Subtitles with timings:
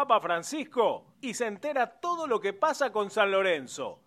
[0.00, 4.00] Papa Francisco y se entera todo lo que pasa con San Lorenzo.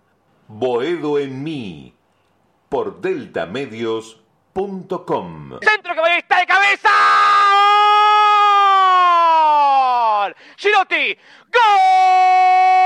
[0.50, 1.92] Boedo en mí,
[2.70, 5.58] por deltamedios.com.
[5.60, 6.00] Centro que
[6.38, 6.88] de cabeza.
[10.24, 10.34] ¡Gol!
[11.52, 12.77] ¡Gol!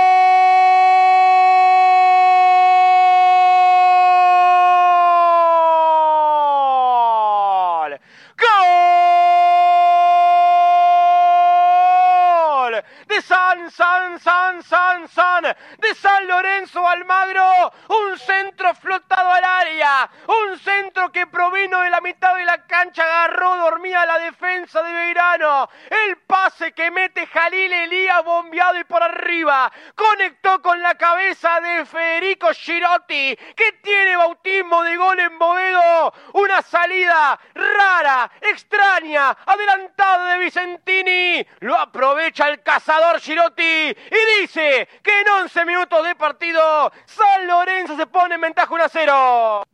[15.78, 22.00] De San Lorenzo Almagro, un centro flotado al área, un centro que provino de la
[22.00, 27.72] mitad de la cancha, agarró, dormía la defensa de Beirano, el pase que mete Jalil
[27.72, 34.82] Elías bombeado y por arriba, conectó con la cabeza de Federico Girotti, que tiene bautismo
[34.82, 43.20] de gol en Boedo, una salida rara, extraña, adelantada de Vicentini, lo aprovecha el cazador
[43.20, 48.72] Girotti y dice que en 11 minutos de partido San Lorenzo se pone en ventaja
[48.72, 49.71] 1 a 0.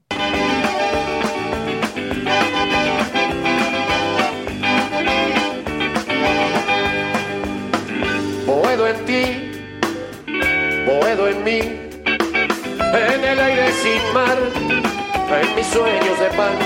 [8.46, 9.22] Boedo en ti,
[10.86, 14.38] Boedo en mí, en el aire sin mar,
[15.40, 16.56] en mis sueños de pan,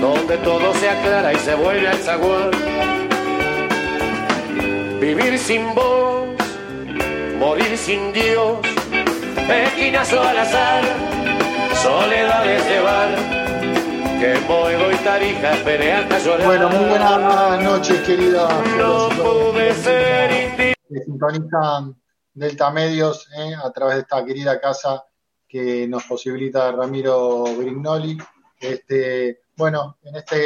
[0.00, 2.50] donde todo se aclara y se vuelve al zaguán.
[5.00, 6.26] Vivir sin vos,
[7.38, 8.58] morir sin Dios,
[9.48, 10.82] esquinazo al azar,
[11.84, 12.64] soledades
[16.18, 16.46] llorar.
[16.46, 18.50] Bueno, muy buenas noches, queridos.
[18.78, 20.74] No pude ser indigno.
[20.88, 22.00] que sintonizan
[22.32, 25.04] Delta Medios eh, a través de esta querida casa
[25.46, 28.16] que nos posibilita Ramiro Brignoli.
[28.58, 30.36] Este, bueno, en esta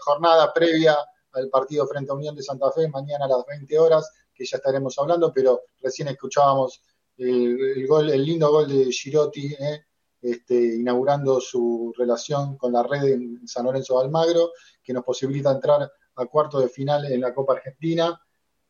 [0.00, 0.96] jornada previa
[1.34, 4.56] al partido frente a Unión de Santa Fe, mañana a las 20 horas, que ya
[4.56, 6.80] estaremos hablando, pero recién escuchábamos
[7.18, 9.85] el, el gol, el lindo gol de Girotti, eh,
[10.26, 14.50] este, inaugurando su relación con la red en San Lorenzo de Almagro,
[14.82, 18.20] que nos posibilita entrar a cuarto de final en la Copa Argentina.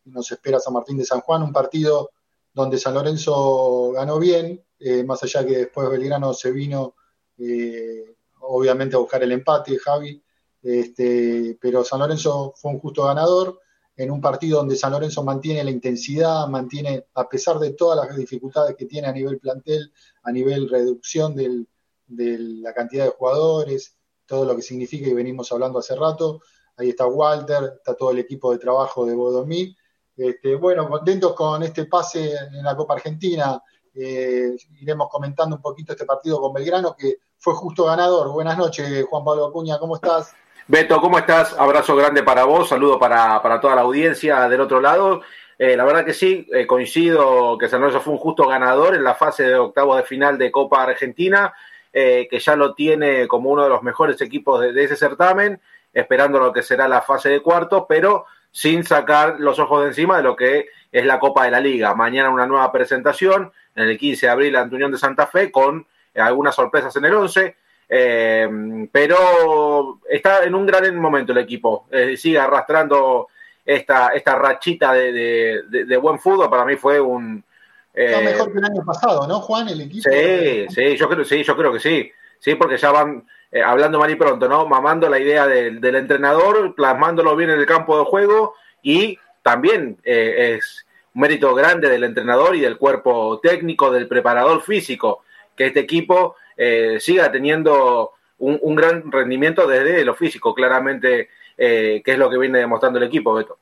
[0.05, 2.11] Nos espera San Martín de San Juan, un partido
[2.53, 6.95] donde San Lorenzo ganó bien, eh, más allá que después Belgrano se vino
[7.39, 10.23] eh, obviamente a buscar el empate, Javi,
[10.63, 13.61] este, pero San Lorenzo fue un justo ganador
[13.97, 18.17] en un partido donde San Lorenzo mantiene la intensidad, mantiene, a pesar de todas las
[18.17, 23.97] dificultades que tiene a nivel plantel, a nivel reducción de la cantidad de jugadores,
[24.27, 26.43] todo lo que significa y venimos hablando hace rato.
[26.77, 29.75] Ahí está Walter, está todo el equipo de trabajo de Bodomí.
[30.15, 33.63] Este, bueno, contentos con este pase en la Copa Argentina.
[33.95, 38.31] Eh, iremos comentando un poquito este partido con Belgrano, que fue justo ganador.
[38.31, 40.35] Buenas noches, Juan Pablo Acuña, ¿cómo estás?
[40.69, 41.55] Beto, ¿cómo estás?
[41.57, 45.23] Abrazo grande para vos, saludo para, para toda la audiencia del otro lado.
[45.61, 49.05] Eh, la verdad que sí, eh, coincido que San Lorenzo fue un justo ganador en
[49.05, 51.55] la fase de octavo de final de Copa Argentina.
[51.93, 55.61] eh, que ya lo tiene como uno de los mejores equipos de, ese certamen,
[55.95, 60.19] esperando lo que será la fase de cuartos, pero sin sacar los ojos de encima
[60.19, 61.95] de lo que es la Copa de la Liga.
[61.95, 65.87] Mañana una nueva presentación en el 15 de abril ante Unión de Santa Fe con
[66.15, 67.57] algunas sorpresas en el 11.
[67.89, 71.87] Eh, pero está en un gran momento el equipo.
[71.91, 73.29] Eh, sigue arrastrando
[73.65, 76.51] esta, esta rachita de, buen fútbol.
[76.51, 77.45] Para mí fue un.
[77.93, 79.69] está mejor que el año pasado, ¿no, Juan?
[79.69, 80.09] El equipo.
[80.11, 82.11] Sí, sí, yo creo, sí, yo creo que sí.
[82.39, 84.67] Sí, porque ya van eh, hablando mal y pronto, ¿no?
[84.67, 90.85] Mamando la idea del, entrenador, plasmándolo bien en el campo de juego y también es
[91.15, 95.23] un mérito grande del entrenador y del cuerpo técnico, del preparador físico,
[95.57, 102.13] que este equipo eh, siga teniendo un, gran rendimiento desde lo físico, claramente, eh, que
[102.13, 103.59] es lo que viene demostrando el equipo, Beto.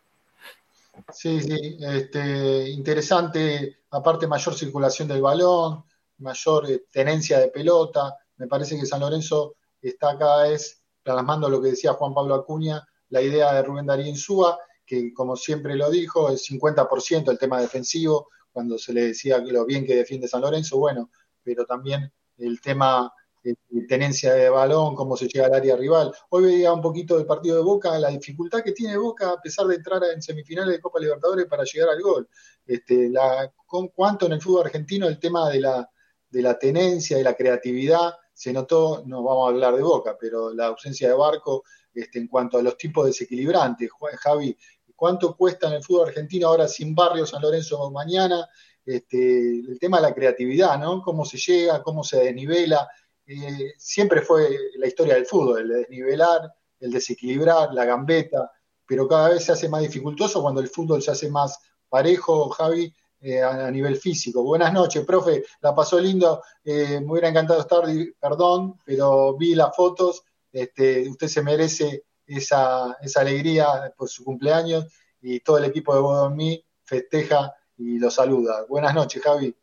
[1.12, 5.84] Sí, sí, este, interesante, aparte mayor circulación del balón,
[6.18, 11.60] mayor eh, tenencia de pelota, me parece que San Lorenzo está cada vez plasmando lo
[11.60, 15.90] que decía Juan Pablo Acuña, la idea de Rubén Darío Insúa, que como siempre lo
[15.90, 20.42] dijo, es 50% el tema defensivo, cuando se le decía lo bien que defiende San
[20.42, 21.10] Lorenzo, bueno,
[21.42, 23.12] pero también el tema
[23.44, 26.12] de tenencia de balón, cómo se llega al área rival.
[26.30, 29.66] Hoy veía un poquito del partido de Boca, la dificultad que tiene Boca a pesar
[29.66, 32.28] de entrar en semifinales de Copa Libertadores para llegar al gol.
[32.66, 35.90] Este, la, con, cuánto en el fútbol argentino el tema de la,
[36.30, 40.52] de la tenencia, de la creatividad, se notó, no vamos a hablar de Boca, pero
[40.54, 43.90] la ausencia de Barco este, en cuanto a los tipos desequilibrantes.
[44.20, 44.56] Javi,
[44.96, 48.48] ¿cuánto cuesta en el fútbol argentino ahora sin Barrio San Lorenzo mañana?
[48.84, 51.02] Este, el tema de la creatividad, ¿no?
[51.02, 52.88] Cómo se llega, cómo se desnivela.
[53.26, 58.50] Eh, siempre fue la historia del fútbol, el desnivelar, el desequilibrar, la gambeta,
[58.86, 61.58] pero cada vez se hace más dificultoso cuando el fútbol se hace más
[61.88, 64.42] parejo, Javi, eh, a, nivel físico.
[64.42, 67.84] Buenas noches, profe, la pasó lindo, eh, me hubiera encantado estar,
[68.20, 70.22] perdón, pero vi las fotos,
[70.52, 74.86] este, usted se merece esa, esa alegría por su cumpleaños
[75.22, 77.54] y todo el equipo de Bodomí festeja
[77.84, 78.64] y lo saluda.
[78.68, 79.54] Buenas noches, Javi.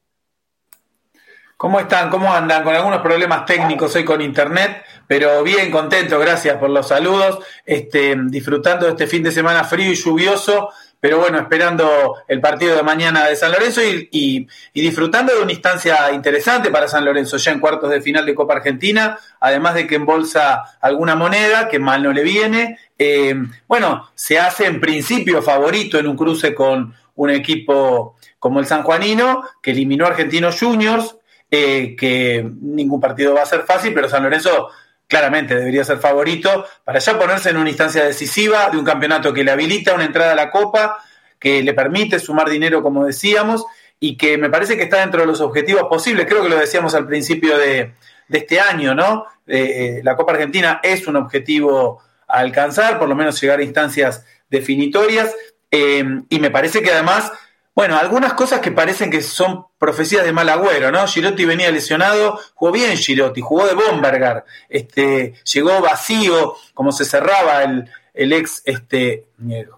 [1.57, 2.09] ¿Cómo están?
[2.09, 2.63] ¿Cómo andan?
[2.63, 7.39] Con algunos problemas técnicos hoy con internet, pero bien contento, gracias por los saludos.
[7.65, 10.69] Este, disfrutando de este fin de semana frío y lluvioso,
[10.99, 16.11] pero bueno, esperando el partido de mañana de San Lorenzo y, disfrutando de una instancia
[16.11, 19.95] interesante para San Lorenzo, ya en cuartos de final de Copa Argentina, además de que
[19.95, 22.79] embolsa alguna moneda, que mal no le viene.
[22.97, 23.35] Eh,
[23.67, 28.83] bueno, se hace en principio favorito en un cruce con un equipo como el San
[28.83, 31.17] Juanino, que eliminó a Argentinos Juniors,
[31.49, 34.69] eh, que ningún partido va a ser fácil, pero San Lorenzo
[35.07, 39.43] claramente debería ser favorito para ya ponerse en una instancia decisiva de un campeonato que
[39.43, 41.03] le habilita una entrada a la Copa,
[41.37, 43.65] que le permite sumar dinero, como decíamos,
[43.99, 46.25] y que me parece que está dentro de los objetivos posibles.
[46.27, 47.93] Creo que lo decíamos al principio de,
[48.29, 49.25] este año, ¿no?
[49.45, 53.63] Eh, eh, la Copa Argentina es un objetivo a alcanzar, por lo menos llegar a
[53.63, 55.35] instancias definitorias.
[55.71, 57.31] Em, y me parece que además,
[57.73, 61.07] bueno, algunas cosas que parecen que son profecías de mal agüero, ¿no?
[61.07, 67.63] Girotti venía lesionado, jugó bien Girotti, jugó de Bombergar, este, llegó vacío, como se cerraba
[67.63, 69.27] el, ex este,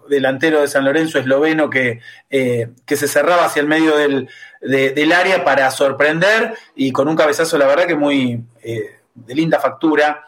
[0.08, 4.28] delantero de San Lorenzo esloveno que, eh, que se cerraba hacia el medio del,
[4.60, 9.60] del, área para sorprender y con un cabezazo, la verdad que muy eh, de linda
[9.60, 10.24] factura.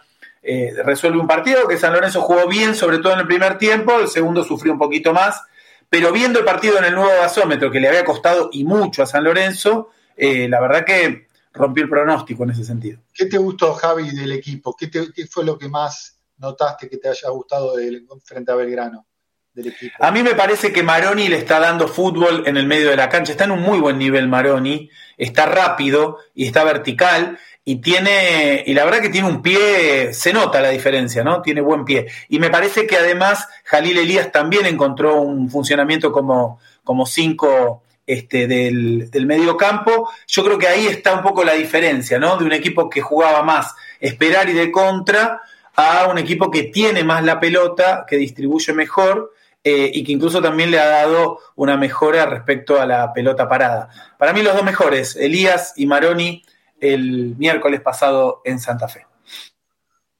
[0.48, 3.98] Eh, resuelve un partido que San Lorenzo jugó bien, sobre todo en el primer tiempo,
[3.98, 5.42] el segundo sufrió un poquito más,
[5.88, 9.06] pero viendo el partido en el nuevo gasómetro, que le había costado y mucho a
[9.06, 13.00] San Lorenzo, eh, la verdad que rompió el pronóstico en ese sentido.
[13.12, 14.76] ¿Qué te gustó, Javi, del equipo?
[14.76, 14.90] ¿Qué,
[15.30, 19.06] fue lo que más notaste que te haya gustado del, frente a Belgrano?
[19.52, 19.94] Del equipo?
[20.00, 23.08] A mí me parece que Maroni le está dando fútbol en el medio de la
[23.08, 23.32] cancha.
[23.32, 27.38] Está en un muy buen nivel Maroni, está rápido y está vertical
[27.68, 31.42] y tiene, y la verdad que tiene un pie, se nota la diferencia, ¿no?
[31.42, 32.06] Tiene buen pie.
[32.28, 38.46] Y me parece que además Jalil Elías también encontró un funcionamiento como, como cinco este,
[38.46, 40.08] del, del medio campo.
[40.28, 42.36] Yo creo que ahí está un poco la diferencia, ¿no?
[42.36, 45.40] De un equipo que jugaba más esperar y de contra
[45.74, 49.32] a un equipo que tiene más la pelota, que distribuye mejor.
[49.64, 53.88] Eh, y que incluso también le ha dado una mejora respecto a la pelota parada.
[54.16, 56.44] Para mí los dos mejores, Elías y Maroni,
[56.80, 59.06] el miércoles pasado en Santa Fe.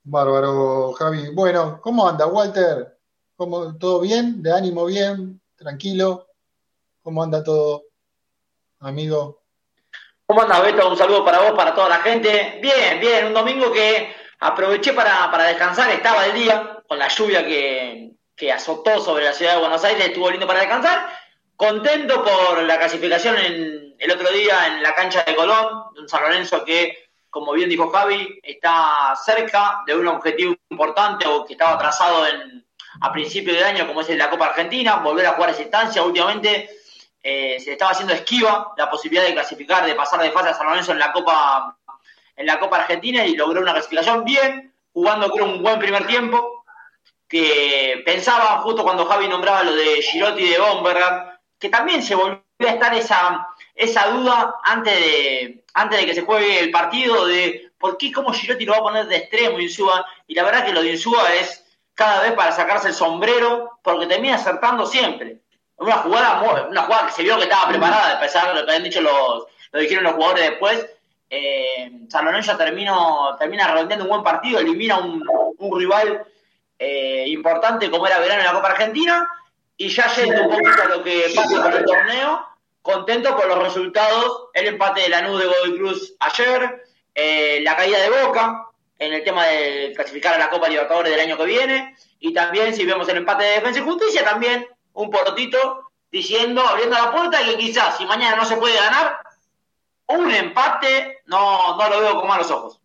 [0.03, 1.31] Bárbaro, Javi.
[1.35, 2.99] Bueno, ¿cómo anda, Walter?
[3.35, 4.43] ¿Cómo, ¿Todo bien?
[4.43, 5.41] ¿De ánimo bien?
[5.57, 6.29] ¿Tranquilo?
[7.03, 7.85] ¿Cómo anda todo,
[8.81, 9.43] amigo?
[10.27, 10.89] ¿Cómo anda, Beto?
[10.89, 12.59] Un saludo para vos, para toda la gente.
[12.63, 18.13] Bien, bien, un domingo que aproveché para, descansar, estaba el día, con la lluvia que,
[18.35, 21.09] que azotó sobre la ciudad de Buenos Aires, estuvo lindo para descansar.
[21.57, 26.23] Contento por la clasificación en, el otro día en la cancha de Colón, un San
[26.23, 31.77] Lorenzo que como bien dijo Javi, está cerca de un objetivo importante o que estaba
[31.77, 32.67] trazado en,
[33.03, 36.03] a principio de año, como es la Copa Argentina, volver a jugar esa instancia.
[36.03, 36.71] Últimamente
[37.23, 40.67] eh, se estaba haciendo esquiva la posibilidad de clasificar, de pasar de fase a San
[40.67, 41.77] Lorenzo en la Copa
[42.37, 46.65] en la Copa Argentina y logró una clasificación bien, jugando creo un buen primer tiempo,
[47.29, 52.43] que pensaba justo cuando Javi nombraba lo de Girotti de Bomberger, que también se volvió
[52.61, 57.71] a estar esa, esa duda antes de, antes de que se juegue el partido de
[57.79, 60.73] por qué, cómo Girotti lo va a poner de extremo Insúa, y la verdad que
[60.73, 65.39] lo de Insúa es cada vez para sacarse el sombrero, porque termina acertando siempre.
[65.77, 68.73] Una jugada, una jugada que se vio que estaba preparada, a pesar de lo que
[68.73, 70.87] habían dicho los, lo dijeron los jugadores después,
[71.29, 75.23] eh, San Lorenzo terminó, termina redondeando un buen partido, elimina un,
[75.59, 76.25] un rival
[76.79, 79.29] eh, importante como era Verano en la Copa Argentina,
[79.77, 82.47] y ya yendo un poquito a lo que pasa con el torneo,
[82.83, 87.99] contento por los resultados, el empate de Lanús de Godoy Cruz ayer, eh, la caída
[87.99, 88.69] de Boca
[88.99, 92.75] en el tema de clasificar a la Copa Libertadores del año que viene, y también
[92.75, 97.45] si vemos el empate de Defensa y Justicia, también un porotito diciendo, abriendo la puerta,
[97.45, 99.19] que quizás si mañana no se puede ganar,
[100.07, 102.81] un empate no, no lo veo con malos ojos.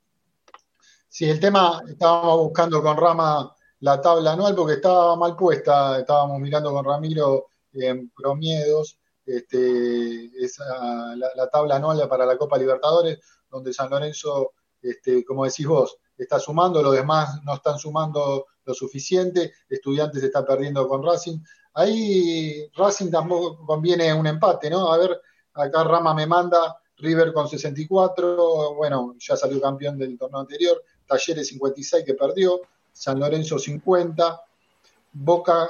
[1.08, 6.40] Sí, el tema, estábamos buscando con Rama la tabla anual porque estaba mal puesta, estábamos
[6.40, 10.30] mirando con Ramiro en Promiedos, este,
[11.36, 13.20] la, tabla anual para la Copa Libertadores,
[13.50, 18.74] donde San Lorenzo, este, como decís vos, está sumando, los demás no están sumando lo
[18.74, 21.40] suficiente, Estudiantes está perdiendo con Racing.
[21.74, 24.92] Ahí Racing tampoco conviene un empate, ¿no?
[24.92, 25.20] A ver,
[25.54, 31.48] acá Rama me manda River con 64, bueno, ya salió campeón del torneo anterior, Talleres
[31.48, 32.62] 56 que perdió,
[32.92, 34.42] San Lorenzo 50,
[35.14, 35.70] Boca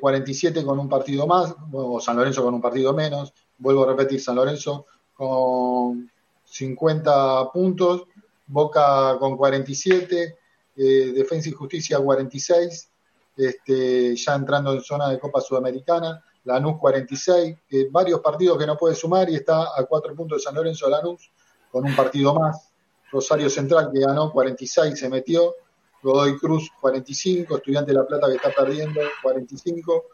[0.00, 3.88] 47 eh, con un partido más, o San Lorenzo con un partido menos, vuelvo a
[3.88, 6.10] repetir, San Lorenzo con
[6.44, 8.04] 50 puntos,
[8.46, 10.38] Boca con 47,
[10.76, 10.82] eh,
[11.14, 12.90] Defensa y Justicia 46,
[13.36, 18.76] este, ya entrando en zona de Copa Sudamericana, Lanús 46, eh, varios partidos que no
[18.76, 21.30] puede sumar y está a cuatro puntos de San Lorenzo Lanús
[21.70, 22.70] con un partido más.
[23.10, 25.54] Rosario Central que ganó 46 se metió,
[26.02, 30.04] Godoy Cruz 45, Estudiante de La Plata que está perdiendo 45,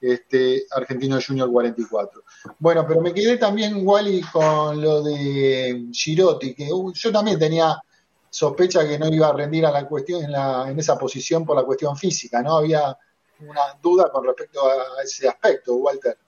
[0.00, 2.22] este, Argentino Junior 44.
[2.58, 7.80] Bueno, pero me quedé también, Wally, con lo de Girotti, que uh, yo también tenía
[8.28, 11.56] sospecha que no iba a rendir a la cuestión en, la, en esa posición por
[11.56, 12.56] la cuestión física, ¿no?
[12.56, 12.96] Había
[13.40, 16.18] una duda con respecto a ese aspecto, Walter,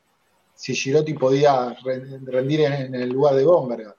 [0.55, 1.77] si Girotti podía
[2.25, 3.96] rendir en, el lugar de Bomberga.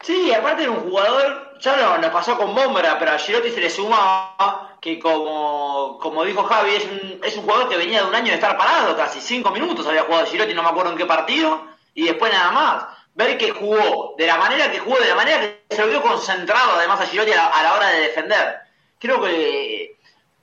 [0.00, 3.60] Sí, aparte de un jugador, ya no, nos pasó con Bomberga, pero a Girotti se
[3.60, 8.08] le sumaba que como, como dijo Javi, es un, es un jugador que venía de
[8.08, 10.98] un año de estar parado, casi cinco minutos había jugado Girotti, no me acuerdo en
[10.98, 12.84] qué partido, y después nada más.
[13.14, 16.02] Ver que jugó, de la manera que jugó, de la manera que se lo vio
[16.02, 18.58] concentrado además a Girotti a la hora de defender.
[18.98, 19.96] Creo que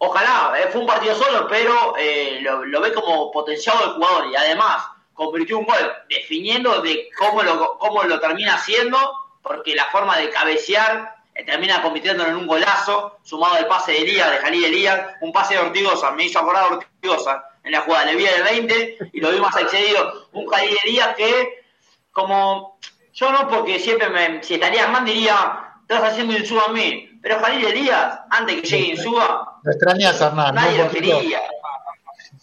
[0.06, 4.36] Ojalá, eh, fue un partido solo, pero eh, lo, ve como potenciado el jugador y
[4.36, 8.98] además convirtió un gol definiendo de cómo lo, cómo lo termina haciendo,
[9.44, 14.00] porque la forma de cabecear eh, termina convirtiéndolo en un golazo, sumado al pase de
[14.00, 17.82] Elías, de Jalí Elías, un pase de Ortigosa, me hizo acordar a Ortigosa en la
[17.82, 21.64] jugada, le vi el 20 y lo vi más excedido, un Jalí Elías que
[22.12, 22.80] como
[23.14, 27.40] yo no porque siempre me, si estaría más diría, estás haciendo insuba a mí, pero
[27.40, 29.60] Jalil Elías, antes que llegue Insúa.
[29.64, 30.56] Lo extrañas, Hernán.
[30.56, 31.42] Nadie lo quería.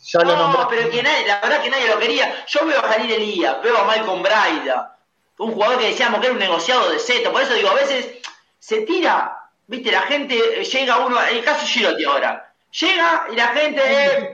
[0.02, 2.45] Ya no, pero que nadie, la verdad que nadie lo quería.
[2.47, 4.97] Yo veo a Jalil Elías, veo a Malcolm Braida,
[5.40, 7.32] un jugador que decíamos que era un negociado de Z.
[7.32, 8.18] Por eso digo, a veces
[8.59, 12.52] se tira, viste, la gente llega uno, el caso Girotti ahora.
[12.78, 14.30] Llega y la gente, eh,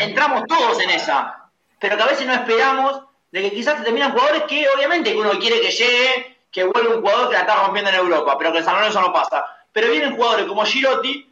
[0.00, 1.50] entramos todos en esa.
[1.78, 5.30] Pero que a veces no esperamos de que quizás se terminan jugadores que obviamente uno
[5.38, 8.58] quiere que llegue que vuelve un jugador que la está rompiendo en Europa, pero que
[8.58, 9.44] en San Lorenzo no pasa.
[9.72, 11.30] Pero vienen jugadores como Girotti,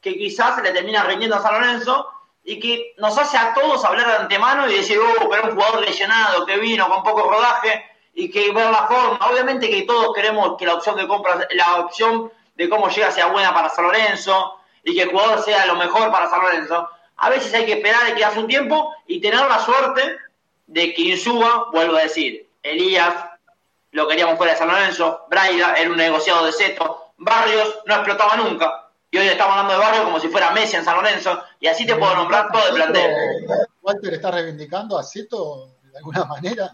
[0.00, 2.08] que quizás se le termina rindiendo a San Lorenzo
[2.44, 5.80] y que nos hace a todos hablar de antemano y decir, oh, pero un jugador
[5.80, 9.18] lesionado que vino con poco rodaje y que ver la forma.
[9.30, 13.26] Obviamente que todos queremos que la opción de compra, la opción de cómo llega sea
[13.26, 16.88] buena para San Lorenzo y que el jugador sea lo mejor para San Lorenzo.
[17.16, 20.18] A veces hay que esperar y que hace un tiempo y tener la suerte
[20.66, 23.14] de que Insúa, vuelvo a decir, Elías,
[23.92, 28.36] lo queríamos fuera de San Lorenzo, Braida era un negociado de Seto, Barrios no explotaba
[28.36, 31.68] nunca, y hoy estamos hablando de Barrios como si fuera Messi en San Lorenzo, y
[31.68, 33.46] así te puedo nombrar todo el plantel.
[33.82, 36.72] ¿Walter está reivindicando a Seto de alguna manera?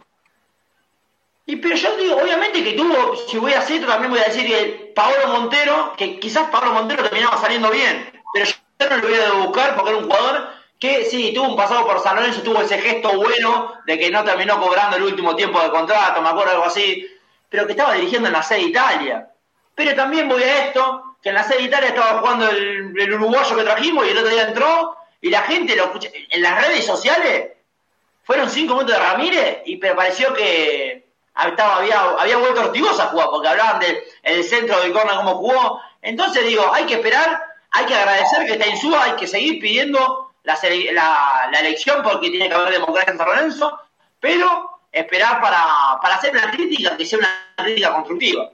[1.51, 4.47] Y pero yo digo, obviamente que tuvo, si voy a Seto también voy a decir
[4.47, 9.19] que Paolo Montero, que quizás Paolo Montero terminaba saliendo bien, pero yo no lo voy
[9.19, 12.61] a buscar porque era un jugador que sí, tuvo un pasado por San Lorenzo, tuvo
[12.61, 16.53] ese gesto bueno de que no terminó cobrando el último tiempo de contrato, me acuerdo
[16.53, 17.05] algo así,
[17.49, 19.29] pero que estaba dirigiendo en la sede de Italia.
[19.75, 23.15] Pero también voy a esto, que en la sede de Italia estaba jugando el, el
[23.15, 26.11] uruguayo que trajimos y el otro día entró y la gente lo escucha.
[26.31, 27.49] En las redes sociales
[28.23, 31.00] fueron cinco minutos de Ramírez y pareció que
[31.35, 35.81] estaba, había, vuelto Ortigosa a jugar, porque hablaban del centro del corner, cómo jugó.
[36.03, 39.61] Entonces digo, hay que esperar, hay que agradecer que está en suba, hay que seguir
[39.61, 40.59] pidiendo la,
[41.51, 43.79] la, elección porque tiene que haber democracia en San Lorenzo,
[44.19, 48.51] pero esperar para, para hacer una crítica que sea una crítica constructiva.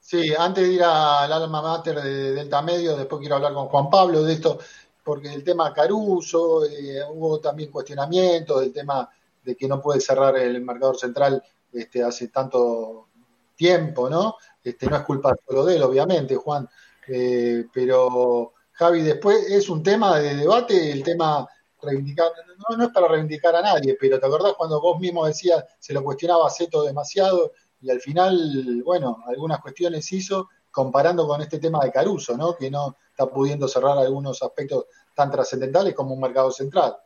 [0.00, 3.90] Sí, antes de ir al alma mater de Delta Medio, después quiero hablar con Juan
[3.90, 4.58] Pablo de esto,
[5.04, 9.08] porque el tema Caruso, eh, hubo también cuestionamientos del tema
[9.42, 11.42] de que no puede cerrar el marcador central
[11.72, 13.08] este, hace tanto
[13.54, 14.36] tiempo, ¿no?
[14.62, 16.68] Este, no es culpa solo de él, obviamente, Juan,
[17.08, 21.46] eh, pero Javi, después es un tema de debate, el tema
[21.82, 22.30] reivindicar,
[22.68, 25.92] no, no es para reivindicar a nadie, pero ¿te acordás cuando vos mismo decías, se
[25.92, 31.58] lo cuestionaba a Zeto demasiado y al final, bueno, algunas cuestiones hizo comparando con este
[31.58, 32.54] tema de Caruso, ¿no?
[32.54, 36.96] Que no está pudiendo cerrar algunos aspectos tan trascendentales como un mercado central.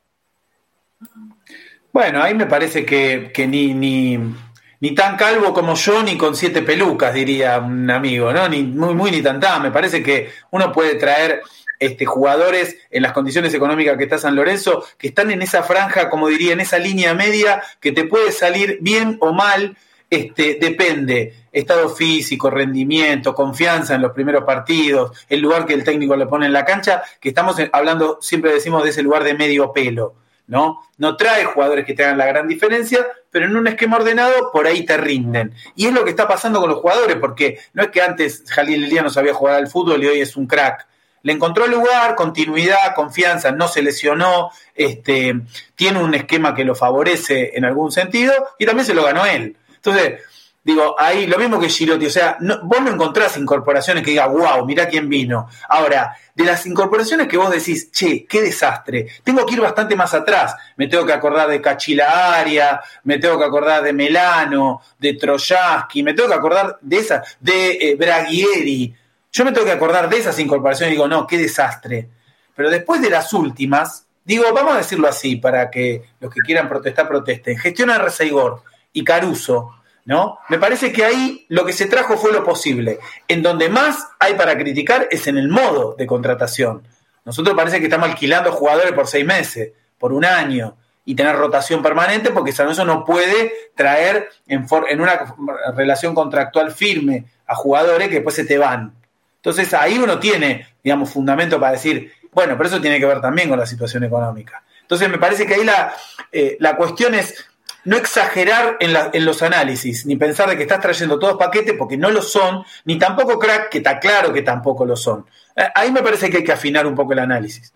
[1.94, 7.14] Bueno, ahí me parece que, ni, ni, tan calvo como yo, ni con siete pelucas,
[7.14, 8.48] diría un amigo, ¿no?
[8.48, 9.62] Ni muy, muy, ni tan tan.
[9.62, 11.42] Me parece que uno puede traer
[11.78, 16.10] este, jugadores en las condiciones económicas que está San Lorenzo, que están en esa franja,
[16.10, 19.76] como diría, en esa línea media, que te puede salir bien o mal,
[20.10, 26.16] este, depende, estado físico, rendimiento, confianza en los primeros partidos, el lugar que el técnico
[26.16, 29.72] le pone en la cancha, que estamos hablando, siempre decimos de ese lugar de medio
[29.72, 30.82] pelo, ¿no?
[30.98, 34.66] No trae jugadores que te hagan la gran diferencia, pero en un esquema ordenado por
[34.66, 35.54] ahí te rinden.
[35.74, 38.84] Y es lo que está pasando con los jugadores, porque no es que antes Jalil
[38.84, 40.86] Elías no sabía jugar al fútbol y hoy es un crack.
[41.22, 45.40] Le encontró lugar, continuidad, confianza, no se lesionó, este,
[45.74, 49.56] tiene un esquema que lo favorece en algún sentido y también se lo ganó él.
[49.74, 50.20] Entonces,
[50.64, 54.64] digo, ahí lo mismo que Girotti, o sea, vos no encontrás incorporaciones que diga, wow,
[54.64, 55.46] mirá quién vino.
[55.68, 60.14] Ahora, de las incorporaciones que vos decís, che, qué desastre, tengo que ir bastante más
[60.14, 60.56] atrás.
[60.76, 66.02] Me tengo que acordar de Cachila Aria, me tengo que acordar de Melano, de Troyaski,
[66.02, 68.94] me tengo que acordar de esas, de eh, Braghieri.
[69.30, 72.08] Yo me tengo que acordar de esas incorporaciones y digo, no, qué desastre.
[72.56, 76.68] Pero después de las últimas, digo, vamos a decirlo así, para que los que quieran
[76.68, 77.58] protestar, protesten.
[77.58, 78.62] Gestiona Reseigor
[78.92, 80.38] y Caruso, ¿no?
[80.48, 82.98] Me parece que ahí lo que se trajo fue lo posible.
[83.28, 86.86] En donde más hay para criticar es en el modo de contratación.
[87.24, 91.82] Nosotros parece que estamos alquilando jugadores por seis meses, por un año, y tener rotación
[91.82, 95.34] permanente porque San Lorenzo no puede traer en, en una
[95.74, 98.94] relación contractual firme a jugadores que después se te van.
[99.36, 103.48] Entonces ahí uno tiene, digamos, fundamento para decir, bueno, pero eso tiene que ver también
[103.48, 104.62] con la situación económica.
[104.80, 105.94] Entonces me parece que ahí la,
[106.32, 107.46] eh, la cuestión es
[107.84, 112.10] no exagerar en, los análisis, ni pensar de que estás trayendo todos paquetes porque no
[112.10, 115.26] lo son, ni tampoco crack, que está claro que tampoco lo son.
[115.54, 117.72] Eh, ahí me parece que hay que afinar un poco el análisis.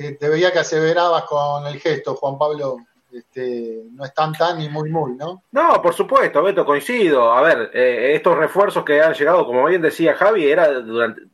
[0.00, 2.78] Eh, te veía que aseverabas con el gesto, Juan Pablo.
[3.10, 5.44] Este, no están tan ni muy muy, ¿no?
[5.52, 7.32] No, por supuesto, Beto, coincido.
[7.32, 10.68] A ver, eh, estos refuerzos que han llegado, como bien decía Javi, era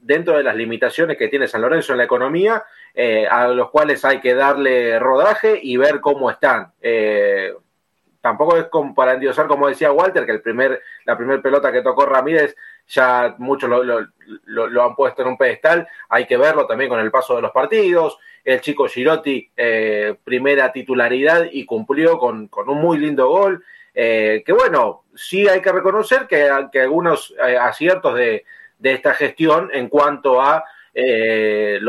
[0.00, 2.62] dentro de las limitaciones que tiene San Lorenzo en la economía
[2.96, 6.72] eh, a los cuales hay que darle rodaje y ver cómo están.
[6.80, 7.52] Eh,
[8.20, 12.06] tampoco es para endiosar, como decía Walter, que el primer, la primera pelota que tocó
[12.06, 12.54] Ramírez
[12.86, 17.34] ya muchos lo, han puesto en un pedestal, hay que verlo también con el paso
[17.34, 18.18] de los partidos.
[18.44, 23.64] El chico Girotti, eh, primera titularidad y cumplió con, un muy lindo gol.
[23.92, 28.44] que bueno, sí hay que reconocer que, que algunos aciertos de,
[28.78, 30.64] de esta gestión en cuanto a
[30.96, 31.80] eh,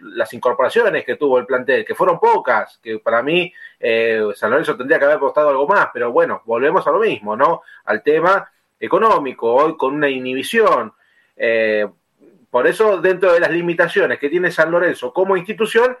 [0.00, 4.76] las incorporaciones que tuvo el plantel, que fueron pocas, que para mí eh, San Lorenzo
[4.76, 7.62] tendría que haber apostado algo más, pero bueno, volvemos a lo mismo, ¿no?
[7.86, 10.92] Al tema económico, hoy con una inhibición.
[11.36, 11.88] Eh,
[12.48, 15.96] por eso, dentro de las limitaciones que tiene San Lorenzo como institución,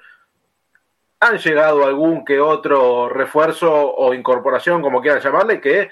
[1.18, 5.90] han llegado algún que otro refuerzo o incorporación, como quieran llamarle, que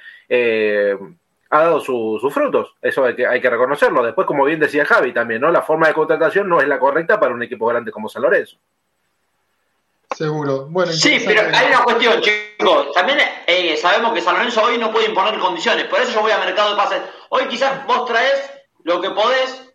[1.54, 2.74] ha dado sus frutos.
[2.82, 4.02] Eso hay que, hay que reconocerlo.
[4.02, 5.50] Después, como bien decía Javi también, ¿no?
[5.50, 8.56] La forma de contratación no es la correcta para un equipo grande como San Lorenzo.
[10.10, 10.66] Seguro.
[10.68, 12.92] Bueno, sí, pero hay una cuestión, chicos.
[12.92, 15.84] También eh, sabemos que San Lorenzo hoy no puede imponer condiciones.
[15.84, 17.02] Por eso yo voy a mercado de pases.
[17.30, 18.50] Hoy quizás vos traes
[18.82, 19.72] lo que podés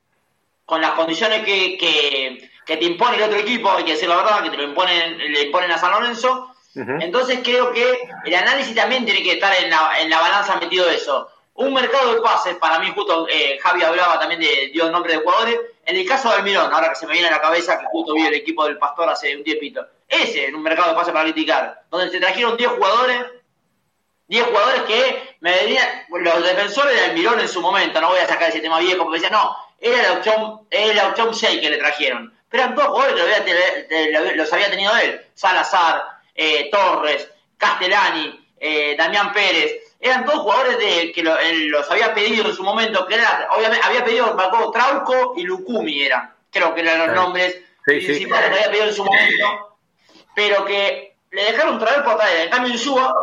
[0.65, 4.43] con las condiciones que, que, te impone el otro equipo, hay que decir la verdad,
[4.43, 6.53] que te lo imponen, le imponen a San Lorenzo.
[6.75, 10.87] Entonces creo que el análisis también tiene que estar en la, en la balanza metido
[10.87, 11.27] eso
[11.59, 15.19] un mercado de pases, para mí justo eh, Javi hablaba también de, dio nombre de
[15.19, 17.85] jugadores, en el caso de Almirón, ahora que se me viene a la cabeza que
[17.91, 21.13] justo vi el equipo del Pastor hace un tiempito, ese en un mercado de pases
[21.13, 23.25] para criticar, donde se trajeron 10 jugadores
[24.29, 28.27] 10 jugadores que me venían, los defensores del Mirón en su momento, no voy a
[28.27, 31.77] sacar ese tema viejo, porque decían, no, era la opción, la opción 6 que le
[31.77, 32.31] trajeron.
[32.47, 33.41] Pero eran todos jugadores
[33.89, 35.19] que los había tenido él.
[35.33, 36.03] Salazar,
[36.35, 39.88] eh, Torres, Castellani, eh, Damián Pérez.
[39.99, 44.05] Eran todos jugadores de, que los había pedido en su momento, que era, obviamente, había
[44.05, 44.35] pedido
[44.71, 49.03] Trauco y Lucumi eran, creo que eran los nombres principales que había pedido en su
[49.03, 49.77] momento,
[50.33, 52.45] pero que le dejaron traer por traer.
[52.45, 53.13] En cambio, Insúa,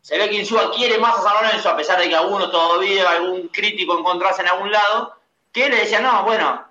[0.00, 3.10] se ve que Insúa quiere más a San Lorenzo, a pesar de que alguno todavía,
[3.10, 5.14] algún crítico encontrase en algún lado,
[5.52, 6.64] que le decía, no, bueno,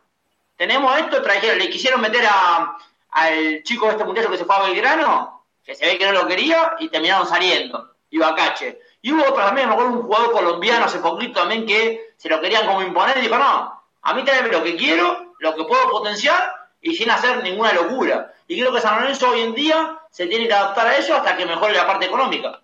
[0.58, 2.78] tenemos esto, trajeron, le quisieron meter a,
[3.12, 6.14] al chico de este muchacho que se fue a Belgrano, que se ve que no
[6.14, 8.80] lo quería, y terminaron saliendo, Ibacache.
[9.02, 12.40] Y hubo otro también, me acuerdo un jugador colombiano hace poquito también que se lo
[12.40, 15.90] querían como imponer y dijo, no, a mí tráeme lo que quiero, lo que puedo
[15.90, 18.34] potenciar y sin hacer ninguna locura.
[18.48, 21.36] Y creo que San Lorenzo hoy en día se tiene que adaptar a eso hasta
[21.36, 22.62] que mejore la parte económica.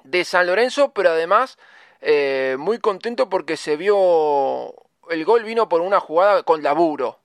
[0.05, 1.59] de San Lorenzo, pero además
[2.01, 4.75] eh, muy contento porque se vio,
[5.11, 7.19] el gol vino por una jugada con laburo,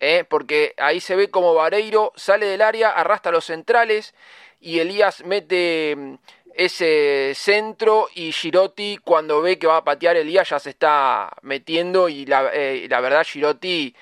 [0.00, 4.14] eh, porque ahí se ve como Vareiro sale del área, arrastra los centrales
[4.60, 6.14] y Elías mete mm,
[6.54, 12.08] ese centro y Girotti cuando ve que va a patear Elías ya se está metiendo
[12.08, 13.94] y la, eh, verdad Girotti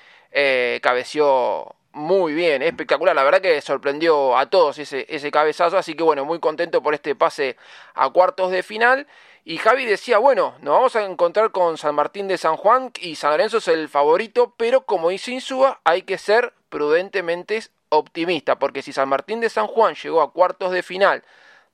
[0.81, 3.15] cabeció muy bien, espectacular.
[3.15, 5.77] La verdad que sorprendió a todos ese, ese cabezazo.
[5.77, 7.55] Así que bueno, muy contento por este pase
[7.93, 9.07] a cuartos de final.
[9.45, 13.15] Y Javi decía, bueno, nos vamos a encontrar con San Martín de San Juan y
[13.15, 18.81] San Lorenzo es el favorito, pero como dice Insúa, hay que ser prudentemente optimista, porque
[18.81, 21.23] si San Martín de San Juan llegó a cuartos de final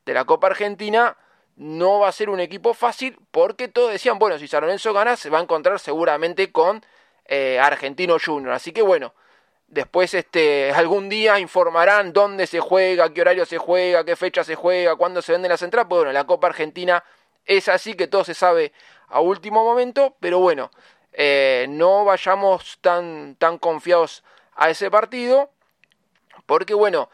[0.03, 1.15] de la Copa Argentina,
[1.57, 5.15] no va a ser un equipo fácil, porque todos decían, bueno, si San Lorenzo gana,
[5.15, 6.83] se va a encontrar seguramente con
[7.25, 8.53] eh, Argentino Junior.
[8.53, 9.13] Así que bueno,
[9.69, 14.55] Después, este, algún día informarán dónde se juega, qué horario se juega, qué fecha se
[14.55, 15.87] juega, cuándo se vende la central.
[15.87, 17.03] Pues bueno, la Copa Argentina
[17.49, 18.71] es así que todo se sabe
[19.07, 20.71] a último momento, pero bueno,
[21.13, 24.23] eh, no vayamos tan, tan confiados
[24.55, 25.49] a ese partido,
[26.45, 27.09] porque bueno,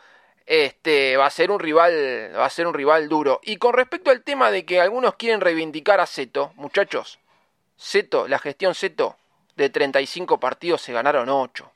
[0.45, 3.39] este va a ser un rival, va a ser un rival duro.
[3.43, 7.17] Y con respecto al tema de que algunos quieren reivindicar a Seto, muchachos,
[7.77, 9.15] Seto, la gestión Seto,
[9.55, 11.71] de 35 partidos se ganaron 8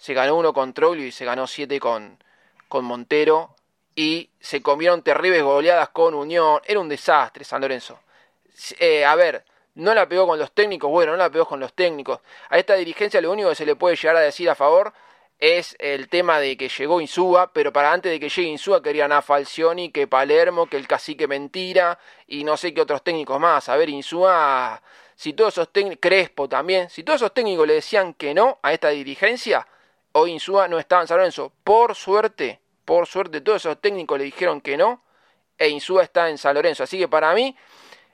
[0.00, 2.18] se ganó uno con Troglio y se ganó siete con,
[2.68, 3.54] con Montero
[3.94, 6.60] y se comieron terribles goleadas con Unión.
[6.64, 8.00] Era un desastre San Lorenzo.
[8.78, 11.72] Eh, a ver, no la pegó con los técnicos, bueno, no la pegó con los
[11.72, 12.20] técnicos.
[12.48, 14.92] A esta dirigencia lo único que se le puede llegar a decir a favor
[15.38, 19.12] es el tema de que llegó Insúa, pero para antes de que llegue Insúa querían
[19.12, 23.68] a Falcioni, que Palermo, que el cacique mentira y no sé qué otros técnicos más.
[23.70, 24.82] A ver, Insúa,
[25.14, 28.72] si todos esos técnicos, Crespo también, si todos esos técnicos le decían que no a
[28.74, 29.66] esta dirigencia,
[30.12, 31.52] Hoy Insúa no estaba en San Lorenzo.
[31.62, 35.00] Por suerte, por suerte, todos esos técnicos le dijeron que no.
[35.56, 36.82] E Insúa está en San Lorenzo.
[36.82, 37.56] Así que para mí,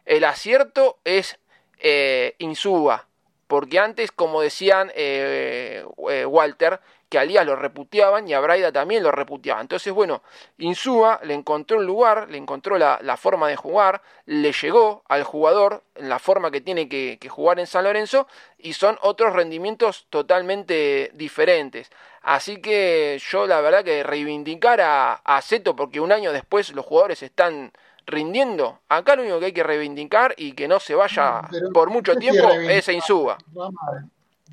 [0.05, 1.39] el acierto es
[1.79, 3.09] eh, Insúa.
[3.47, 6.79] Porque antes, como decían eh, eh, Walter,
[7.25, 9.63] que a lo reputeaban y a Braida también lo reputeaban.
[9.63, 10.23] Entonces, bueno,
[10.59, 15.83] Insúa le encontró un lugar, le encontró la, forma de jugar, le llegó al jugador
[15.95, 18.27] en la forma que tiene que, jugar en San Lorenzo
[18.59, 21.91] y son otros rendimientos totalmente diferentes.
[22.23, 26.85] Así que yo la verdad que reivindicar a, a Zeto porque un año después los
[26.85, 27.73] jugadores están
[28.07, 28.81] rindiendo.
[28.89, 32.51] Acá lo único que hay que reivindicar y que no se vaya por mucho tiempo
[32.53, 33.37] es Insúa.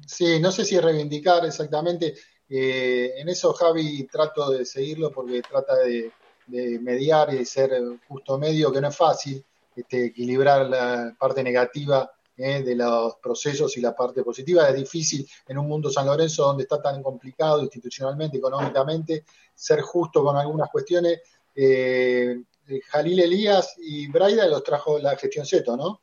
[0.06, 2.16] Sí, no sé si reivindicar exactamente
[2.50, 6.12] eh, en eso Javi trato de seguirlo porque trata de,
[6.46, 7.72] mediar y ser
[8.08, 9.44] justo medio, que no es fácil,
[9.76, 14.68] este, equilibrar la parte negativa eh, de los procesos y la parte positiva.
[14.68, 19.24] Es difícil en un mundo San Lorenzo donde está tan complicado institucionalmente, económicamente,
[19.56, 21.22] ser justo con algunas cuestiones.
[21.56, 22.42] Eh,
[22.90, 26.02] Jalil Elías y Braida los trajo la gestión Zeto, ¿no?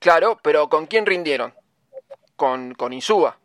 [0.00, 1.54] Claro, pero ¿con quién rindieron?
[2.36, 3.38] Con, con Insúa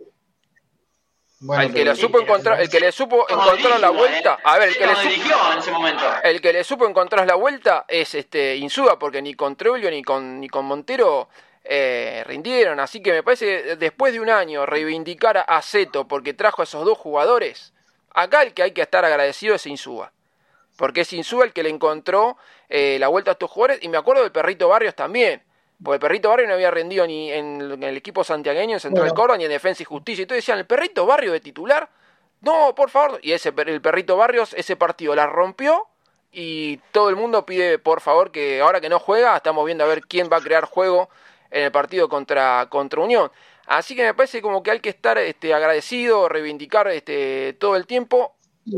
[1.41, 4.77] el que le supo encontrar, el que le supo encontrar la vuelta, a ver, el
[4.77, 5.87] que le supo,
[6.23, 10.03] el que le supo encontrar la vuelta es este Insúa, porque ni con Treulio ni
[10.03, 11.29] con ni con Montero
[11.63, 16.33] eh, rindieron, así que me parece que después de un año reivindicar a Zeto porque
[16.33, 17.73] trajo a esos dos jugadores,
[18.13, 20.11] acá el que hay que estar agradecido es Insúa.
[20.75, 23.97] porque es Insúa el que le encontró eh, la vuelta a estos jugadores, y me
[23.97, 25.41] acuerdo del Perrito Barrios también,
[25.83, 29.37] porque el Perrito Barrios no había rendido ni en, el equipo santiagueño, en Central Córdoba,
[29.37, 31.89] ni en Defensa y Justicia, y entonces decían, el Perrito Barrios de titular,
[32.41, 35.87] no, por favor, y ese el Perrito Barrios, ese partido la rompió,
[36.31, 39.87] y todo el mundo pide, por favor, que ahora que no juega, estamos viendo a
[39.87, 41.09] ver quién va a crear juego
[41.49, 43.31] en el partido contra, contra Unión.
[43.65, 47.85] Así que me parece como que hay que estar este, agradecido, reivindicar este, todo el
[47.85, 48.35] tiempo.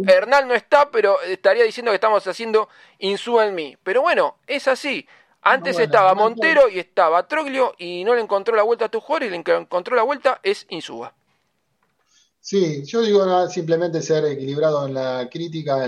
[0.07, 3.77] Hernán no está, pero estaría diciendo que estamos haciendo Insúa en mí.
[3.83, 5.07] Pero bueno, es así.
[5.41, 9.27] Antes estaba Montero y estaba Troglio y no le encontró la vuelta a tu jugador
[9.27, 11.13] y le encontró la vuelta es Insúa.
[12.39, 15.87] Sí, yo digo simplemente ser equilibrado en la crítica,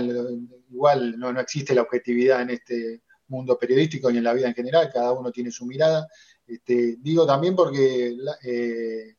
[0.70, 4.54] igual no, no existe la objetividad en este mundo periodístico ni en la vida en
[4.54, 6.08] general, cada uno tiene su mirada.
[6.46, 9.16] Este, digo también porque la, eh,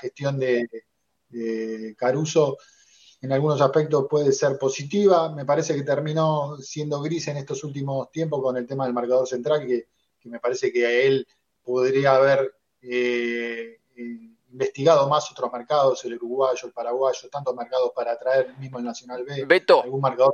[0.00, 0.68] gestión de,
[1.96, 2.58] Caruso
[3.22, 5.30] en algunos aspectos puede ser positiva.
[5.30, 9.28] Me parece que terminó siendo gris en estos últimos tiempos con el tema del marcador
[9.28, 9.86] central, que,
[10.24, 11.26] me parece que a él
[11.62, 14.18] podría haber eh, eh,
[14.50, 19.24] investigado más otros mercados, el uruguayo, el paraguayo, tantos mercados para atraer mismo el Nacional
[19.24, 19.44] B.
[19.44, 19.84] Beto,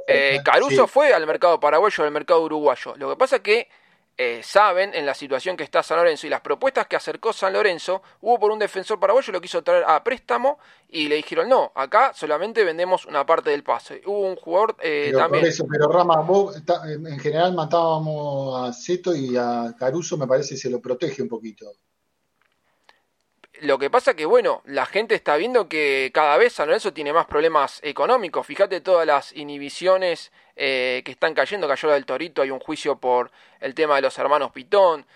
[0.06, 2.94] eh, Caruso fue al mercado paraguayo, al mercado uruguayo.
[2.96, 3.68] Lo que pasa es que
[4.20, 7.52] eh, saben en la situación que está San Lorenzo y las propuestas que acercó San
[7.52, 11.70] Lorenzo, hubo por un defensor paraguayo lo quiso traer a préstamo y le dijeron no,
[11.76, 14.02] acá solamente vendemos una parte del pase.
[14.04, 15.46] Hubo un jugador eh, también.
[15.70, 20.70] pero Rama, vos en general matábamos a Zeto y a Caruso, me parece que se
[20.70, 21.66] lo protege un poquito.
[23.60, 27.12] Lo que pasa que, bueno, la gente está viendo que cada vez San Lorenzo tiene
[27.12, 28.46] más problemas económicos.
[28.46, 31.66] Fíjate todas las inhibiciones eh, que están cayendo.
[31.66, 35.06] Cayó la del Torito, hay un juicio por el tema de los hermanos Pitón.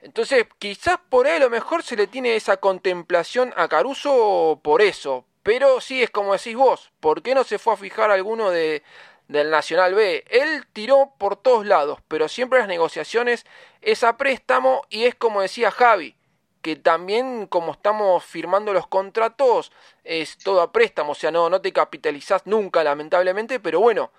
[0.00, 4.82] Entonces, quizás por ahí a lo mejor se le tiene esa contemplación a Caruso por
[4.82, 5.24] eso.
[5.44, 8.82] Pero sí es como decís vos, ¿por qué no se fue a fijar alguno de,
[9.28, 10.24] del Nacional B?
[10.28, 13.46] Él tiró por todos lados, pero siempre las negociaciones
[13.82, 16.17] es a préstamo y es como decía Javi
[16.62, 19.72] que también como estamos firmando los contratos
[20.04, 24.10] es todo a préstamo, o sea, no, no te capitalizás nunca lamentablemente, pero bueno,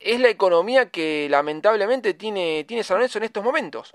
[0.00, 3.94] es la economía que lamentablemente tiene, tiene San Lorenzo en estos momentos.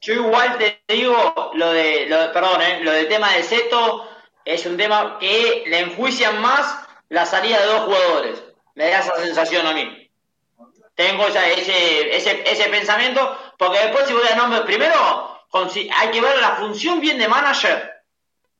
[0.00, 4.08] Yo igual te digo lo de, lo perdón, eh, lo del tema del Seto
[4.44, 8.44] es un tema que le enjuician más la salida de dos jugadores.
[8.74, 10.10] Me da esa sensación a mí.
[10.94, 16.38] Tengo ese, ese, ese pensamiento, porque después si voy a nombre, primero hay que ver
[16.40, 17.94] la función bien de manager.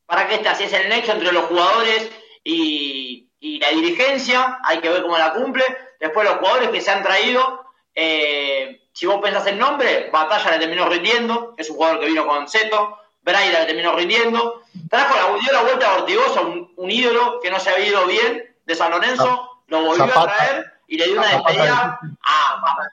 [0.05, 2.09] Para que esta si es el nexo entre los jugadores
[2.43, 3.27] y,
[3.59, 5.63] la dirigencia, hay que ver cómo la cumple.
[5.99, 10.59] Después los jugadores que se han traído, eh, si vos pensás el nombre, Batalla le
[10.59, 15.39] terminó rindiendo, es un jugador que vino con Zeto, Braida le terminó rindiendo, trajo la,
[15.39, 18.91] dio la vuelta a Ortigosa, un, ídolo que no se había ido bien de San
[18.91, 22.89] Lorenzo, lo volvió a traer y le dio una despedida a,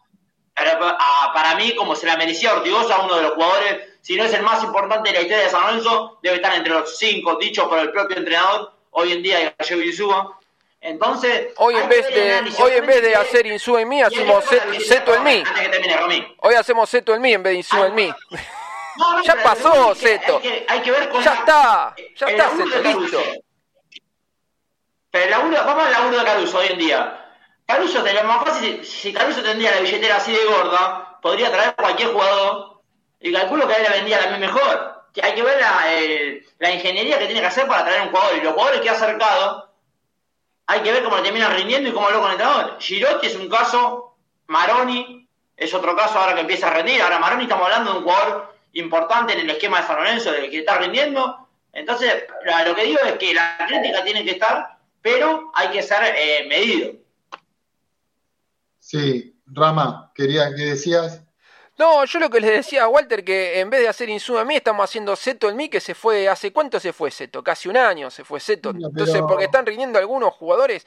[1.33, 4.43] para mí, como se la merecía Ortigosa, uno de los jugadores si no es el
[4.43, 7.79] más importante de la historia de San Lorenzo, debe estar entre los cinco, dicho por
[7.79, 10.39] el propio entrenador, hoy en día Gallego Insúa.
[10.79, 14.45] Entonces, hoy en vez de hoy en vez de hacer Insúa en mí, hacemos
[14.87, 15.43] Seto en mí.
[16.43, 18.13] Hoy hacemos Seto en mí en vez de Insúa en mí.
[19.25, 20.39] ya pasó, Seto.
[20.69, 23.23] Hay que, ver con ya está, ya está, Seto, listo.
[25.11, 27.24] Pero el vamos al laburo de Caruso hoy en día.
[27.67, 31.75] Caruso, de lo más fácil, si Caruso tendría la billetera así de gorda, podría traer
[31.75, 32.83] cualquier jugador
[33.21, 35.05] y calculo que a él le vendía la mejor.
[35.15, 35.59] Que hay que ver
[36.59, 38.37] la, ingeniería que tiene que hacer para traer un jugador.
[38.37, 39.71] Y los jugadores que ha acercado,
[40.67, 42.81] hay que ver cómo le terminan rindiendo y cómo lo con el.
[42.81, 44.15] Girotti es un caso,
[44.49, 47.01] Maroni es otro caso ahora que empieza a rendir.
[47.01, 50.51] Ahora Maroni estamos hablando de un jugador importante en el esquema de San Lorenzo, de
[50.51, 51.49] que está rindiendo.
[51.73, 52.25] Entonces,
[52.67, 56.45] lo que digo es que la crítica tiene que estar, pero hay que ser eh,
[56.47, 56.93] medido.
[58.85, 61.23] Sí, Rama, quería que decías.
[61.79, 64.45] No, yo lo que les decía a Walter que en vez de hacer Insúa a
[64.45, 67.43] mí, estamos haciendo Seto en mí, que se fue, ¿hace cuánto se fue Seto?
[67.43, 68.71] Casi un año se fue Seto.
[68.71, 70.87] Entonces, porque están rindiendo algunos jugadores,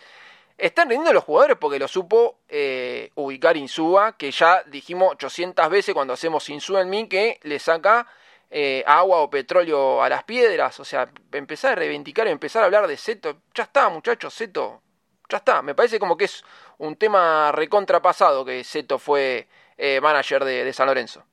[0.60, 5.96] están rindiendo los jugadores porque lo supo eh, ubicar Insúa, que ya dijimos 800 veces
[5.96, 8.06] cuando hacemos Insúa en mí, que le saca
[8.52, 10.80] eh, agua o petróleo a las piedras.
[10.80, 13.42] O sea, empezar a reivindicar, empezar a hablar de Seto.
[13.56, 14.84] Ya está, muchachos, Seto.
[15.30, 15.62] Ya está.
[15.62, 16.44] Me parece como que es
[16.78, 21.24] un tema recontrapasado que Seto fue eh, manager de, San Lorenzo.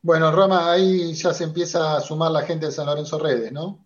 [0.00, 3.84] Bueno, Roma, ahí ya se empieza a sumar la gente de San Lorenzo Redes, ¿no?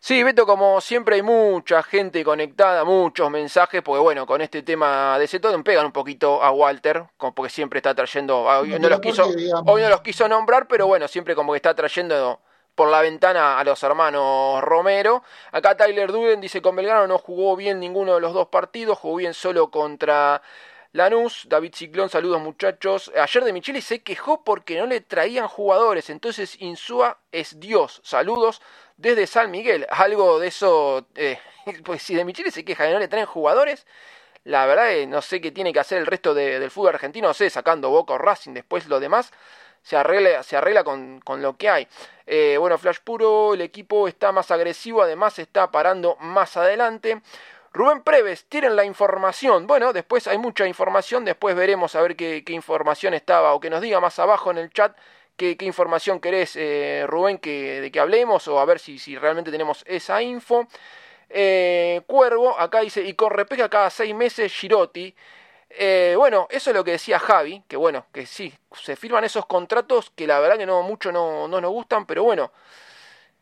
[0.00, 5.16] Sí, Beto, como siempre hay mucha gente conectada, muchos mensajes, porque bueno, con este tema
[5.16, 8.98] de Seto pegan un poquito a Walter, como porque siempre está trayendo, hoy no, los
[8.98, 9.28] quiso,
[9.66, 12.40] hoy no los quiso nombrar, pero bueno, siempre como que está trayendo
[12.74, 15.22] por la ventana a los hermanos Romero.
[15.50, 19.16] Acá Tyler Duden dice con Belgrano no jugó bien ninguno de los dos partidos, jugó
[19.16, 20.42] bien solo contra
[20.92, 21.46] Lanús.
[21.48, 23.12] David Ciclón, saludos muchachos.
[23.16, 28.00] Ayer de Micheli se quejó porque no le traían jugadores, entonces Insúa es Dios.
[28.04, 28.62] Saludos
[28.96, 29.86] desde San Miguel.
[29.90, 31.38] Algo de eso, eh,
[31.84, 33.86] pues si de Micheli se queja de no le traen jugadores,
[34.44, 37.34] la verdad es, no sé qué tiene que hacer el resto del fútbol argentino, no
[37.34, 39.32] sé, sacando Boca o Racing, después lo demás
[39.82, 41.88] se arregla, se arregla con, con lo que hay.
[42.26, 47.20] Eh, bueno, Flash Puro, el equipo está más agresivo, además está parando más adelante.
[47.72, 49.66] Rubén Preves, tienen la información.
[49.66, 53.70] Bueno, después hay mucha información, después veremos a ver qué, qué información estaba o que
[53.70, 54.94] nos diga más abajo en el chat
[55.36, 59.16] qué, qué información querés, eh, Rubén, que, de que hablemos o a ver si, si
[59.16, 60.68] realmente tenemos esa info.
[61.30, 65.14] Eh, Cuervo, acá dice, y con repesca cada seis meses Girotti.
[65.78, 69.46] Eh, bueno, eso es lo que decía Javi, que bueno, que sí, se firman esos
[69.46, 72.52] contratos que la verdad que no mucho no, no nos gustan, pero bueno,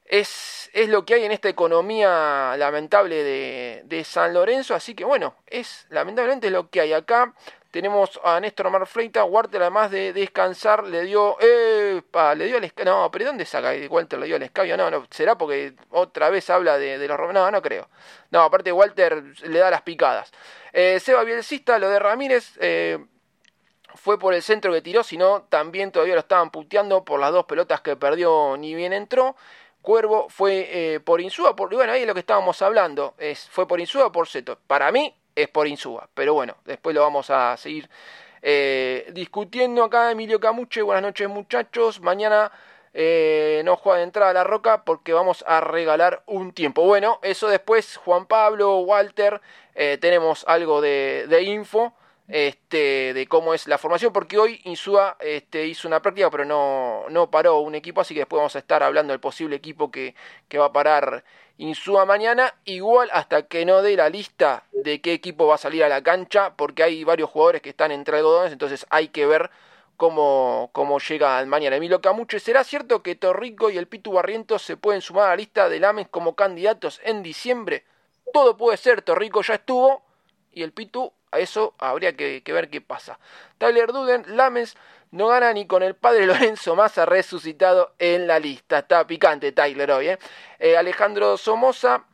[0.05, 5.05] es, es, lo que hay en esta economía lamentable de, de, San Lorenzo, así que
[5.05, 7.35] bueno, es lamentablemente lo que hay acá.
[7.71, 13.09] Tenemos a Néstor Marfleita, Walter además de descansar le dio, epa, le dio el no,
[13.13, 14.77] pero ¿dónde saca Walter le dio el escabio?
[14.77, 17.89] No, no, será porque otra vez habla de, de los romanos, no, no creo.
[18.33, 20.33] No, aparte Walter le da las picadas.
[20.73, 22.99] Eh, Seba Bielcista, lo de Ramírez, eh,
[23.95, 27.45] fue por el centro que tiró, sino también todavía lo estaban puteando por las dos
[27.45, 29.37] pelotas que perdió, ni bien entró.
[29.81, 33.67] Cuervo fue eh, por Insúa, por, bueno, ahí es lo que estábamos hablando, es, fue
[33.67, 34.59] por Insúa o por Seto.
[34.67, 37.89] Para mí es por Insúa, pero bueno, después lo vamos a seguir
[38.43, 40.11] eh, discutiendo acá.
[40.11, 42.51] Emilio Camuche, buenas noches muchachos, mañana
[42.95, 46.83] eh, no juega de entrada a la roca porque vamos a regalar un tiempo.
[46.85, 49.41] Bueno, eso después, Juan Pablo, Walter,
[49.75, 51.93] eh, tenemos algo de, de info
[52.31, 57.05] este, de cómo es la formación, porque hoy Insúa este, hizo una práctica, pero no,
[57.11, 60.15] no paró un equipo, así que después vamos a estar hablando del posible equipo que,
[60.49, 61.25] que va a parar
[61.59, 65.85] Insúa mañana, igual hasta que no dé la lista de qué equipo va a salir
[65.85, 69.51] a la cancha, porque hay varios jugadores que están entre algodones, entonces hay que ver
[69.99, 71.77] cómo, cómo llega mañana.
[71.77, 75.37] Emilio Camuche, ¿será cierto que Torrico y el Pitu Barrientos se pueden sumar a la
[75.37, 77.85] lista de Lames como candidatos en diciembre?
[78.33, 80.03] Todo puede ser, Torrico ya estuvo
[80.53, 83.19] y el Pitu a eso habría que, ver qué pasa.
[83.59, 84.77] Tyler Duden, Lames
[85.13, 88.81] no gana ni con el padre Lorenzo Massa resucitado en la lista.
[88.81, 90.09] Está picante Tyler hoy.
[90.09, 90.19] ¿eh?
[90.59, 92.05] Eh, Alejandro Somoza,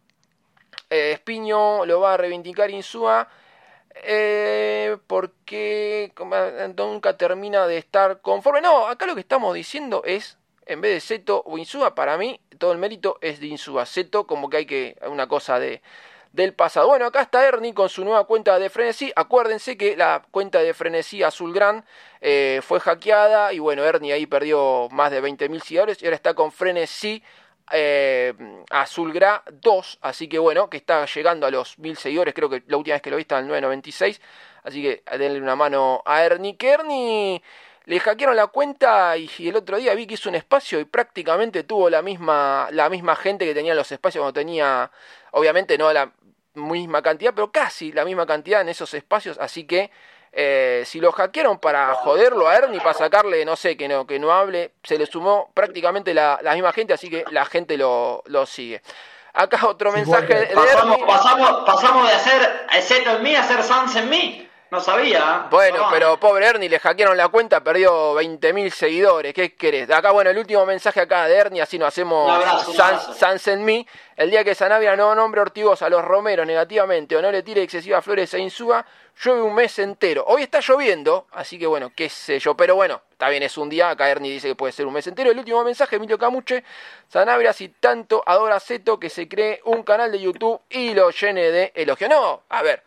[0.91, 3.29] eh, Espiño lo va a reivindicar Insúa.
[4.03, 6.13] Eh, porque
[6.77, 8.61] nunca termina de estar conforme.
[8.61, 12.41] No, acá lo que estamos diciendo es, en vez de Seto o Insúa, para mí
[12.59, 13.87] todo el mérito es de Insúa.
[13.87, 15.81] Seto como que hay que, una cosa de
[16.37, 16.87] del pasado.
[16.89, 19.11] Bueno, acá está Ernie con su nueva cuenta de Frenesí.
[19.17, 21.85] Acuérdense que la cuenta de Frenesí Azulgrán
[22.21, 26.35] eh, fue hackeada y bueno, Ernie ahí perdió más de 20.000 seguidores y ahora está
[26.35, 27.23] con Frenesí
[27.73, 28.35] eh,
[28.71, 32.77] Azulgra 2, así que bueno, que está llegando a los 1000 seguidores, creo que la
[32.77, 34.21] última vez que lo vi está en el 996,
[34.63, 37.43] así que denle una mano a Ernie, que Ernie
[37.87, 40.85] le hackearon la cuenta y, y, el otro día vi que hizo un espacio y
[40.85, 44.91] prácticamente tuvo la misma, la misma gente que tenía los espacios cuando tenía,
[45.33, 46.13] obviamente no la
[46.57, 49.91] misma cantidad, pero casi la misma cantidad en esos espacios, así que
[50.33, 54.19] eh, si lo hackearon para joderlo a Ernie, para sacarle, no sé, que no, que
[54.19, 58.23] no hable, se le sumó prácticamente la, la misma gente, así que la gente lo,
[58.27, 58.83] lo sigue.
[59.33, 61.07] Acá otro mensaje de, pasamos, Ernie.
[61.07, 64.46] Pasamos, pasamos de hacer Zeto en mí a hacer Sans en mí.
[64.71, 65.47] No sabía.
[65.51, 65.91] Bueno, no.
[65.93, 69.33] pero pobre Ernie, le hackearon la cuenta, perdió 20.000 seguidores.
[69.33, 69.89] ¿Qué querés?
[69.91, 73.65] Acá, bueno, el último mensaje acá de Ernie, así nos hacemos abrazo, Sans, Sans en
[73.65, 73.87] mí.
[74.17, 77.63] El día que Sanabria no nombre Ortigosa a los Romeros negativamente o no le tire
[77.63, 78.85] excesivas flores a Insúa,
[79.23, 80.25] llueve un mes entero.
[80.27, 82.57] Hoy está lloviendo, así que bueno, qué sé yo.
[82.57, 83.91] Pero bueno, está bien, es un día.
[83.91, 85.31] Acá Ernie dice que puede ser un mes entero.
[85.31, 86.65] El último mensaje, Emilio Camuche.
[87.09, 91.51] Sanabria, si tanto adora Zeto, que se cree un canal de YouTube y lo llene
[91.53, 92.09] de elogio.
[92.09, 92.86] No, a ver.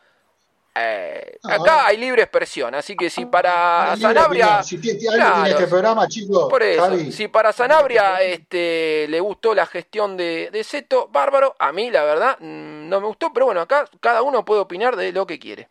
[0.82, 4.64] Eh, acá hay libre expresión, así que si para Sanabria.
[4.64, 6.48] Si claro, este programa, chicos.
[6.50, 7.12] Por eso, Javi.
[7.12, 11.56] si para Sanabria este, le gustó la gestión de, de Zeto, bárbaro.
[11.60, 15.12] A mí, la verdad, no me gustó, pero bueno, acá cada uno puede opinar de
[15.12, 15.70] lo que quiere.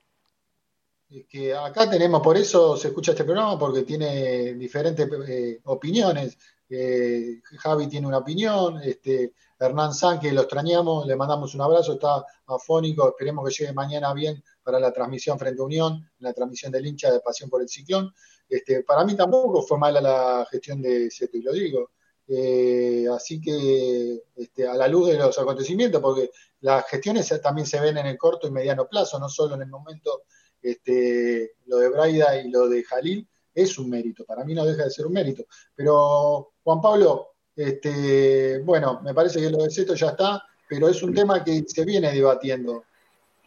[1.10, 6.36] Es que acá tenemos, por eso se escucha este programa, porque tiene diferentes eh, opiniones.
[6.68, 12.24] Eh, Javi tiene una opinión, este, Hernán que lo extrañamos, le mandamos un abrazo, está
[12.46, 16.86] afónico, esperemos que llegue mañana bien para la transmisión frente a Unión, la transmisión del
[16.86, 18.12] hincha de Pasión por el Ciclón.
[18.48, 21.90] Este, para mí tampoco fue mala la gestión de Zeto, y lo digo.
[22.28, 26.30] Eh, así que este, a la luz de los acontecimientos, porque
[26.60, 29.68] las gestiones también se ven en el corto y mediano plazo, no solo en el
[29.68, 30.22] momento,
[30.62, 34.84] este, lo de Braida y lo de Jalil es un mérito, para mí no deja
[34.84, 35.44] de ser un mérito.
[35.74, 41.02] Pero Juan Pablo, Este, bueno, me parece que lo de Seto ya está, pero es
[41.02, 42.84] un tema que se viene debatiendo.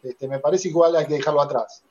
[0.02, 1.82] Este, me parece igual hay que dejarlo atrás.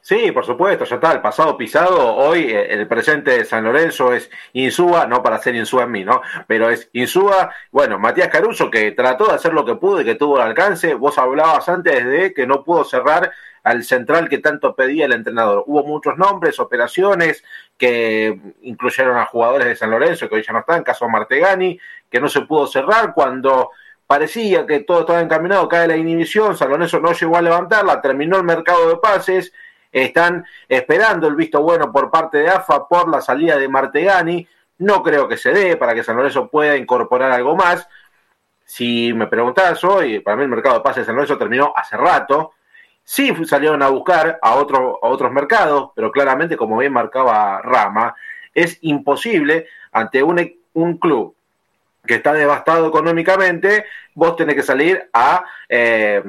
[0.00, 4.14] Sí, por supuesto, ya está, el pasado pisado, hoy eh, el presente de San Lorenzo
[4.14, 6.22] es Insúa, no para ser Insúa en mí, ¿no?
[6.46, 10.14] Pero es Insúa, bueno, Matías Caruso que trató de hacer lo que pudo y que
[10.14, 13.32] tuvo el alcance, vos hablabas antes de que no pudo cerrar
[13.66, 15.64] al central que tanto pedía el entrenador.
[15.66, 17.42] Hubo muchos nombres, operaciones
[17.76, 21.76] que incluyeron a jugadores de San Lorenzo que hoy ya no están, caso Martegani,
[22.08, 23.72] que no se pudo cerrar cuando
[24.06, 28.36] parecía que todo estaba encaminado, cae la inhibición, San Lorenzo no llegó a levantarla, terminó
[28.36, 29.52] el mercado de pases,
[29.90, 34.46] están esperando el visto bueno por parte de AFA por la salida de Martegani,
[34.78, 37.88] no creo que se dé para que San Lorenzo pueda incorporar algo más.
[38.64, 41.96] Si me preguntas hoy, para mí el mercado de pases de San Lorenzo terminó hace
[41.96, 42.52] rato,
[43.08, 48.16] Sí salieron a buscar a, otro, a otros mercados, pero claramente, como bien marcaba Rama,
[48.52, 51.32] es imposible ante un, un club
[52.04, 53.84] que está devastado económicamente,
[54.14, 56.20] vos tenés que salir a, eh,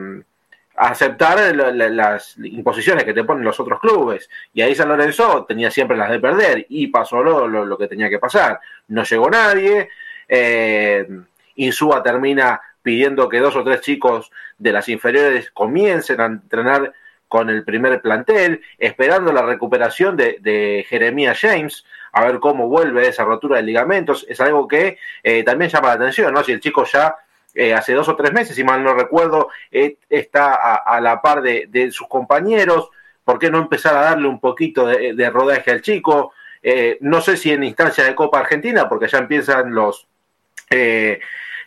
[0.78, 4.30] aceptar las imposiciones que te ponen los otros clubes.
[4.54, 8.10] Y ahí San Lorenzo tenía siempre las de perder y pasó lo, lo, que tenía
[8.10, 8.60] que pasar.
[8.90, 9.90] No llegó nadie,
[10.28, 11.08] eh,
[11.56, 16.94] Insúa termina pidiendo que dos o tres chicos de las inferiores comiencen a entrenar
[17.28, 21.84] con el primer plantel, esperando la recuperación de, de Jeremías James,
[22.14, 24.26] a ver cómo vuelve esa rotura de ligamentos.
[24.30, 26.46] Es algo que eh, también llama la atención, ¿no?
[26.46, 27.18] Si el chico ya
[27.54, 31.42] eh, hace dos o tres meses, si mal no recuerdo, eh, está a, la par
[31.42, 32.90] de, sus compañeros,
[33.26, 36.32] ¿por qué no empezar a darle un poquito de, rodaje al chico?
[37.02, 40.08] no sé si en instancia de Copa Argentina, porque ya empiezan los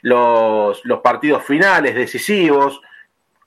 [0.03, 2.81] los, partidos finales decisivos,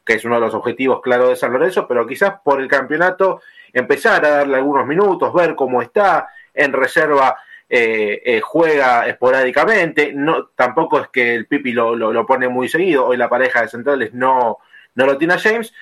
[0.06, 3.42] que es uno de los objetivos claros de San Lorenzo, pero quizás por el campeonato
[3.72, 7.38] empezar a darle algunos minutos, ver cómo está, en reserva
[7.70, 13.08] eh, eh, juega esporádicamente, no, tampoco es que el Pipi lo, lo, pone muy seguido,
[13.08, 14.60] hoy la pareja de centrales no,
[14.94, 15.74] no lo tiene a James,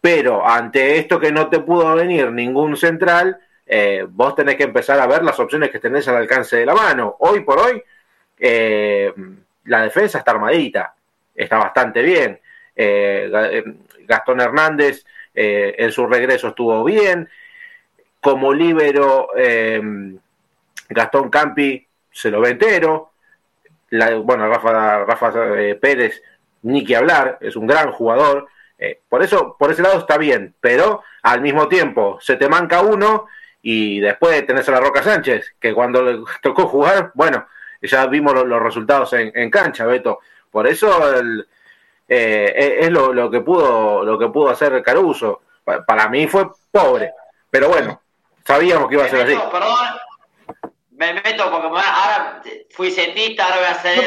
[0.00, 4.98] pero ante esto que no te pudo venir ningún central, eh, vos tenés que empezar
[4.98, 7.14] a ver las opciones que tenés al alcance de la mano.
[7.20, 7.80] Hoy por hoy,
[9.64, 10.94] la defensa está armadita,
[11.34, 12.40] está bastante bien.
[12.74, 13.64] Eh, eh,
[14.06, 15.04] Gastón Hernández
[15.34, 17.28] eh, en su regreso estuvo bien.
[18.20, 19.30] Como líbero,
[20.88, 23.10] Gastón Campi se lo ve entero.
[23.90, 25.32] bueno, Rafa, Rafa
[25.80, 26.22] Pérez,
[26.62, 28.46] ni que hablar, es un gran jugador.
[29.08, 33.26] por eso, por ese lado está bien, pero al mismo tiempo se te manca uno
[33.60, 37.46] y después tenés a la Roca Sánchez, que cuando le tocó jugar, bueno,
[37.82, 40.20] ya vimos los, resultados en, cancha, Beto.
[40.50, 41.46] Por eso el,
[42.08, 45.42] eh, es lo, que pudo lo que pudo hacer Caruso.
[45.64, 47.12] Para mí fue pobre,
[47.50, 48.00] pero bueno,
[48.44, 49.38] sabíamos que iba a ser así.
[49.50, 49.76] Perdón,
[50.90, 53.98] me meto porque ahora fui centista, ahora voy a ser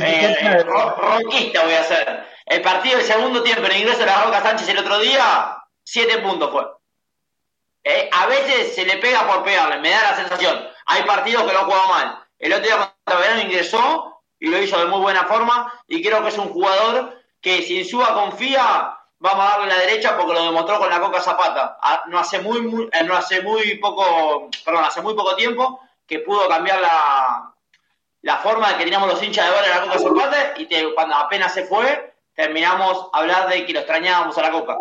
[0.00, 2.24] eh, roquista voy a hacer.
[2.46, 6.18] El partido del segundo tiempo en ingreso de la Roca Sánchez el otro día, siete
[6.18, 6.64] puntos fue.
[7.84, 10.68] Eh, a veces se le pega por pegarle, me da la sensación.
[10.86, 12.18] Hay partidos que lo juega mal.
[12.38, 16.22] El otro día contra Verano ingresó y lo hizo de muy buena forma y creo
[16.22, 20.44] que es un jugador que si Insúa confía, vamos a darle la derecha porque lo
[20.44, 21.78] demostró con la Coca Zapata.
[21.80, 26.20] Ah, no hace muy, eh, no hace muy poco, perdón, hace muy poco tiempo que
[26.20, 27.52] pudo cambiar la,
[28.22, 31.14] la forma de que teníamos los hinchas de ver en la Coca Zapata y cuando
[31.16, 34.76] apenas se fue, terminamos a hablar de que lo extrañábamos a la Coca.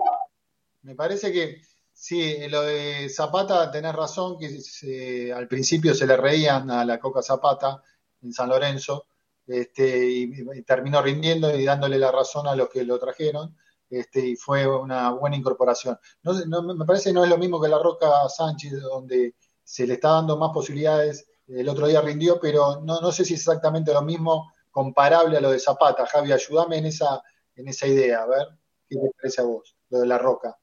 [0.83, 1.61] Me parece que
[1.93, 7.21] Sí, lo de Zapata, tenés razón, que al principio se le reían a la Coca
[7.21, 7.83] Zapata
[8.21, 9.05] en San Lorenzo,
[9.47, 13.57] este, y, terminó rindiendo y dándole la razón a los que lo trajeron,
[13.89, 15.97] este, y fue una buena incorporación.
[16.23, 19.95] No, me parece que no es lo mismo que la Roca Sánchez, donde se le
[19.95, 23.93] está dando más posibilidades, el otro día rindió, pero no, no sé si es exactamente
[23.93, 26.05] lo mismo comparable a lo de Zapata.
[26.05, 27.21] Javi, ayúdame en esa,
[27.55, 28.47] en esa idea, a ver
[28.87, 30.57] qué te parece a vos, lo de la Roca.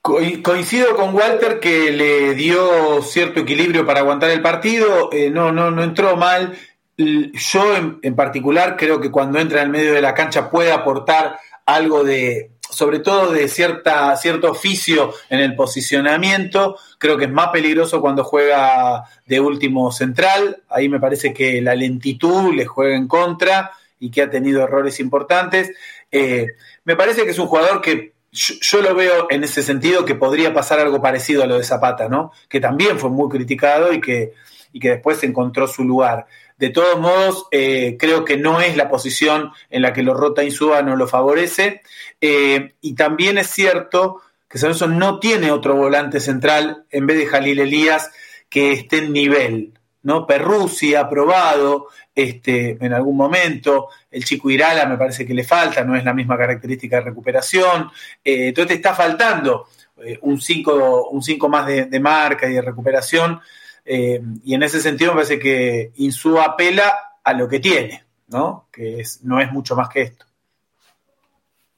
[0.00, 5.70] Coincido con Walter que le dio cierto equilibrio para aguantar el partido, eh, no, no,
[5.70, 6.56] no entró mal.
[6.96, 11.38] Yo en, particular creo que cuando entra en el medio de la cancha puede aportar
[11.66, 16.76] algo de, sobre todo de cierta, cierto oficio en el posicionamiento.
[16.98, 20.62] Creo que es más peligroso cuando juega de último central.
[20.68, 25.00] Ahí me parece que la lentitud le juega en contra y que ha tenido errores
[25.00, 25.70] importantes.
[26.10, 26.46] Eh,
[26.84, 30.52] me parece que es un jugador que yo, lo veo en ese sentido que podría
[30.52, 32.32] pasar algo parecido a lo de Zapata, ¿no?
[32.48, 34.34] Que también fue muy criticado y que,
[34.72, 36.26] y que después encontró su lugar.
[36.58, 40.44] De todos modos, eh, creo que no es la posición en la que lo rota
[40.44, 41.82] Insúa no lo favorece.
[42.20, 47.26] Eh, y también es cierto que San no tiene otro volante central en vez de
[47.26, 48.10] Jalil Elías
[48.48, 49.78] que esté en nivel.
[50.02, 50.26] ¿no?
[50.26, 51.88] Perrusi ha probado
[52.18, 56.12] este, en algún momento, el chico Irala me parece que le falta, no es la
[56.12, 57.92] misma característica de recuperación,
[58.24, 62.60] eh, entonces te está faltando eh, un 5 un cinco más de, marca y de
[62.60, 63.40] recuperación,
[63.84, 66.92] eh, y en ese sentido me parece que Insúa apela
[67.22, 68.66] a lo que tiene, ¿no?
[68.72, 70.26] Que es, no es mucho más que esto.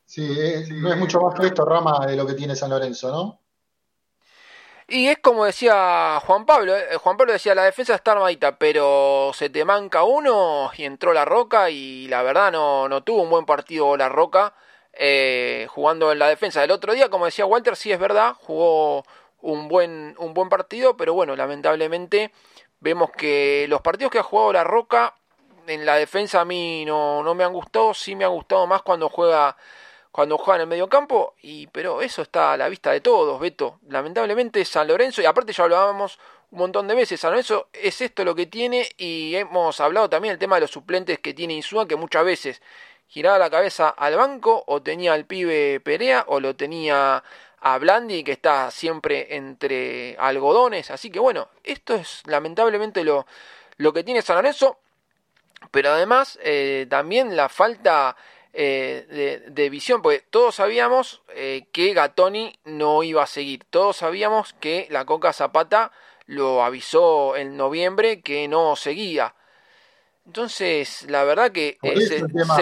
[0.07, 0.26] Sí,
[0.70, 3.39] no es mucho más que esto, Rama, de lo que tiene San Lorenzo, ¿no?
[4.93, 9.30] Y es como decía Juan Pablo, eh, Juan Pablo decía, la defensa está armadita, pero
[9.34, 13.30] se te manca uno y entró la Roca y la verdad no, no tuvo un
[13.30, 14.53] buen partido la Roca
[14.93, 16.61] eh, jugando en la defensa.
[16.61, 19.05] del otro día, como decía Walter, sí es verdad, jugó
[19.43, 22.32] un buen, un buen partido, pero bueno, lamentablemente
[22.80, 25.14] vemos que los partidos que ha jugado la Roca
[25.68, 28.82] en la defensa a mí no, no me han gustado, sí me ha gustado más
[28.82, 29.57] cuando juega
[30.12, 33.40] cuando juega en el medio campo, y, pero eso está a la vista de todos,
[33.40, 33.78] Beto.
[33.88, 36.18] Lamentablemente San Lorenzo, y aparte ya hablábamos
[36.50, 40.32] un montón de veces, San Lorenzo es esto lo que tiene, y hemos hablado también
[40.32, 42.62] del tema de los suplentes que tiene Insúa, que muchas veces
[43.06, 47.22] giraba la cabeza al banco, o tenía al pibe Perea, o lo tenía
[47.61, 50.90] a Blandi, que está siempre entre algodones.
[50.90, 53.26] Así que bueno, esto es lamentablemente lo,
[53.76, 54.78] lo que tiene San Lorenzo.
[55.70, 58.16] Pero además, eh, también la falta
[58.53, 64.55] eh, de, visión, porque todos sabíamos eh, que Gatoni no iba a seguir, todos sabíamos
[64.55, 65.92] que la Coca Zapata
[66.26, 69.34] lo avisó en noviembre que no seguía.
[70.26, 72.57] Entonces, la verdad que por eso, no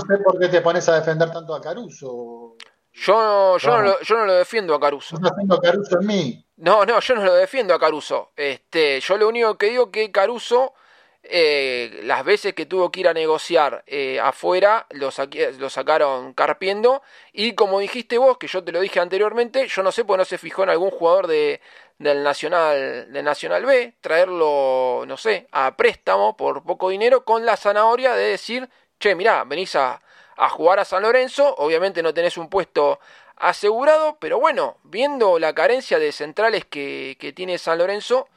[0.00, 2.56] sé por qué te pones a defender tanto a Caruso.
[2.92, 3.82] Yo, yo, no.
[3.82, 5.16] lo, yo no lo defiendo a Caruso.
[5.16, 6.44] ¿Estás Caruso en mí?
[6.56, 8.32] No, no, yo no lo defiendo a Caruso.
[8.34, 10.74] Este, yo lo único que digo que Caruso
[11.22, 15.10] eh, las veces que tuvo que ir a negociar eh, afuera lo,
[15.58, 17.02] lo, sacaron carpiendo.
[17.32, 20.18] Y como dijiste vos, que yo te lo dije anteriormente, yo no sé por qué
[20.18, 21.60] no se fijó en algún jugador de,
[21.98, 27.56] del, Nacional, del Nacional B, traerlo, no sé, a préstamo por poco dinero con la
[27.56, 30.00] zanahoria de decir, che, mirá, venís a,
[30.36, 33.00] a jugar a San Lorenzo, obviamente no tenés un puesto
[33.36, 38.28] asegurado, pero bueno, viendo la carencia de centrales que, que tiene San Lorenzo,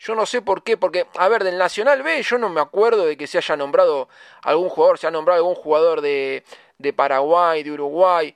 [0.00, 3.04] yo no sé por qué, porque, a ver, del Nacional B yo no me acuerdo
[3.04, 4.08] de que se haya nombrado
[4.42, 6.42] algún jugador, se ha nombrado algún jugador de,
[6.78, 8.34] de Paraguay, de Uruguay.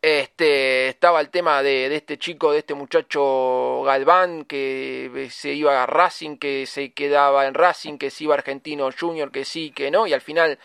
[0.00, 5.82] Este, estaba el tema de, de, este chico, de este muchacho Galván, que se iba
[5.82, 9.72] a Racing, que se quedaba en Racing, que se iba a Argentino Junior, que sí,
[9.72, 10.60] que no, y al final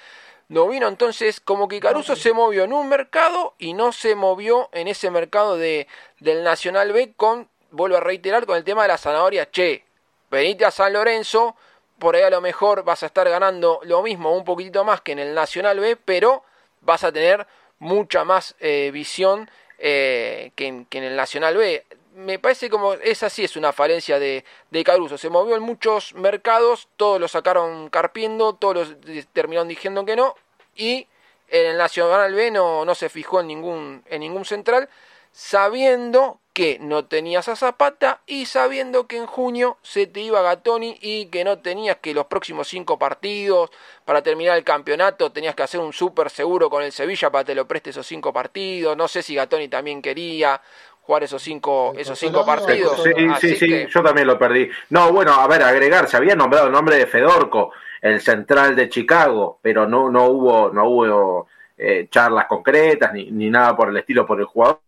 [0.49, 0.87] no vino.
[0.87, 5.09] Entonces, como que Caruso se movió en un mercado y no se movió en ese
[5.09, 5.87] mercado de,
[6.19, 9.83] del Nacional B con vuelvo a reiterar con el tema de la zanahoria, che,
[10.29, 11.55] venite a San Lorenzo,
[11.99, 15.11] por ahí a lo mejor vas a estar ganando lo mismo, un poquitito más que
[15.13, 16.43] en el Nacional B, pero
[16.81, 17.45] vas a tener
[17.79, 19.49] mucha más eh, visión
[19.79, 21.83] eh, que, en, el Nacional B.
[22.15, 25.17] Me parece como esa sí es una falencia de, de Caruso.
[25.17, 30.35] Se movió en muchos mercados, todos lo sacaron carpiendo, todos los terminaron diciendo que no,
[30.75, 31.07] y
[31.47, 34.89] en el Nacional B no, no se fijó en ningún, en ningún central,
[35.33, 40.95] sabiendo que no tenías a Zapata y sabiendo que en junio se te iba Gatoni
[41.01, 43.71] y que no tenías que los próximos cinco partidos
[44.05, 47.47] para terminar el campeonato tenías que hacer un súper seguro con el Sevilla para que
[47.47, 48.95] te lo preste esos cinco partidos.
[48.95, 50.61] No sé si Gatoni también quería
[51.01, 53.01] jugar esos cinco, esos cinco partidos.
[53.03, 53.11] Sí,
[53.41, 54.69] sí, sí, yo también lo perdí.
[54.91, 58.87] No, bueno, a ver, agregar, se había nombrado el nombre de Fedorco, el central de
[58.87, 63.97] Chicago, pero no, no hubo, no hubo eh, charlas concretas ni, ni nada por el
[63.97, 64.79] estilo por el jugador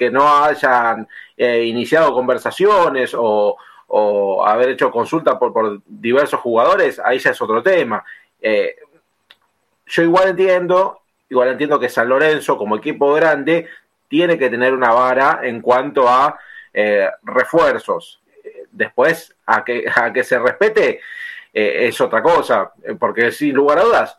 [0.00, 3.54] que no hayan eh, iniciado conversaciones o,
[4.46, 8.02] haber hecho consulta por, diversos jugadores, ahí ya es otro tema.
[8.40, 8.76] Eh,
[9.84, 13.68] yo igual entiendo, igual entiendo que San Lorenzo como equipo grande
[14.08, 16.38] tiene que tener una vara en cuanto a
[16.72, 18.22] eh, refuerzos.
[18.70, 21.00] Después, a que, a que se respete
[21.52, 24.18] es otra cosa, porque sin lugar a dudas,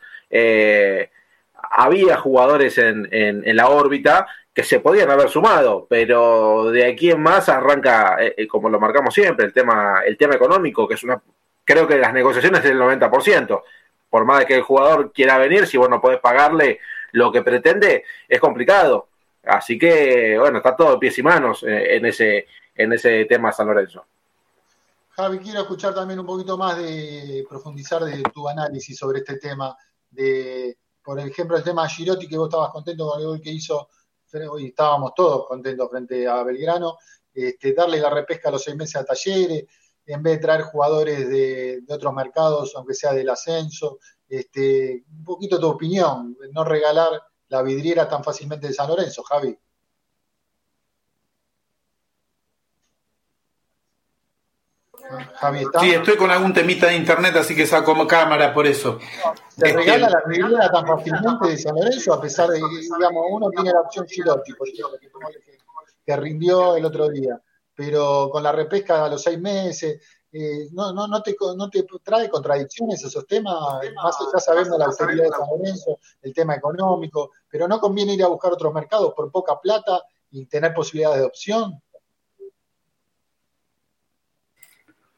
[1.71, 7.22] había jugadores en, en, la órbita que se podían haber sumado, pero de aquí en
[7.22, 8.18] más arranca,
[8.49, 11.22] como lo marcamos siempre, el tema, el tema económico, que es una,
[11.64, 13.64] creo que las negociaciones es el 90%.
[14.10, 16.80] Por más de que el jugador quiera venir, si vos no podés pagarle
[17.14, 19.08] lo que pretende, es complicado.
[19.43, 22.45] Así que, bueno, está todo pies y manos eh, en ese,
[22.76, 24.06] en ese tema San Lorenzo.
[25.12, 29.76] Javi, quiero escuchar también un poquito más de profundizar de tu análisis sobre este tema.
[30.10, 33.52] De, por ejemplo, el tema de Girotti, que vos estabas contento con el gol que
[33.52, 33.89] hizo,
[34.49, 36.97] hoy estábamos todos contentos frente a Belgrano,
[37.34, 39.65] este, darle la repesca a los seis meses a Talleres,
[40.05, 45.23] en vez de traer jugadores de, de otros mercados, aunque sea del ascenso, este, un
[45.23, 49.57] poquito tu opinión, no regalar la vidriera tan fácilmente de San Lorenzo, Javi.
[55.36, 55.80] Javi, ¿está?
[55.80, 58.99] Sí, estoy con algún temita de internet, así que saco cámara por eso.
[59.49, 63.26] ¿Se este, regala la vidriera tan fácilmente de San Lorenzo, a pesar de que, digamos,
[63.30, 64.99] uno tiene la opción Girotti, por ejemplo,
[66.05, 67.39] que rindió el otro día,
[67.76, 70.01] pero con la repesca a los seis meses,
[70.34, 73.53] eh, no, no, no, te, no te trae contradicciones esos temas,
[73.95, 78.24] más ya sabemos la austeridad de San Lorenzo, el tema económico, pero no conviene ir
[78.24, 81.82] a buscar otros mercados por poca plata y tener posibilidades de opción.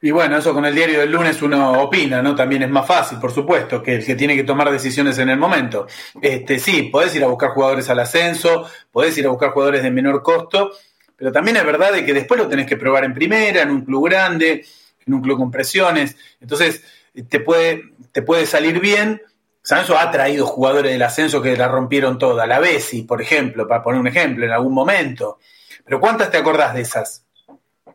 [0.03, 2.35] Y bueno, eso con el diario del lunes uno opina, ¿no?
[2.35, 5.37] También es más fácil, por supuesto, que el que tiene que tomar decisiones en el
[5.37, 5.87] momento.
[6.21, 9.91] Este, sí, podés ir a buscar jugadores al ascenso, podés ir a buscar jugadores de
[9.91, 10.73] menor costo,
[11.15, 13.85] pero también es verdad de que después lo tenés que probar en primera, en un
[13.85, 14.65] club grande,
[15.07, 16.17] en un club con presiones.
[16.41, 16.83] Entonces,
[17.29, 19.21] te puede, te puede salir bien.
[19.61, 22.45] Sanso ha traído jugadores del ascenso que la rompieron toda.
[22.45, 25.39] La Bessi, por ejemplo, para poner un ejemplo, en algún momento.
[25.85, 27.25] Pero ¿cuántas te acordás de esas?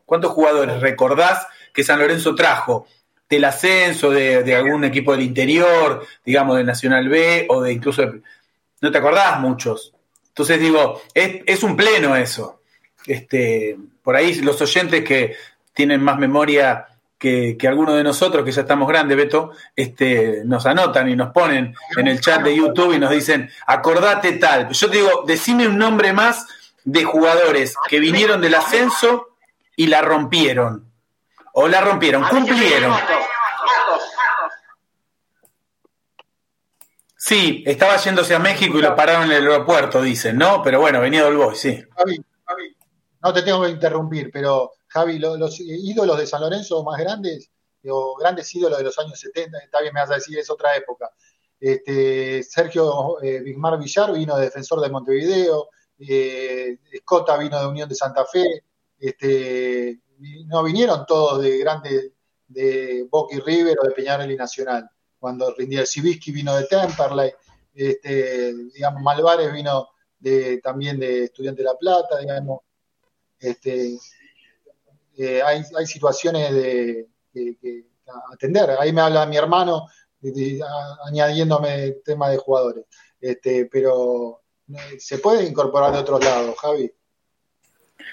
[0.06, 2.86] ¿Cuántos jugadores recordás que San Lorenzo trajo
[3.28, 8.02] del ascenso de, algún equipo del interior, digamos, de Nacional B o de incluso...
[8.80, 9.92] no te acordás muchos.
[10.28, 12.62] Entonces digo, es, un pleno eso.
[13.06, 15.36] Este, por ahí los oyentes que
[15.74, 16.86] tienen más memoria
[17.18, 21.74] que, algunos de nosotros, que ya estamos grandes, Beto, este, nos anotan y nos ponen
[21.96, 24.70] en el chat de YouTube y nos dicen, acordate tal.
[24.70, 26.46] Yo te digo, decime un nombre más
[26.84, 29.36] de jugadores que vinieron del ascenso
[29.76, 30.87] y la rompieron.
[31.60, 32.94] O la rompieron, cumplieron.
[37.16, 40.62] Sí, estaba yéndose a México y lo pararon en el aeropuerto, dicen, ¿no?
[40.62, 41.82] Pero bueno, venía del Boy, sí.
[43.20, 47.50] no te tengo que interrumpir, pero Javi, los, ídolos de San Lorenzo más grandes,
[47.88, 50.76] o grandes ídolos de los años 70, está bien, me vas a decir, es otra
[50.76, 51.10] época.
[51.58, 57.96] Este, Sergio eh, Villar vino de Defensor de Montevideo, eh, Escota vino de Unión de
[57.96, 58.62] Santa Fe,
[58.96, 59.98] este,
[60.46, 62.12] no vinieron todos de grandes
[62.46, 64.88] de Boca River o de Peñarol y Nacional,
[65.18, 67.32] cuando rindía el Civisky vino de Temperley,
[67.74, 69.88] este, digamos, Malvares vino
[70.18, 72.60] de, también de Estudiante de La Plata, digamos,
[73.38, 73.98] este,
[75.16, 77.08] eh, hay, situaciones de,
[78.32, 78.70] atender.
[78.78, 79.86] Ahí me habla mi hermano
[81.04, 82.84] añadiéndome el tema de jugadores.
[83.20, 86.92] Este, pero eh, se puede incorporar de otros lados, Javi.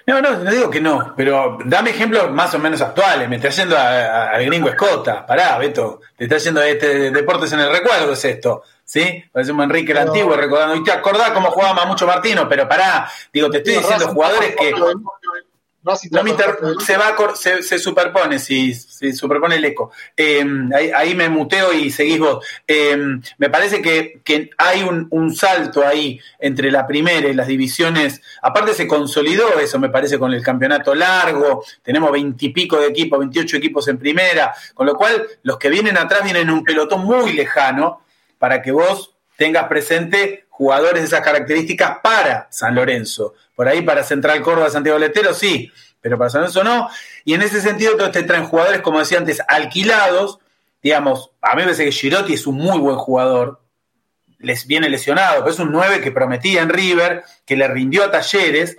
[0.07, 3.27] No, no, no digo que no, pero dame ejemplos más o menos actuales.
[3.27, 5.25] Me está yendo al gringo Escota.
[5.25, 6.01] Pará, Beto.
[6.15, 8.63] Te está yendo a este Deportes en el Recuerdo, es esto.
[8.83, 9.23] ¿Sí?
[9.31, 10.75] Parece un Enrique el Antiguo recordando.
[10.75, 13.09] Y te acordás cómo jugaba Mamucho Martino, pero pará.
[13.33, 14.73] Digo, te estoy diciendo jugadores que
[15.93, 19.91] se, va se, superpone, si se superpone el eco.
[20.17, 22.45] Em, ahí, me muteo y seguís vos.
[22.65, 28.21] Em, me parece que, hay un, salto ahí entre la primera y las divisiones.
[28.41, 31.63] Aparte se consolidó eso, me parece, con el campeonato largo.
[31.83, 34.53] Tenemos veintipico de equipos, 28 equipos en primera.
[34.73, 38.01] Con lo cual, los que vienen atrás vienen en un pelotón muy lejano
[38.39, 43.33] para que vos tengas presente jugadores de esas características para San Lorenzo.
[43.55, 46.89] Por ahí para Central Córdoba, Santiago Letero, sí, pero para San Lorenzo no.
[47.25, 50.39] Y en ese sentido, todos te traen jugadores, como decía antes, alquilados.
[50.81, 53.59] Digamos, a mí me parece que Girotti es un muy buen jugador,
[54.39, 58.11] les viene lesionado, pero es un 9 que prometía en River, que le rindió a
[58.11, 58.77] Talleres,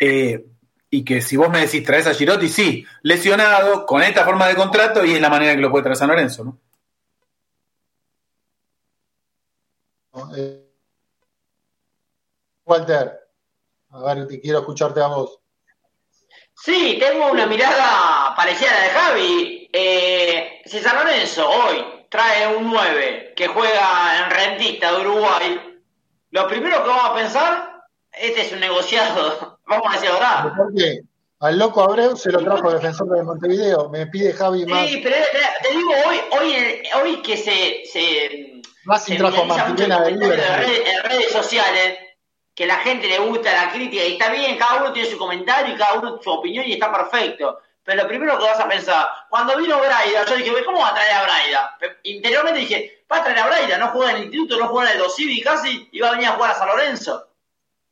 [0.00, 0.46] eh,
[0.88, 4.54] y que si vos me decís traes a Girotti, sí, lesionado, con esta forma de
[4.54, 6.58] contrato, y es la manera que lo puede traer San Lorenzo, ¿no?
[10.34, 10.67] Eh,
[12.68, 13.18] Walter,
[13.90, 15.40] a ver, te quiero escucharte a vos.
[16.54, 19.70] Sí, tengo una mirada parecida a la de Javi.
[19.72, 25.80] Eh, si San Lorenzo hoy trae un 9 que juega en rentista de Uruguay,
[26.30, 30.52] lo primero que vamos a pensar, este es un negociado, vamos a decir verdad.
[30.54, 31.00] ¿Por qué?
[31.40, 33.88] Al loco Abreu se lo trajo defensor de Montevideo.
[33.90, 34.88] Me pide Javi más.
[34.88, 35.14] Sí, pero
[35.62, 37.84] te digo, hoy, hoy, hoy que se.
[37.84, 41.98] se Racing trajo a Martinena de redes, en redes sociales
[42.58, 45.72] que la gente le gusta la crítica y está bien, cada uno tiene su comentario
[45.72, 47.60] y cada uno su opinión y está perfecto.
[47.84, 50.94] Pero lo primero que vas a pensar, cuando vino Braida, yo dije, ¿cómo va a
[50.94, 51.78] traer a Braida?
[52.02, 54.96] Interiormente dije, va a traer a Braida, no juega en el instituto, no juega en
[54.96, 57.28] el Dosivi casi, y va a venir a jugar a San Lorenzo.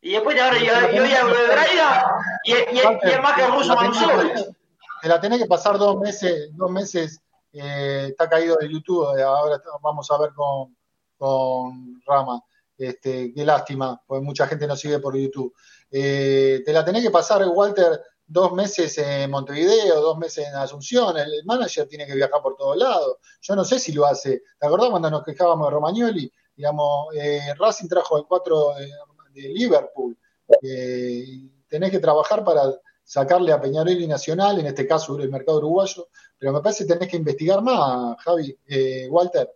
[0.01, 3.45] Y después de ahora y hoy hablo de Braida y, y, y es más que
[3.45, 4.57] el ruso La tenés Manusovich.
[5.01, 7.21] Te la tenés que pasar dos meses, dos meses,
[7.53, 10.77] eh, está caído de YouTube, ahora vamos a ver con,
[11.17, 12.43] con Rama.
[12.79, 15.55] Este, qué lástima, porque mucha gente nos sigue por YouTube.
[15.91, 21.17] Eh, te la tenés que pasar, Walter, dos meses en Montevideo, dos meses en Asunción.
[21.17, 23.17] El, manager tiene que viajar por todos lados.
[23.41, 24.43] Yo no sé si lo hace.
[24.59, 26.33] ¿Te acordás cuando nos quejábamos de Romagnoli?
[26.57, 28.75] Digamos, eh, Racing trajo el 4
[29.35, 30.17] de, Liverpool.
[30.63, 31.25] Eh,
[31.69, 32.73] tenés que trabajar para
[33.05, 36.09] sacarle a Peñarol y Nacional, en este caso el mercado uruguayo,
[36.39, 39.55] pero me parece que tenés que investigar más, Javi, eh, Walter.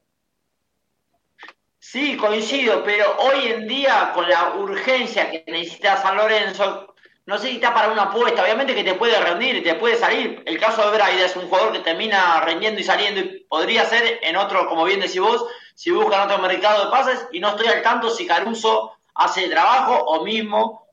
[1.83, 7.49] Sí, coincido, pero hoy en día con la urgencia que necesita San Lorenzo, no sé
[7.49, 10.43] si está para una apuesta, obviamente que te puede rendir y te puede salir.
[10.45, 14.21] El caso de Braida es un jugador que termina rendiendo y saliendo y podría ser
[14.23, 17.27] en otro, como bien decís vos, si buscan otro mercado de pases.
[17.33, 20.87] Y no estoy al tanto si Caruso hace trabajo o mismo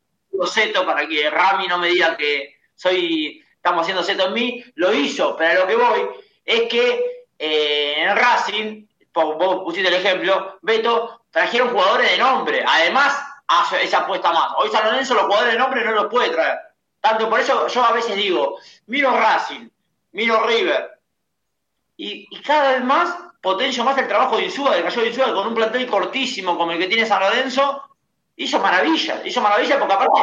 [0.46, 4.94] Seto para que Rami no me diga que soy estamos haciendo Seto en mí, lo
[4.94, 6.10] hizo, pero a lo que voy
[6.46, 8.87] es que eh, en Racing
[9.26, 12.64] vos pusiste el ejemplo, Beto, trajeron jugadores de nombre.
[12.68, 13.16] Además,
[13.48, 14.52] hace esa apuesta más.
[14.58, 16.58] Hoy San Lorenzo los jugadores de nombre no los puede traer.
[17.00, 18.58] Tanto por eso yo a veces digo,
[18.88, 19.70] miro Racing,
[20.12, 20.98] miro River,
[21.98, 25.48] y, cada vez más potencio más el trabajo de Insúa, de Gallo de Insúa, con
[25.48, 27.84] un plantel cortísimo como el que tiene San Lorenzo,
[28.36, 30.22] hizo maravilla, hizo maravilla porque aparte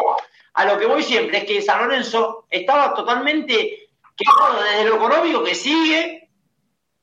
[0.54, 5.42] a lo que voy siempre es que San Lorenzo estaba totalmente quedado desde lo económico
[5.42, 6.23] que sigue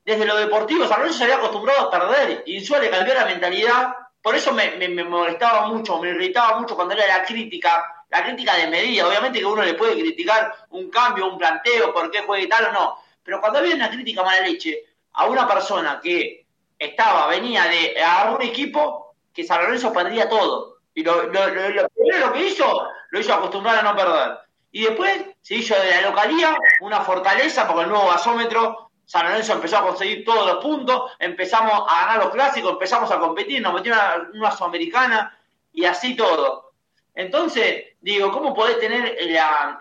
[0.04, 3.26] desde lo deportivo, San Lorenzo se había acostumbrado a perder y Insúa le cambió la
[3.26, 3.96] mentalidad.
[4.22, 8.68] Por eso me, molestaba mucho, me irritaba mucho cuando era la crítica, la crítica de
[8.68, 9.08] medida.
[9.08, 12.72] Obviamente que uno le puede criticar un cambio, un planteo, por qué juegue tal o
[12.72, 12.98] no.
[13.24, 14.84] Pero cuando había una crítica mala leche
[15.14, 16.46] a una persona que
[16.78, 20.78] estaba, venía de a un equipo que San Lorenzo perdía todo.
[20.94, 24.40] Y lo, primero que hizo, lo hizo acostumbrar a no perder.
[24.72, 29.52] Y después se hizo de la localía una fortaleza, porque el nuevo gasómetro, San Lorenzo
[29.52, 33.74] empezó a conseguir todos los puntos, empezamos a ganar los clásicos, empezamos a competir, nos
[33.74, 35.38] metieron a una sudamericana
[35.74, 36.72] y así todo.
[37.14, 39.78] Entonces, digo, ¿cómo podés tener la,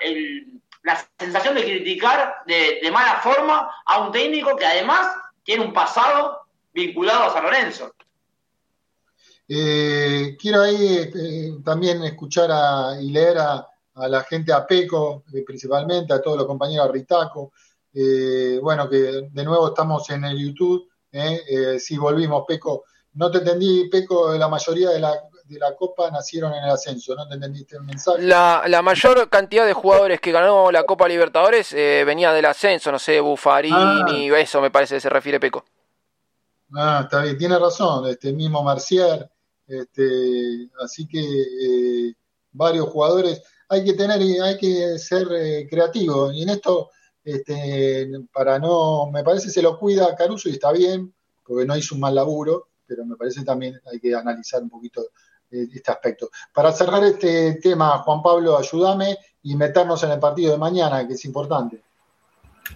[1.17, 6.41] sensación de criticar de, mala forma a un técnico que además tiene un pasado
[6.73, 7.95] vinculado a San Lorenzo?
[9.47, 13.65] Eh, quiero ahí eh, también escuchar a, y leer a,
[13.95, 17.53] a la gente, a Peco eh, principalmente, a todos los compañeros, a Ritaco.
[17.93, 20.89] Eh, bueno, que de nuevo estamos en el YouTube.
[21.13, 22.85] eh, eh, sí, volvimos, Peco.
[23.15, 25.13] No te entendí, Peco, la mayoría de la,
[25.45, 28.23] de la Copa nacieron en el ascenso, ¿no te entendiste el mensaje?
[28.23, 33.01] La, la mayor cantidad de jugadores que ganó la Copa Libertadores venía del ascenso, no
[33.01, 35.65] sé, Buffarini, eso me parece que se refiere Peco.
[36.73, 39.29] Ah, está bien, tiene razón, este mismo Mercier,
[39.67, 42.15] este, así que eh,
[42.53, 46.91] varios jugadores, hay que tener, hay que ser eh, creativo, y en esto,
[47.25, 51.13] este, para no, me parece se lo cuida Caruso y está bien,
[51.45, 55.03] porque no hizo un mal laburo, pero me parece también hay que analizar un poquito
[55.51, 56.31] eh, este aspecto.
[56.53, 61.15] Para cerrar este tema, Juan Pablo, ayúdame y meternos en el partido de mañana, que
[61.15, 61.83] es importante.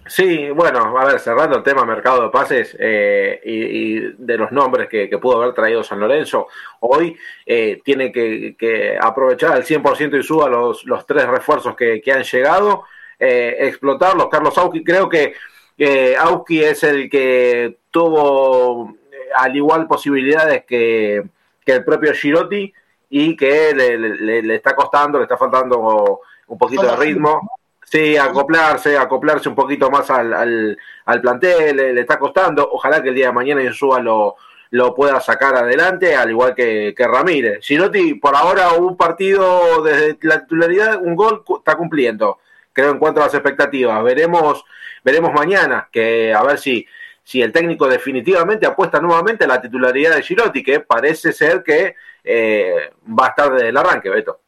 [0.07, 4.87] Sí, bueno, a ver, cerrando el tema mercado de pases eh, y, de los nombres
[4.87, 6.47] que, que pudo haber traído San Lorenzo,
[6.81, 12.01] hoy eh, tiene que, que aprovechar al 100% y suba los, los tres refuerzos que,
[12.01, 12.83] que han llegado,
[13.19, 14.27] eh, explotarlos.
[14.29, 15.33] Carlos Auski, creo que
[15.77, 21.23] eh, Auski es el que tuvo eh, al igual posibilidades que,
[21.65, 22.73] que el propio Girotti
[23.09, 27.41] y que le, le- le está costando, le está faltando un poquito de ritmo.
[27.87, 32.67] Sí, acoplarse, acoplarse un poquito más al, al, al plantel, le, le está costando.
[32.71, 34.35] Ojalá que el día de mañana Insúa lo,
[34.71, 37.59] lo pueda sacar adelante, al igual que, que Ramírez.
[37.63, 42.39] Girotti, por ahora, un partido desde la titularidad, un gol está cumpliendo,
[42.75, 44.03] creo, en cuanto a las expectativas.
[44.03, 44.63] Veremos,
[45.03, 46.85] veremos mañana, que a ver si,
[47.23, 51.95] si el técnico definitivamente apuesta nuevamente a la titularidad de Girotti, que parece ser que
[52.23, 54.41] eh, va a estar desde el arranque, Beto.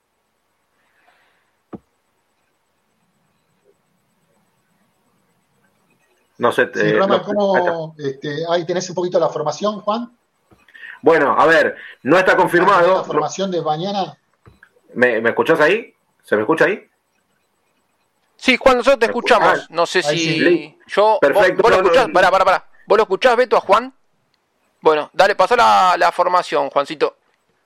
[6.38, 6.70] No sé.
[6.74, 10.12] Sí, eh, no- ¿cómo, este, ahí tenés un poquito la formación, Juan?
[11.02, 13.04] Bueno, a ver, no está La confirmado.
[13.06, 14.18] formación de mañana.
[14.94, 15.94] ¿Me, me escuchás ahí?
[16.24, 16.87] ¿Se me escucha ahí?
[18.38, 19.70] Sí, Juan, nosotros te escuchamos.
[19.72, 20.80] No sé si sí.
[20.88, 21.18] yo.
[21.20, 21.62] Perfecto.
[21.62, 22.08] ¿Vos, vos lo no, escuchás?
[22.08, 22.14] no.
[22.14, 22.66] Pará, pará, pará.
[22.86, 23.94] ¿Vos lo escuchás, Beto, a Juan?
[24.80, 27.18] Bueno, dale, pasá la, la formación, Juancito.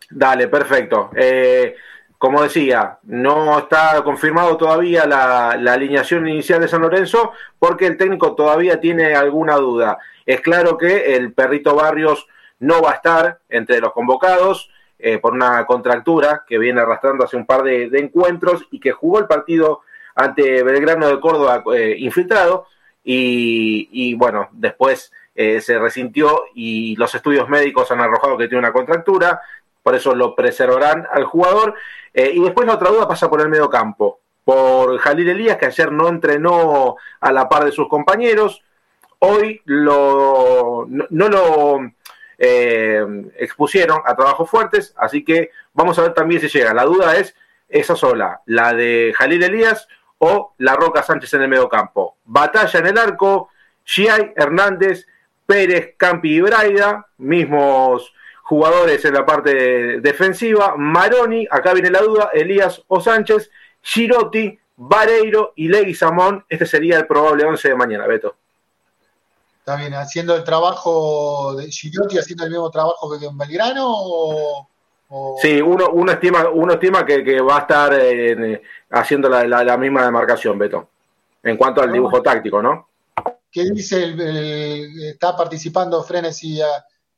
[0.09, 1.11] Dale, perfecto.
[1.15, 1.75] Eh,
[2.17, 7.97] como decía, no está confirmado todavía la, la alineación inicial de San Lorenzo porque el
[7.97, 9.97] técnico todavía tiene alguna duda.
[10.25, 12.27] Es claro que el perrito Barrios
[12.59, 14.69] no va a estar entre los convocados
[14.99, 18.91] eh, por una contractura que viene arrastrando hace un par de, de encuentros y que
[18.91, 19.81] jugó el partido
[20.15, 22.67] ante Belgrano de Córdoba eh, infiltrado
[23.03, 28.73] y, bueno, después eh, se resintió y los estudios médicos han arrojado que tiene una
[28.73, 29.41] contractura,
[29.81, 31.73] por eso lo preservarán al jugador.
[32.13, 35.65] Eh, y después la otra duda pasa por el medio campo, por Jalil Elías, que
[35.65, 38.61] ayer no entrenó a la par de sus compañeros,
[39.19, 41.79] hoy lo, no, lo
[42.37, 46.73] expusieron a trabajos fuertes, así que vamos a ver también si llega.
[46.73, 47.35] La duda es
[47.69, 49.87] esa sola, la de Jalil Elías
[50.23, 52.17] o la Roca Sánchez en el medio campo.
[52.25, 53.49] Batalla en el arco,
[53.83, 55.07] Giai, Hernández,
[55.45, 58.13] Pérez, Campi y Braida, mismos
[58.43, 63.49] jugadores en la parte defensiva, Maroni, acá viene la duda, Elías o Sánchez,
[63.81, 68.35] Girotti, Vareiro y Legui Samón, este sería el probable 11 de mañana, Beto.
[69.59, 74.69] Está bien, haciendo el trabajo de Girotti, haciendo el mismo trabajo que en Belgrano o,
[75.11, 79.43] o- Sí, uno, uno estima, uno estima que, que va a estar en, haciendo la,
[79.45, 80.87] la- la misma demarcación, Beto,
[81.43, 82.87] en cuanto al dibujo táctico, ¿no?
[83.51, 86.67] ¿Qué dice el, el- está participando Frenesi a,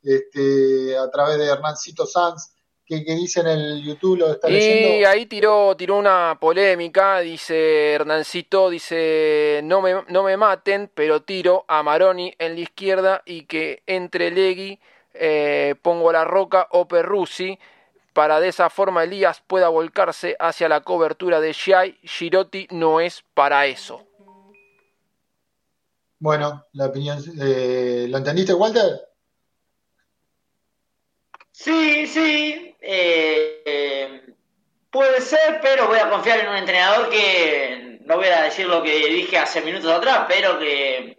[0.02, 2.50] este, a través de Hernancito Sanz?
[2.86, 4.18] ¿Qué, qué dice en el YouTube?
[4.18, 5.08] ¿Lo está Y leyendo?
[5.08, 11.64] ahí tiró, tiró una polémica, dice Hernancito, dice no me, no me maten, pero tiro
[11.66, 14.78] a Maroni en la izquierda y que entre Legui
[15.14, 17.58] eh, pongo la roca o Perrusi
[18.14, 21.98] para de esa forma Elías pueda volcarse hacia la cobertura de Shai.
[22.02, 24.06] Girotti no es para eso.
[26.20, 29.00] Bueno, la opinión, eh, ¿lo entendiste, Walter?
[31.50, 34.22] Sí, sí, eh, eh,
[34.90, 38.82] puede ser, pero voy a confiar en un entrenador que, no voy a decir lo
[38.82, 41.18] que dije hace minutos atrás, pero que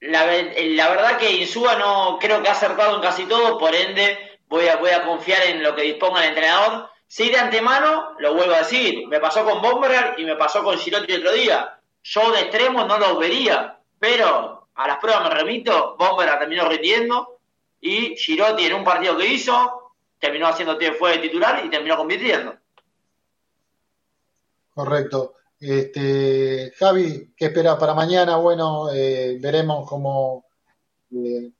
[0.00, 4.27] la, la verdad que Insúa no creo que ha acertado en casi todo, por ende
[4.48, 6.88] voy a, voy a confiar en lo que disponga el entrenador.
[7.06, 10.76] Sí, de antemano, lo vuelvo a decir, me pasó con Bomber y me pasó con
[10.76, 11.80] Girotti otro día.
[12.02, 17.38] Yo de extremo no lo vería, pero a las pruebas me remito, Bomber terminó rindiendo
[17.80, 19.88] y Girotti en un partido que hizo
[20.18, 22.56] terminó haciendo fue de titular y terminó convirtiendo.
[24.74, 25.34] Correcto.
[25.60, 28.36] Este, Javi, ¿qué esperas para mañana?
[28.36, 30.44] Bueno, eh, veremos cómo
[31.12, 31.50] eh,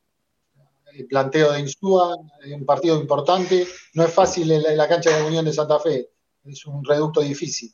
[0.98, 3.66] el planteo de Insúa, un partido importante.
[3.94, 6.08] No es fácil en la, cancha de Unión de Santa Fe,
[6.44, 7.70] es un reducto difícil.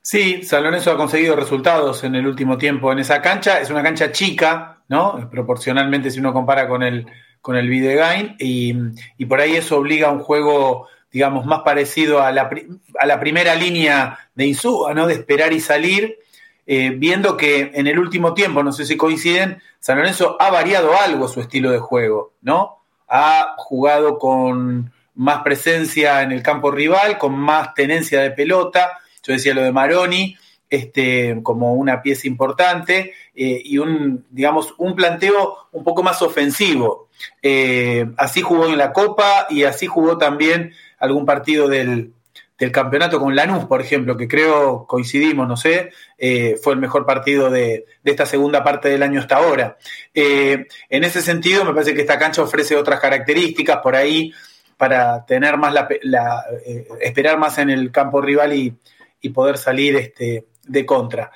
[0.00, 3.60] Sí, San ha conseguido resultados en el último tiempo en esa cancha.
[3.60, 5.28] Es una cancha chica, ¿no?
[5.30, 7.06] Proporcionalmente si uno compara con el,
[7.40, 8.36] con el Videgain.
[8.38, 8.74] Y,
[9.16, 12.50] y por ahí eso obliga a un juego, digamos, más parecido a la,
[12.98, 15.06] a la primera línea de Insúa, ¿no?
[15.06, 16.18] De esperar y salir.
[16.66, 20.96] Eh, viendo que en el último tiempo, no sé si coinciden, San Lorenzo ha variado
[20.96, 22.78] algo su estilo de juego, ¿no?
[23.08, 28.98] Ha jugado con más presencia en el campo rival, con más tenencia de pelota.
[29.22, 30.36] Yo decía lo de Maroni,
[30.70, 37.08] este, como una pieza importante, eh, y un, digamos, un planteo un poco más ofensivo.
[37.42, 42.14] Eh, así jugó en la Copa y así jugó también algún partido del,
[42.58, 47.04] del campeonato con Lanús, por ejemplo, que creo coincidimos, no sé, eh, fue el mejor
[47.04, 49.76] partido de, esta segunda parte del año hasta ahora.
[50.12, 54.32] Eh, en ese sentido, me parece que esta cancha ofrece otras características por ahí
[54.76, 58.76] para tener más la, eh, esperar más en el campo rival y,
[59.20, 61.30] y poder salir este, de contra.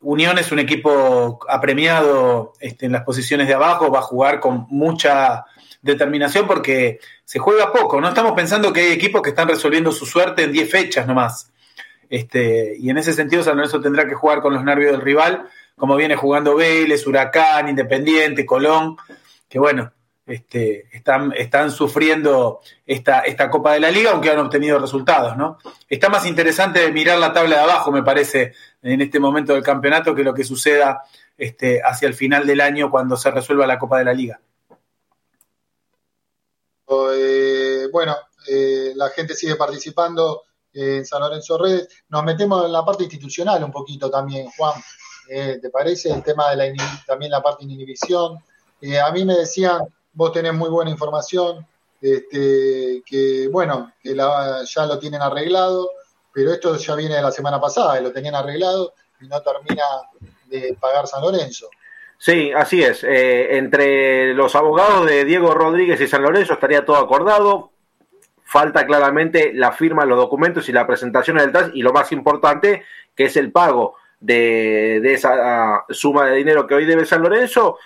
[0.00, 4.66] Unión es un equipo apremiado este, en las posiciones de abajo, va a jugar con
[4.68, 5.44] mucha
[5.82, 8.08] determinación porque se juega poco, ¿no?
[8.08, 11.52] Estamos pensando que hay equipos que están resolviendo su suerte en 10 fechas nomás.
[12.08, 15.48] Este, y en ese sentido San Lorenzo tendrá que jugar con los nervios del rival,
[15.76, 18.96] como viene jugando Vélez, Huracán, Independiente, Colón,
[19.48, 19.92] que bueno,
[20.26, 25.58] este, están, están sufriendo esta, esta Copa de la Liga, aunque han obtenido resultados, ¿no?
[25.88, 28.52] Está más interesante mirar la tabla de abajo, me parece,
[28.82, 31.02] en este momento del campeonato, que lo que suceda
[31.36, 34.40] este, hacia el final del año cuando se resuelva la Copa de la Liga.
[37.14, 38.16] Eh, bueno,
[38.48, 41.88] eh, la gente sigue participando en San Lorenzo Redes.
[42.08, 44.80] Nos metemos en la parte institucional un poquito también, Juan.
[45.28, 46.10] Eh, ¿Te parece?
[46.10, 48.38] El tema de la también la parte de inhibición.
[48.80, 49.82] Eh, a mí me decían,
[50.12, 51.64] vos tenés muy buena información,
[52.00, 55.90] este, que bueno, que la, ya lo tienen arreglado,
[56.32, 59.84] pero esto ya viene de la semana pasada y lo tenían arreglado y no termina
[60.46, 61.68] de pagar San Lorenzo.
[62.22, 63.02] Sí, así es.
[63.02, 67.71] Eh, entre los abogados de Diego Rodríguez y San Lorenzo estaría todo acordado.
[68.52, 72.12] Falta claramente la firma de los documentos y la presentación del TAS y lo más
[72.12, 72.82] importante,
[73.16, 77.78] que es el pago de, de esa suma de dinero que hoy debe San Lorenzo,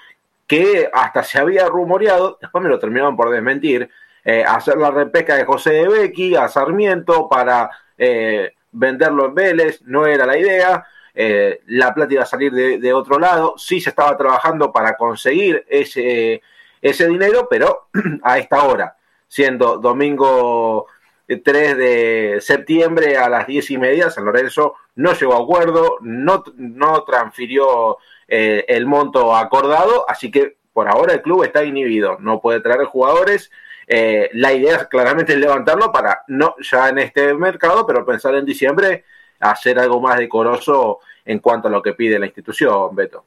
[0.45, 3.89] que hasta se había rumoreado, después me lo terminaron por desmentir,
[4.25, 9.83] eh, hacer la repesca de José de Becky a Sarmiento para eh, venderlo en Vélez,
[9.83, 10.85] no era la idea.
[11.15, 15.65] Eh, la plata iba a salir de, otro lado, sí se estaba trabajando para conseguir
[15.69, 16.43] ese,
[16.83, 17.87] ese dinero, pero
[18.25, 18.96] a esta hora,
[19.29, 20.87] siendo domingo
[21.27, 26.45] 3 de septiembre a las 10 y media, San Lorenzo no llegó a acuerdo, no,
[26.57, 27.99] no transfirió
[28.29, 33.51] el monto acordado, así que por ahora el club está inhibido, no puede traer jugadores
[33.87, 38.45] eh, la idea claramente es levantarlo para, no ya en este mercado, pero pensar en
[38.45, 39.05] diciembre,
[39.39, 43.25] hacer algo más decoroso en cuanto a lo que pide la institución, Beto.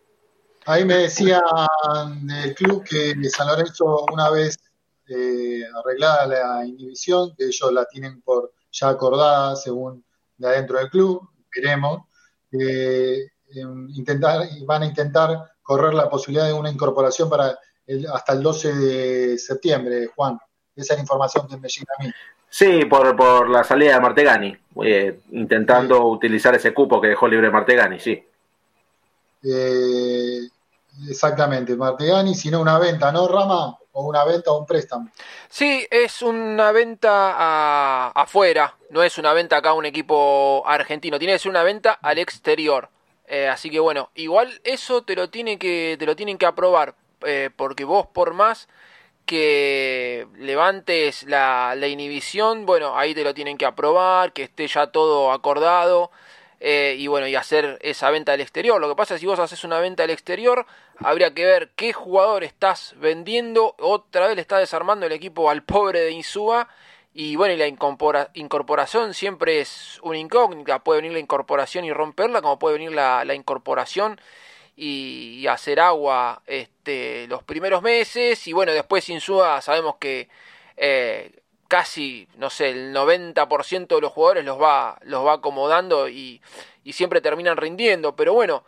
[0.66, 1.42] Ahí me decía
[2.44, 4.60] el club que San Lorenzo, una vez
[5.10, 10.04] eh, arreglada la inhibición, que ellos la tienen por ya acordada según
[10.38, 12.04] de adentro del club, veremos,
[12.52, 13.28] eh,
[13.96, 17.58] intentar, van a intentar correr la posibilidad de una incorporación para
[18.14, 20.38] hasta el 12 de septiembre, Juan.
[20.76, 22.12] Esa es la información que me llega a mí.
[22.50, 27.52] Sí, por, por la salida de Martegani, eh, intentando utilizar ese cupo que dejó libre
[27.52, 28.24] Martegani, sí.
[29.44, 30.40] Eh,
[31.08, 33.78] exactamente, Martegani, sino una venta, ¿no, Rama?
[34.02, 35.10] Una venta o un préstamo.
[35.50, 41.34] Sí, es una venta afuera, no es una venta acá a un equipo argentino, tiene
[41.34, 42.90] que ser una venta al exterior.
[43.28, 46.96] Eh, así que bueno, igual eso te lo, tiene que, te lo tienen que aprobar,
[47.58, 48.70] porque vos por más
[49.30, 55.32] que levantes la, inhibición, bueno, ahí te lo tienen que aprobar, que esté ya todo
[55.32, 56.10] acordado.
[56.60, 58.82] Eh, y bueno, y hacer esa venta al exterior.
[58.82, 60.66] Lo que pasa es que si vos haces una venta al exterior,
[61.00, 63.76] habría que ver qué jugador estás vendiendo.
[63.80, 66.68] Otra vez le está desarmando el equipo al pobre de Insúa.
[67.14, 70.84] Y bueno, y la incorporación siempre es una incógnita.
[70.84, 74.22] Puede venir la incorporación y romperla, como puede venir la, incorporación
[74.76, 80.30] y, hacer agua este, los primeros meses y bueno, después Insúa sabemos que
[80.78, 81.32] eh,
[81.68, 86.42] casi, no sé, el 90% de los jugadores los va, los va acomodando y,
[86.84, 88.64] y siempre terminan rindiendo, pero bueno,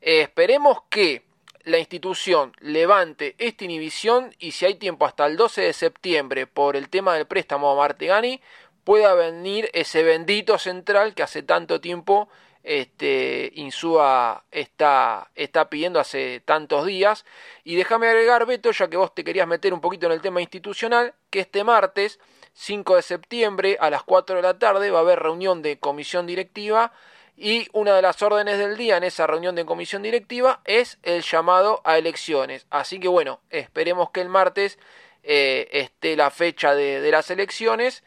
[0.00, 1.22] eh, esperemos que
[1.64, 6.76] la institución levante esta inhibición y si hay tiempo hasta el 12 de septiembre por
[6.76, 8.40] el tema del préstamo a Martegani,
[8.84, 12.28] pueda venir ese bendito central que hace tanto tiempo
[12.64, 17.24] este, Insúa está, está pidiendo hace tantos días.
[17.62, 20.40] Y déjame agregar, Beto, ya que vos te querías meter un poquito en el tema
[20.40, 22.18] institucional, que este martes
[22.54, 26.26] 5 de septiembre a las 4 de la tarde va a haber reunión de comisión
[26.26, 26.92] directiva
[27.36, 31.22] y una de las órdenes del día en esa reunión de comisión directiva es el
[31.22, 32.66] llamado a elecciones.
[32.70, 34.78] Así que bueno, esperemos que el martes
[35.22, 38.04] eh, esté la fecha de, las elecciones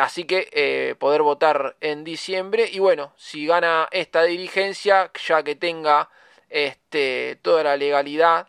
[0.00, 2.68] Así que eh, poder votar en diciembre.
[2.72, 6.08] Y bueno, si gana esta dirigencia, ya que tenga
[6.48, 8.46] este, toda la legalidad,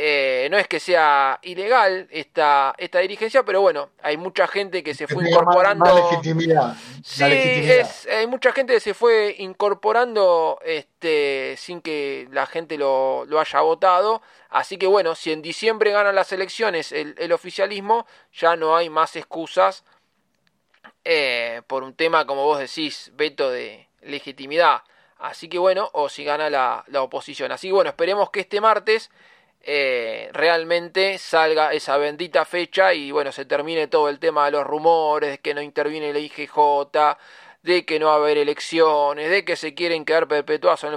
[0.00, 4.94] eh, no es que sea ilegal esta, esta dirigencia, pero bueno, hay mucha gente que
[4.94, 5.84] se fue incorporando.
[5.92, 6.76] legitimidad.
[7.02, 13.24] Sí, Es, hay mucha gente que se fue incorporando este, sin que la gente lo,
[13.26, 14.22] lo, haya votado.
[14.50, 18.90] Así que bueno, si en diciembre ganan las elecciones el, el oficialismo, ya no hay
[18.90, 19.82] más excusas
[21.04, 24.82] eh, por un tema, como vos decís, veto de legitimidad.
[25.18, 27.50] Así que bueno, o si gana la, oposición.
[27.50, 29.10] Así que bueno, esperemos que este martes
[29.70, 34.66] eh, realmente salga esa bendita fecha y bueno, se termine todo el tema de los
[34.66, 36.56] rumores, de que no interviene la IGJ,
[37.62, 40.94] de que no va a haber elecciones, de que se quieren quedar perpetuados en,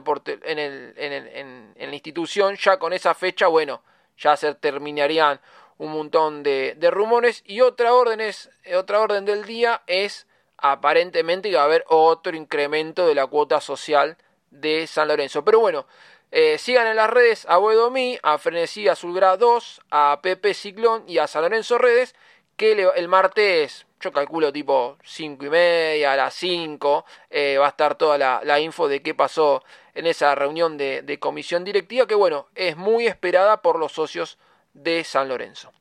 [0.59, 2.55] el, en, en, en la institución.
[2.55, 3.81] Ya con esa fecha, bueno,
[4.17, 5.41] ya se terminarían
[5.77, 11.55] un montón de, rumores y otra orden, es, otra orden del día es aparentemente que
[11.57, 14.15] va a haber otro incremento de la cuota social
[14.51, 15.43] de San Lorenzo.
[15.43, 15.87] Pero bueno,
[16.31, 21.17] eh, sigan en las redes a Boedomí, a Frenesí Azulgrad 2, a Pepe Ciclón y
[21.17, 22.15] a San Lorenzo Redes,
[22.55, 27.69] que el martes, yo calculo tipo 5 y media, a las 5, eh, va a
[27.69, 29.63] estar toda la, info de qué pasó
[29.93, 34.37] en esa reunión de, de comisión directiva, que bueno, es muy esperada por los socios
[34.73, 35.71] de San Lorenzo.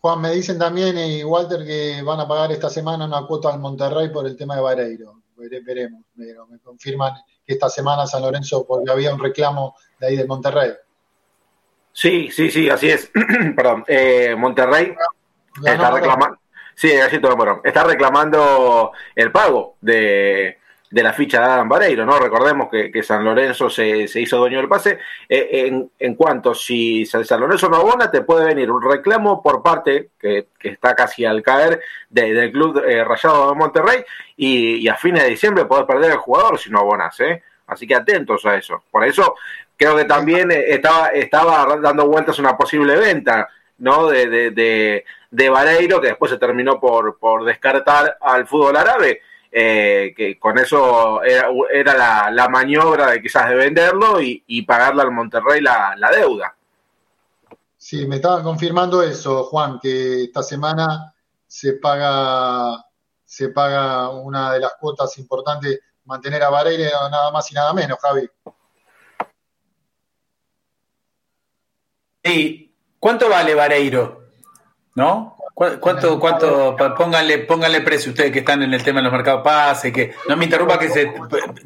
[0.00, 3.60] Juan, me dicen también, y Walter, que van a pagar esta semana una cuota al
[3.60, 5.22] Monterrey por el tema de Vareiro.
[5.36, 7.14] Veremos, pero me confirman
[7.46, 10.72] que esta semana San Lorenzo, porque había un reclamo de ahí del Monterrey.
[11.92, 13.10] Sí, sí, sí, así es.
[13.56, 14.94] Perdón, eh, Monterrey
[15.64, 16.38] está reclamando.
[16.74, 17.60] Sí, Gallito de.
[17.64, 20.58] Está reclamando el pago de,
[20.92, 22.18] de la ficha de Adam Vareiro, ¿no?
[22.18, 24.98] Recordemos que, San Lorenzo se, hizo dueño del pase.
[25.26, 29.62] Eh, en, en, cuanto si San Lorenzo no abona, te puede venir un reclamo por
[29.62, 31.80] parte, que, está casi al caer,
[32.10, 34.04] del club eh, Rayado de Monterrey,
[34.36, 37.42] y, a fines de diciembre podés perder el jugador si no abonas, ¿eh?
[37.68, 38.82] Así que atentos a eso.
[38.90, 39.34] Por eso
[39.78, 44.08] creo que también eh, estaba, estaba dando vueltas una posible venta, ¿no?
[44.08, 49.22] De, de, de, Vareiro, que después se terminó por, por descartar al fútbol árabe
[49.54, 55.60] eh, que con eso era, la, maniobra de quizás de venderlo y, pagarle al Monterrey
[55.60, 56.56] la, deuda.
[57.76, 61.12] Sí, me estaban confirmando eso, Juan, que esta semana
[61.46, 62.82] se paga,
[63.26, 67.98] se paga una de las cuotas importantes, mantener a Vareiro nada más y nada menos,
[68.00, 68.26] Javi.
[72.24, 74.28] ¿Y cuánto vale Vareiro?
[74.94, 75.36] ¿No?
[75.54, 79.92] ¿Cuánto, cuánto, pónganle, pónganle precio ustedes que están en el tema de los mercados pase,
[79.92, 81.12] que no me interrumpa que se,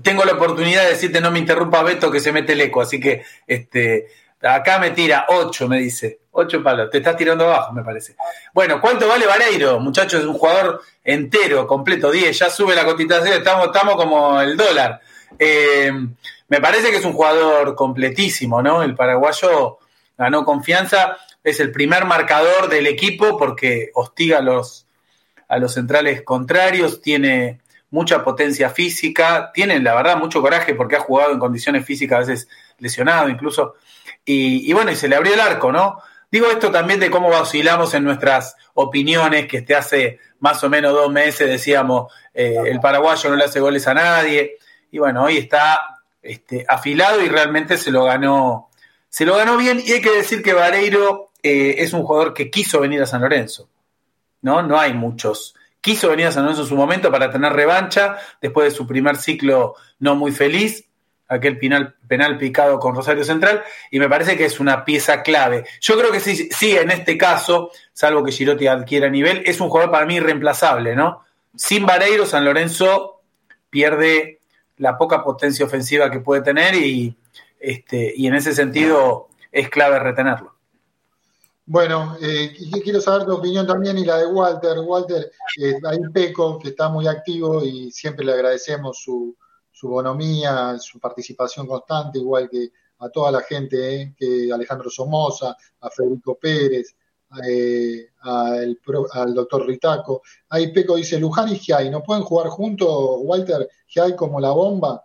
[0.02, 2.98] tengo la oportunidad de decirte no me interrumpa Beto que se mete el eco, así
[2.98, 4.08] que este,
[4.42, 8.16] acá me tira 8, me dice, 8 palos, te estás tirando abajo, me parece.
[8.52, 9.78] Bueno, ¿cuánto vale Vareiro?
[9.78, 14.56] Muchachos, es un jugador entero, completo, 10, ya sube la cotización, estamos, estamos como el
[14.56, 15.00] dólar.
[15.38, 15.92] Eh,
[16.48, 18.82] me parece que es un jugador completísimo, ¿no?
[18.82, 19.78] El paraguayo
[20.18, 21.16] ganó confianza
[21.46, 24.88] es el primer marcador del equipo porque hostiga a los,
[25.46, 31.00] a los centrales contrarios, tiene mucha potencia física, tiene la verdad mucho coraje porque ha
[31.00, 33.76] jugado en condiciones físicas a veces lesionado incluso,
[34.24, 36.00] y, bueno, y se le abrió el arco, ¿no?
[36.32, 40.94] Digo esto también de cómo oscilamos en nuestras opiniones, que este hace más o menos
[40.94, 44.56] dos meses decíamos, eh, el paraguayo no le hace goles a nadie,
[44.90, 48.68] y bueno, hoy está este, afilado y realmente se lo ganó,
[49.08, 52.50] se lo ganó bien, y hay que decir que Vareiro eh, es un jugador que
[52.50, 53.68] quiso venir a San Lorenzo.
[54.42, 54.62] ¿no?
[54.62, 55.54] no hay muchos.
[55.80, 59.16] Quiso venir a San Lorenzo en su momento para tener revancha después de su primer
[59.16, 60.84] ciclo no muy feliz,
[61.28, 65.64] aquel penal, penal picado con Rosario Central, y me parece que es una pieza clave.
[65.80, 69.68] Yo creo que sí, sí en este caso, salvo que Girotti adquiera nivel, es un
[69.68, 71.24] jugador para mí irreemplazable, ¿no?
[71.54, 73.22] Sin Vareiro, San Lorenzo
[73.70, 74.40] pierde
[74.76, 77.16] la poca potencia ofensiva que puede tener y,
[77.58, 80.55] este, y en ese sentido es clave retenerlo.
[81.68, 84.78] Bueno, eh, quiero saber tu opinión también y la de Walter.
[84.78, 89.36] Walter, eh, hay Peco que está muy activo y siempre le agradecemos su,
[89.72, 95.56] su bonomía, su participación constante, igual que a toda la gente, eh, que Alejandro Somoza,
[95.80, 96.94] a Federico Pérez,
[97.44, 98.78] eh, al,
[99.12, 100.22] al, doctor Ritaco.
[100.50, 102.88] Ahí Peco dice, Luján y Giai, ¿no pueden jugar juntos,
[103.22, 103.68] Walter?
[103.88, 105.04] Giai como la bomba.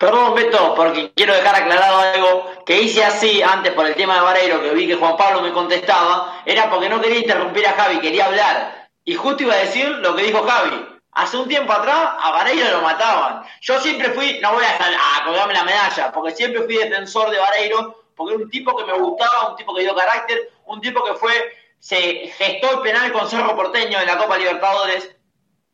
[0.00, 4.22] Perdón, Beto, porque quiero dejar aclarado algo que hice así antes por el tema de
[4.22, 8.00] Vareiro, que vi que Juan Pablo me contestaba, era porque no quería interrumpir a Javi,
[8.00, 8.88] quería hablar.
[9.04, 10.86] Y justo iba a decir lo que dijo Javi.
[11.12, 13.42] Hace un tiempo atrás a Vareiro lo mataban.
[13.60, 17.38] Yo siempre fui, no voy a, a colgarme la medalla, porque siempre fui defensor de
[17.38, 21.04] Vareiro, porque era un tipo que me gustaba, un tipo que dio carácter, un tipo
[21.04, 21.30] que fue,
[21.78, 25.14] se gestó el penal con Cerro Porteño en la Copa Libertadores,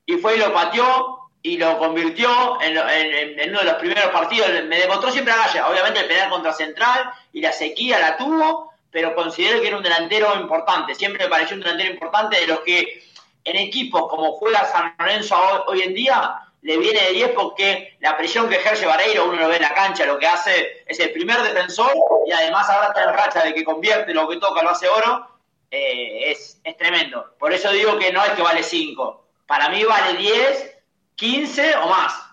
[0.05, 2.77] y fue y lo pateó, y lo convirtió en,
[3.51, 4.49] uno de los primeros partidos.
[4.65, 8.73] Me demostró siempre a Gaya, obviamente el penal contra Central y la sequía la tuvo,
[8.91, 10.95] pero considero que era un delantero importante.
[10.95, 13.05] Siempre me pareció un delantero importante de los que
[13.45, 15.37] en equipos como juega San Lorenzo
[15.69, 19.49] hoy, en día le viene de 10 porque la presión que ejerce Vareiro, uno lo
[19.49, 21.93] ve en la cancha, lo que hace es el primer defensor
[22.27, 25.29] y además ahora está en racha de que convierte lo que toca, lo hace oro,
[25.71, 27.35] eh, es, es tremendo.
[27.39, 30.76] Por eso digo que no es que vale 5, para mí vale 10
[31.17, 32.27] 15 o más.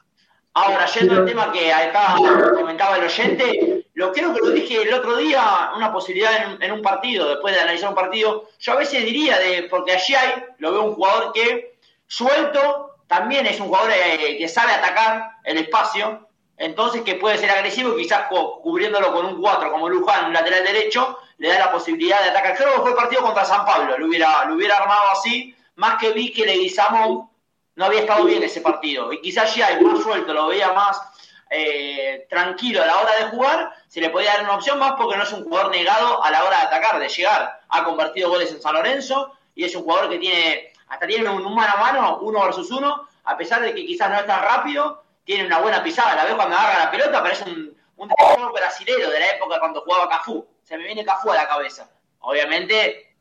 [0.55, 2.15] Ahora, yendo al tema que acá
[2.53, 6.81] comentaba el oyente, lo creo que lo dije el otro día, una posibilidad en, un
[6.81, 10.71] partido, después de analizar un partido, yo a veces diría, de porque allí hay, lo
[10.71, 16.27] veo un jugador que suelto, también es un jugador eh, que sabe atacar el espacio,
[16.57, 18.27] entonces que puede ser agresivo y quizás
[18.61, 22.55] cubriéndolo con un 4 como Luján, un lateral derecho, le da la posibilidad de atacar.
[22.55, 25.97] Creo que fue el partido contra San Pablo, lo hubiera, lo hubiera armado así, más
[25.99, 27.32] que vi que Leguizamón
[27.75, 29.11] no había estado bien ese partido.
[29.13, 31.01] Y quizás ya más suelto, lo veía más
[31.49, 35.17] eh, tranquilo a la hora de jugar, se le podía dar una opción más porque
[35.17, 37.61] no es un jugador negado a la hora de atacar, de llegar.
[37.69, 41.43] Ha convertido goles en San Lorenzo y es un jugador que tiene, hasta tiene un,
[41.53, 45.03] mano a mano, uno versus uno, a pesar de que quizás no es tan rápido,
[45.23, 46.15] tiene una buena pisada.
[46.15, 48.09] La veo cuando agarra la pelota, parece un, un
[48.53, 50.47] brasilero de la época cuando jugaba Cafú.
[50.63, 51.89] Se me viene Cafú a la cabeza.
[52.19, 53.15] Obviamente,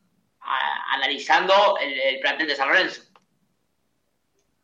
[0.93, 3.03] analizando el plantel de San Lorenzo.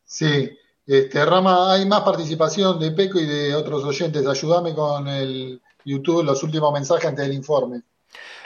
[0.09, 4.27] Sí, este, Rama, hay más participación de Peco y de otros oyentes.
[4.27, 7.83] Ayúdame con el YouTube, los últimos mensajes antes del informe.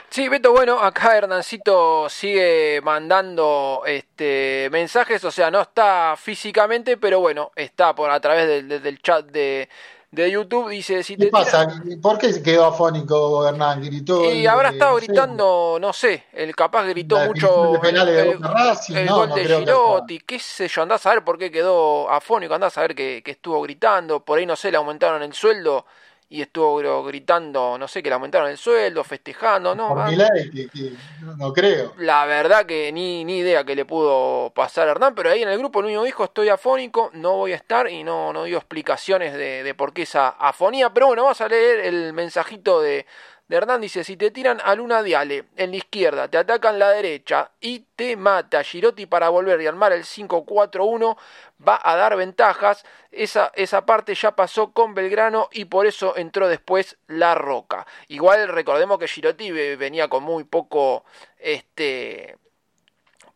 [0.09, 7.19] Sí, Beto, bueno, acá Hernancito sigue mandando este mensajes, o sea, no está físicamente, pero
[7.19, 9.69] bueno, está por a través del, chat de,
[10.13, 10.69] YouTube.
[10.69, 11.67] Dice, si ¿Qué pasa?
[12.01, 13.81] ¿Por qué quedó afónico Hernán?
[13.81, 14.31] Gritó.
[14.31, 20.19] Y habrá estado gritando, no sé, el capaz gritó mucho el, el, gol de Girotti,
[20.19, 23.31] qué sé yo, andás a ver por qué quedó afónico, andás a ver que, que
[23.31, 25.85] estuvo gritando, por ahí no sé, le aumentaron el sueldo
[26.33, 29.95] y estuvo gritando, no sé, que le aumentaron el sueldo, festejando, ¿no?
[29.95, 30.09] Ah,
[31.37, 31.93] no creo.
[31.99, 35.49] La verdad que ni, ni idea que le pudo pasar a Hernán, pero ahí en
[35.49, 38.57] el grupo el único dijo, estoy afónico, no voy a estar y no, no dio
[38.57, 43.05] explicaciones de, de por qué esa afonía, pero bueno, vamos a leer el mensajito de,
[43.47, 46.91] de Hernán dice, si te tiran a Luna Diale en la izquierda, te atacan la
[46.91, 51.17] derecha y te mata Girotti para volver y armar el 5-4-1,
[51.67, 52.85] va a dar ventajas.
[53.11, 57.85] Esa, esa parte ya pasó con Belgrano y por eso entró después La Roca.
[58.07, 61.03] Igual recordemos que Girotti venía con muy poco
[61.37, 62.37] este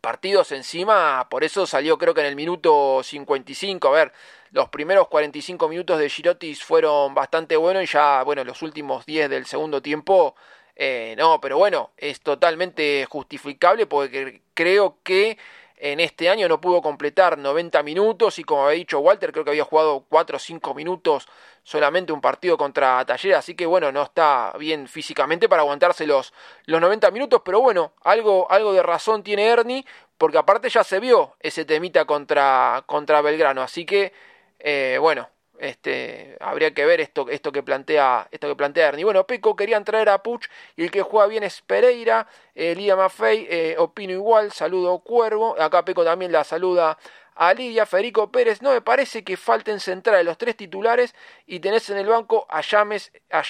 [0.00, 4.12] partidos encima, por eso salió creo que en el minuto 55, a ver,
[4.50, 9.30] los primeros 45 minutos de Girotis fueron bastante buenos y ya, bueno, los últimos 10
[9.30, 10.34] del segundo tiempo,
[10.76, 15.38] eh, no, pero bueno, es totalmente justificable porque creo que
[15.80, 19.50] en este año no pudo completar 90 minutos y como había dicho Walter, creo que
[19.50, 21.28] había jugado 4 o 5 minutos
[21.62, 26.32] solamente un partido contra Taller, así que bueno, no está bien físicamente para aguantarse los,
[26.64, 29.84] los 90 minutos, pero bueno, algo, algo de razón tiene Ernie,
[30.16, 34.12] porque aparte ya se vio ese temita contra, contra Belgrano, así que
[34.58, 35.28] eh, bueno,
[35.58, 39.04] este, habría que ver esto, esto que plantea, esto que plantea Ernie.
[39.04, 42.96] Bueno, Peco querían traer a Puch y el que juega bien es Pereira, eh, Lidia
[42.96, 46.98] Maffei, eh, opino igual, saludo Cuervo, acá Peco también la saluda
[47.34, 51.14] a Lidia, Federico Pérez, no me parece que falten centrales los tres titulares
[51.46, 53.42] y tenés en el banco a Llames, a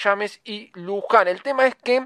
[0.43, 1.27] y Luján.
[1.27, 2.05] El tema es que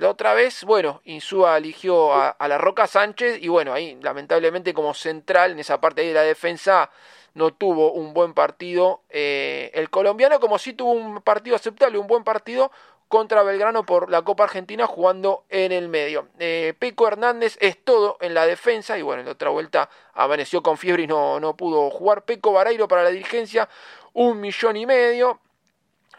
[0.00, 4.94] la otra vez, bueno, Insúa eligió a, la Roca Sánchez y bueno, ahí lamentablemente como
[4.94, 6.90] central en esa parte de la defensa
[7.34, 12.06] no tuvo un buen partido eh, el colombiano, como si tuvo un partido aceptable, un
[12.06, 12.70] buen partido
[13.12, 16.28] contra Belgrano por la Copa Argentina jugando en el medio.
[16.38, 20.62] Eh, Peco Hernández es todo en la defensa y bueno, en la otra vuelta amaneció
[20.62, 22.24] con fiebre y no, no pudo jugar.
[22.24, 23.68] Peco Barairo para la dirigencia,
[24.14, 25.40] un millón y medio.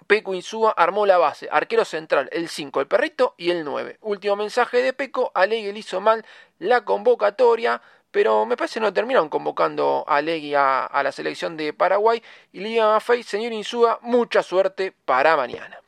[0.05, 3.97] Peco Insúa armó la base, arquero central, el 5, el perrito y el 9.
[4.01, 6.23] Último mensaje de Peco, Alegue hizo mal
[6.59, 7.81] la convocatoria,
[8.13, 12.21] pero me parece que no terminaron convocando a Legui a, la selección de Paraguay.
[12.51, 15.79] Y Liga Maffei, señor Insúa, mucha suerte para mañana.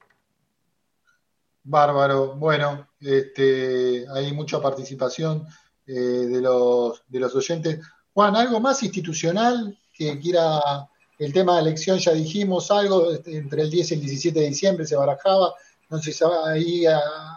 [1.64, 5.46] Bárbaro, bueno, este, hay mucha participación
[5.86, 7.80] eh, de, los, de los oyentes.
[8.12, 10.60] Juan, ¿algo más institucional que quiera
[11.20, 12.00] el tema de elección?
[12.00, 15.54] Ya dijimos algo, este, entre el 10 y el 17 de diciembre se barajaba,
[15.92, 16.86] no sé si ahí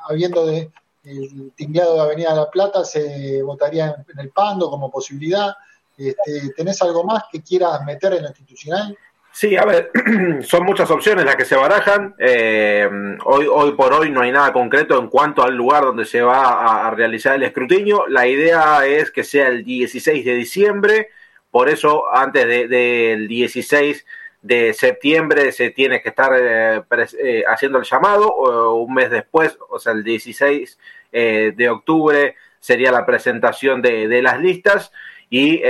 [0.08, 0.72] habiendo de,
[1.08, 5.54] el tinglado de Avenida La Plata se votaría en, el Pando como posibilidad.
[5.96, 8.96] Este, ¿Tenés algo más que quieras meter en lo institucional?
[9.32, 9.92] Sí, a ver,
[10.42, 12.14] son muchas opciones las que se barajan.
[12.18, 12.88] Eh,
[13.24, 16.86] hoy, hoy por hoy no hay nada concreto en cuanto al lugar donde se va
[16.86, 18.06] a, realizar el escrutinio.
[18.08, 21.10] La idea es que sea el 16 de diciembre,
[21.50, 24.04] por eso antes del 16
[24.42, 26.82] de septiembre se tiene que estar eh,
[27.18, 30.78] eh, haciendo el llamado, o un mes después, o sea, el 16
[31.12, 34.92] eh, de octubre sería la presentación de, las listas
[35.30, 35.60] y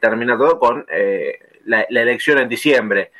[0.00, 0.86] termina todo con
[1.64, 3.10] la, elección en diciembre.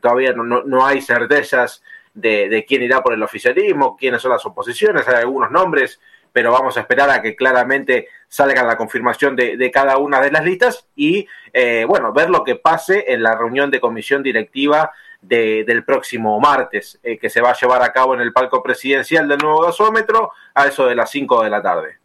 [0.00, 5.08] todavía no, hay certezas de, de, quién irá por el oficialismo, quiénes son las oposiciones,
[5.08, 6.00] hay algunos nombres
[6.34, 10.44] pero vamos a esperar a que claramente salga la confirmación de, cada una de las
[10.44, 14.90] listas y, eh, bueno, ver lo que pase en la reunión de comisión directiva
[15.28, 19.26] del próximo martes, eh, que se va a llevar a cabo en el palco presidencial
[19.26, 21.98] del nuevo gasómetro a eso de las 5 de la tarde.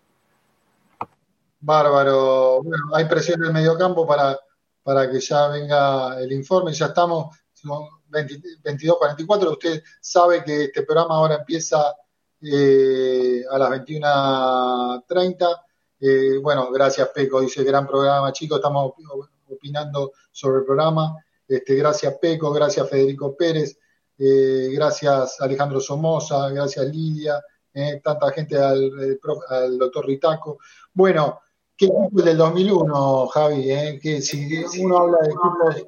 [1.60, 2.62] Bárbaro.
[2.64, 4.40] Bueno, hay presión en el mediocampo para,
[4.84, 6.72] para que ya venga el informe.
[6.74, 9.52] Ya estamos, 22.44.
[9.52, 11.96] Usted sabe que este programa ahora empieza
[12.42, 15.62] eh, a las 21.30.
[16.02, 18.94] Eh, bueno, gracias Peco, dice gran programa, chicos, estamos
[19.50, 21.18] opinando sobre el programa.
[21.50, 23.76] Este, gracias Peco, gracias Federico Pérez,
[24.20, 27.44] eh, gracias Alejandro Somoza, gracias Lidia,
[27.74, 29.20] eh, tanta gente al,
[29.50, 30.60] al, doctor Ritaco.
[30.94, 31.40] Bueno,
[31.76, 34.00] ¿qué equipo del 2001, Javi?
[34.00, 35.86] Que si uno habla de equipos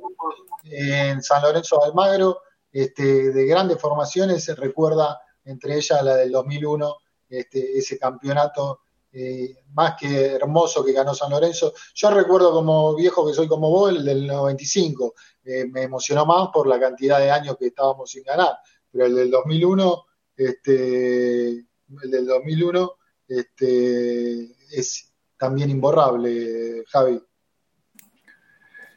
[0.63, 2.39] en San Lorenzo Almagro,
[2.71, 6.95] este, de grandes formaciones, se recuerda entre ellas la del 2001,
[7.29, 8.79] este, ese campeonato
[9.13, 11.73] eh, más que hermoso que ganó San Lorenzo.
[11.93, 15.13] Yo recuerdo como viejo que soy como vos, el del 95,
[15.43, 18.57] eh, me emocionó más por la cantidad de años que estábamos sin ganar,
[18.91, 20.05] pero el del 2001
[20.45, 22.93] este, el del 2001,
[23.27, 27.21] este, es también imborrable, Javi.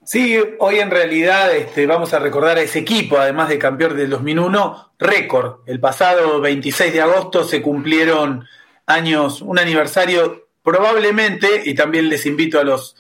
[0.05, 4.11] Sí, hoy en realidad este, vamos a recordar a ese equipo, además de campeón del
[4.11, 5.61] 2001, récord.
[5.67, 8.47] El pasado 26 de agosto se cumplieron
[8.87, 12.97] años, un aniversario probablemente, y también les invito a los,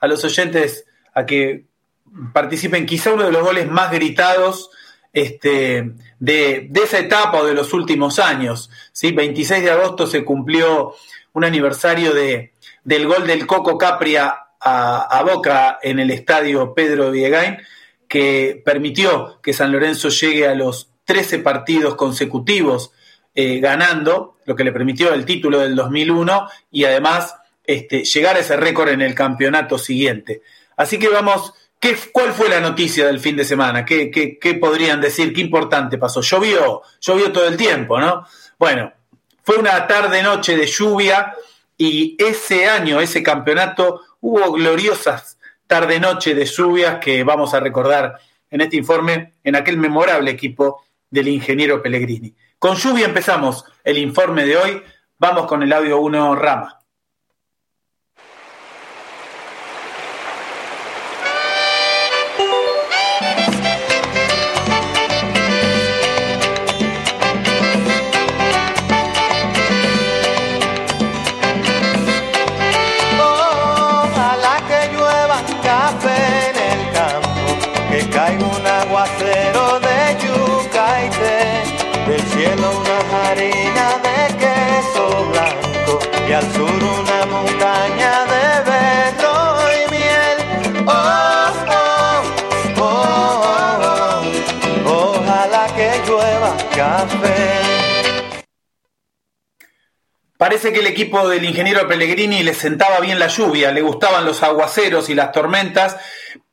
[0.00, 1.64] a los oyentes a que
[2.32, 4.70] participen, quizá uno de los goles más gritados
[5.12, 8.70] este, de, de, esa etapa o de los últimos años.
[8.92, 9.12] ¿sí?
[9.12, 10.94] 26 de agosto se cumplió
[11.32, 12.52] un aniversario de,
[12.84, 17.58] del gol del Coco Capria a, Boca en el estadio Pedro Viegain,
[18.08, 22.92] que permitió que San Lorenzo llegue a los 13 partidos consecutivos
[23.36, 28.40] eh, ganando, lo que le permitió el título del 2001 y además este, llegar a
[28.40, 30.40] ese récord en el campeonato siguiente.
[30.76, 33.84] Así que vamos, ¿qué, ¿cuál fue la noticia del fin de semana?
[33.84, 35.34] ¿Qué, qué, qué podrían decir?
[35.34, 36.22] ¿Qué importante pasó?
[36.22, 38.26] Llovió, llovió todo el tiempo, ¿no?
[38.58, 38.92] Bueno,
[39.42, 41.34] fue una tarde-noche de lluvia
[41.76, 45.36] y ese año, ese campeonato, hubo gloriosas
[45.66, 48.18] tarde-noche de lluvias que vamos a recordar
[48.50, 52.34] en este informe en aquel memorable equipo del ingeniero Pellegrini.
[52.58, 54.82] Con lluvia empezamos el informe de hoy.
[55.18, 56.80] Vamos con el audio 1 Rama.
[100.36, 104.42] Parece que el equipo del ingeniero Pellegrini le sentaba bien la lluvia, le gustaban los
[104.42, 105.96] aguaceros y las tormentas,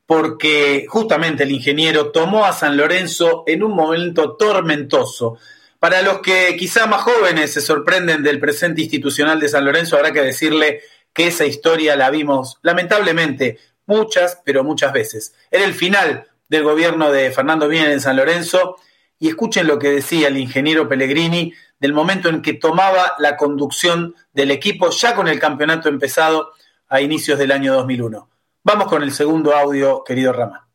[0.05, 5.37] porque justamente el ingeniero tomó a San Lorenzo en un momento tormentoso.
[5.79, 10.13] Para los que quizá más jóvenes se sorprenden del presente institucional de San Lorenzo, habrá
[10.13, 10.81] que decirle
[11.13, 15.35] que esa historia la vimos lamentablemente muchas, pero muchas veces.
[15.51, 18.77] Era el final del gobierno de Fernando Bien en San Lorenzo
[19.19, 24.15] y escuchen lo que decía el ingeniero Pellegrini del momento en que tomaba la conducción
[24.33, 26.51] del equipo ya con el campeonato empezado
[26.87, 28.29] a inicios del año 2001.
[28.63, 30.67] Vamos con el segundo audio, querido Rama.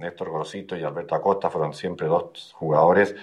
[0.00, 3.14] Néstor Grosito y Alberto Acosta fueron siempre dos jugadores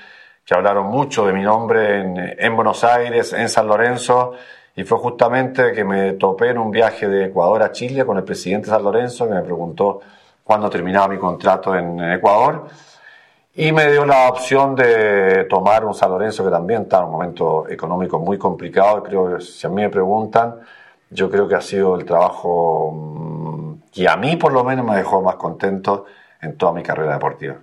[0.45, 1.99] que hablaron mucho de mi nombre
[2.37, 4.33] en, Buenos Aires, en San Lorenzo,
[4.75, 8.23] y fue justamente que me topé en un viaje de Ecuador a Chile con el
[8.23, 10.01] presidente de San Lorenzo, que me preguntó
[10.47, 12.67] cuándo terminaba mi contrato en Ecuador,
[13.53, 17.11] y me dio la opción de tomar un San Lorenzo que también está en un
[17.11, 20.55] momento económico muy complicado, creo que si a mí me preguntan,
[21.09, 24.95] yo creo que ha sido el trabajo mm, que a mí por lo menos me
[24.95, 26.05] dejó más contento
[26.41, 27.57] en toda mi carrera deportiva.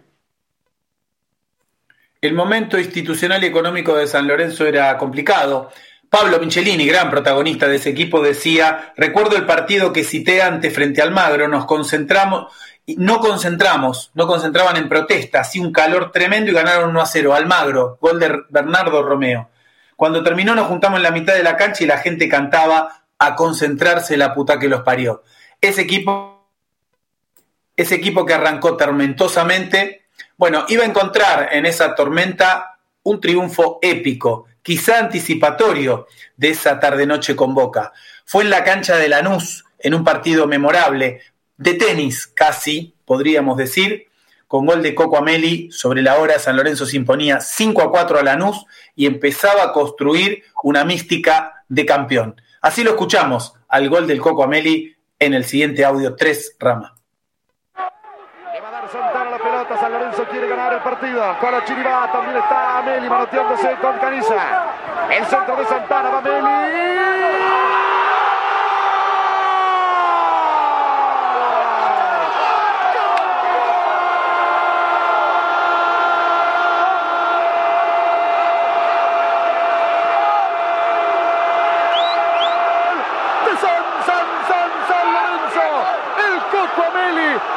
[2.21, 5.71] El momento institucional y económico de San Lorenzo era complicado.
[6.09, 11.03] Pablo Michelini, gran protagonista de ese equipo, decía, recuerdo el partido que cité antes frente
[11.03, 12.53] al Magro, nos concentramos,
[12.87, 17.35] no concentramos, no concentraban en protesta, así un calor tremendo y ganaron 1 a 0.
[17.35, 19.49] Almagro, gol de Bernardo Romeo.
[19.97, 23.35] Cuando terminó nos juntamos en la mitad de la cancha y la gente cantaba a
[23.35, 25.23] concentrarse la puta que los parió.
[25.61, 26.35] Ese equipo
[27.77, 30.05] ese equipo que arrancó tormentosamente,
[30.37, 36.07] bueno, iba a encontrar en esa tormenta un triunfo épico, quizá anticipatorio
[36.37, 37.93] de esa tarde-noche con Boca.
[38.25, 41.21] Fue en la cancha de Lanús, en un partido memorable,
[41.65, 44.09] de tenis casi, podríamos decir,
[44.47, 48.19] con gol de Coco Ameli sobre la hora San Lorenzo se imponía 5 a 4
[48.19, 52.39] a Lanús y empezaba a construir una mística de campeón.
[52.61, 56.95] Así lo escuchamos al gol del Coco Ameli en el siguiente audio 3 Rama.
[58.93, 61.39] Santana la pelota, San Lorenzo quiere ganar el partido.
[61.41, 61.65] Con la
[62.13, 64.67] también está Ameli manoteándose con Caniza.
[65.11, 67.35] El centro de Santana va Ameli.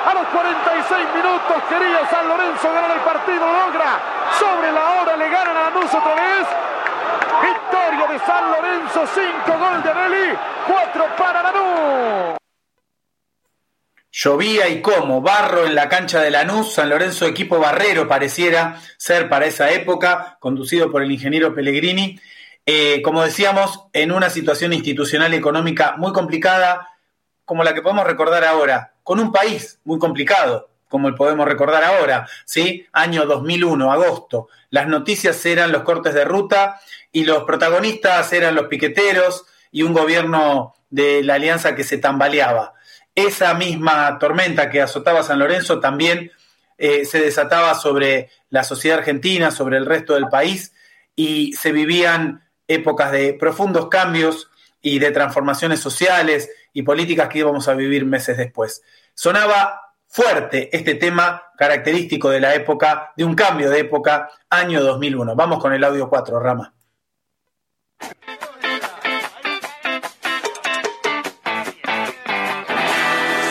[0.05, 1.63] A los 46 minutos
[2.63, 3.99] ganar el partido, logra.
[4.39, 6.47] Sobre la hora le ganan a Lanús otra vez.
[7.41, 12.37] Victoria de San Lorenzo, 5 gol de Belli, 4 para Lanús.
[14.11, 19.29] Llovía y cómo, barro en la cancha de Lanús, San Lorenzo equipo barrero pareciera ser
[19.29, 22.19] para esa época, conducido por el ingeniero Pellegrini,
[22.65, 26.89] eh, como decíamos, en una situación institucional y económica muy complicada,
[27.45, 32.27] como la que podemos recordar ahora, con un país muy complicado, como podemos recordar ahora,
[32.45, 32.85] ¿sí?
[32.93, 34.49] Año 2001, agosto.
[34.69, 36.79] Las noticias eran los cortes de ruta
[37.11, 42.73] y los protagonistas eran los piqueteros y un gobierno de la alianza que se tambaleaba.
[43.15, 46.31] Esa misma tormenta que azotaba San Lorenzo también
[46.77, 50.73] eh, se desataba sobre la sociedad argentina, sobre el resto del país
[51.15, 54.49] y se vivían épocas de profundos cambios
[54.81, 58.83] y de transformaciones sociales y políticas que íbamos a vivir meses después.
[59.15, 65.35] Sonaba fuerte este tema característico de la época, de un cambio de época, año 2001.
[65.35, 66.73] Vamos con el audio 4, Rama.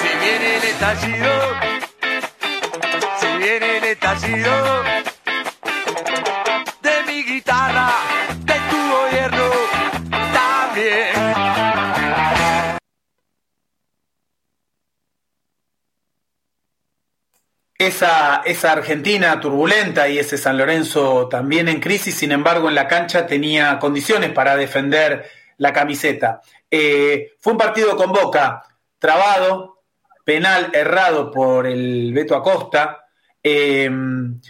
[0.00, 1.30] Si viene el estallido,
[3.18, 4.82] si viene el estallido
[6.80, 7.90] de mi guitarra,
[17.78, 18.36] Esa,
[18.72, 23.78] Argentina turbulenta y ese San Lorenzo también en crisis, sin embargo en la cancha tenía
[23.78, 25.26] condiciones para defender
[25.58, 26.40] la camiseta.
[26.70, 28.62] Eh, fue un partido con Boca,
[28.98, 29.82] trabado,
[30.24, 33.04] penal errado por el Beto Acosta,
[33.42, 33.90] eh,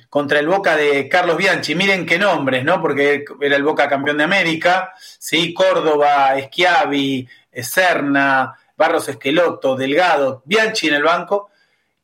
[0.09, 1.74] contra el Boca de Carlos Bianchi.
[1.74, 2.81] Miren qué nombres, ¿no?
[2.81, 5.53] Porque era el Boca campeón de América, ¿sí?
[5.53, 11.51] Córdoba, Schiavi, Serna, Barros Esqueloto, Delgado, Bianchi en el banco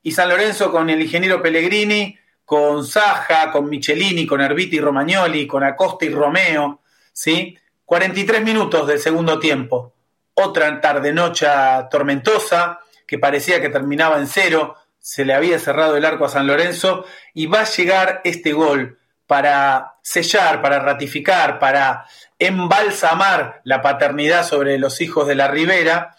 [0.02, 5.46] y San Lorenzo con el ingeniero Pellegrini, con Saja, con Michelini, con Erviti y Romagnoli,
[5.46, 6.80] con Acosta y Romeo,
[7.12, 7.56] ¿sí?
[7.84, 9.94] 43 minutos del segundo tiempo.
[10.34, 11.46] Otra tarde-noche
[11.90, 16.46] tormentosa que parecía que terminaba en cero, se le había cerrado el arco a San
[16.46, 17.04] Lorenzo
[17.34, 22.06] y va a llegar este gol para sellar, para ratificar, para
[22.38, 26.16] embalsamar la paternidad sobre los hijos de la Ribera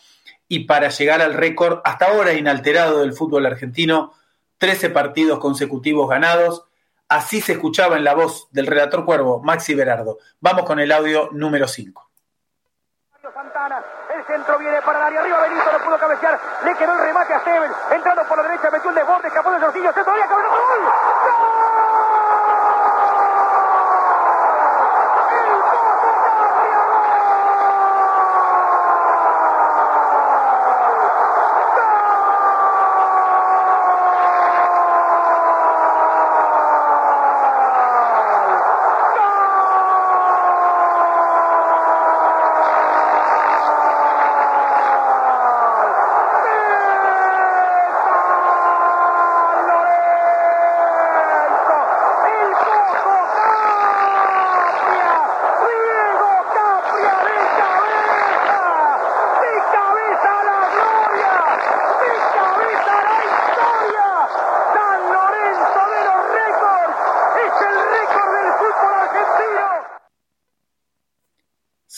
[0.54, 4.14] y para llegar al récord hasta ahora inalterado del fútbol argentino,
[4.60, 6.68] 13 partidos consecutivos ganados.
[7.10, 10.20] Así se escuchaba en la voz del relator cuervo, Maxi Berardo.
[10.42, 12.08] Vamos con el audio número 5.
[13.34, 17.00] Santana, el centro viene para el área arriba, Benito no pudo cabecear, le quedó el
[17.00, 20.28] remate a Steven, entrando por la derecha, metió el desborde, escapó de Sorcillo, se todavía
[20.28, 21.33] cabrón, ¡gol!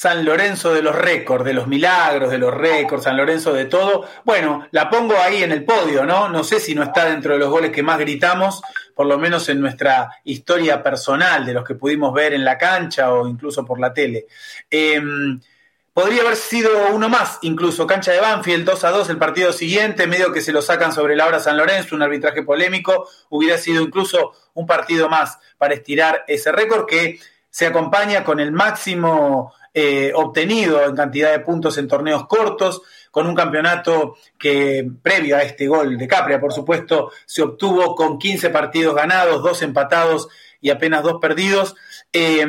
[0.05, 4.07] San Lorenzo de los récords, de los milagros, de los récords, San Lorenzo de todo.
[4.23, 6.29] Bueno, la pongo ahí en el podio, ¿no?
[6.29, 8.61] No sé si no está dentro de los goles que más gritamos,
[8.93, 13.11] por lo menos en nuestra historia personal, de los que pudimos ver en la cancha
[13.11, 14.27] o incluso por la tele.
[14.69, 15.01] Eh,
[15.91, 20.05] podría haber sido uno más, incluso cancha de Banfield, 2 a 2 el partido siguiente,
[20.05, 23.81] medio que se lo sacan sobre la hora San Lorenzo, un arbitraje polémico, hubiera sido
[23.81, 27.19] incluso un partido más para estirar ese récord que
[27.55, 33.27] se acompaña con el máximo eh, obtenido en cantidad de puntos en torneos cortos, con
[33.27, 38.49] un campeonato que, previo a este gol de Capria, por supuesto, se obtuvo con 15
[38.49, 40.27] partidos ganados, dos empatados
[40.59, 41.77] y apenas dos perdidos.
[42.11, 42.45] Eh,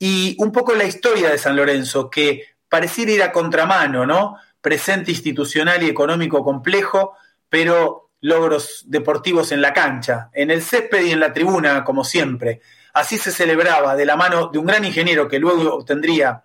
[0.00, 4.36] y un poco la historia de San Lorenzo, que pareciera ir a contramano, ¿no?
[4.60, 7.16] Presente institucional y económico complejo,
[7.48, 12.62] pero logros deportivos en la cancha, en el césped y en la tribuna, como siempre.
[12.94, 16.44] Así se celebraba de la mano de un gran ingeniero que luego obtendría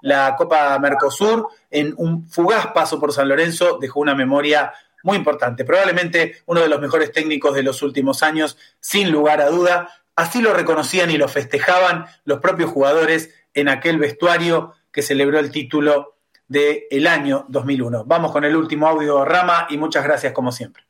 [0.00, 4.72] la Copa Mercosur en un fugaz paso por San Lorenzo, dejó una memoria
[5.02, 9.48] muy importante, probablemente uno de los mejores técnicos de los últimos años, sin lugar a
[9.48, 9.88] duda.
[10.14, 15.50] Así lo reconocían y lo festejaban los propios jugadores en aquel vestuario que celebró el
[15.50, 16.16] título
[16.46, 18.04] del el año 2001.
[18.04, 20.87] Vamos con el último audio, Rama, y muchas gracias como siempre.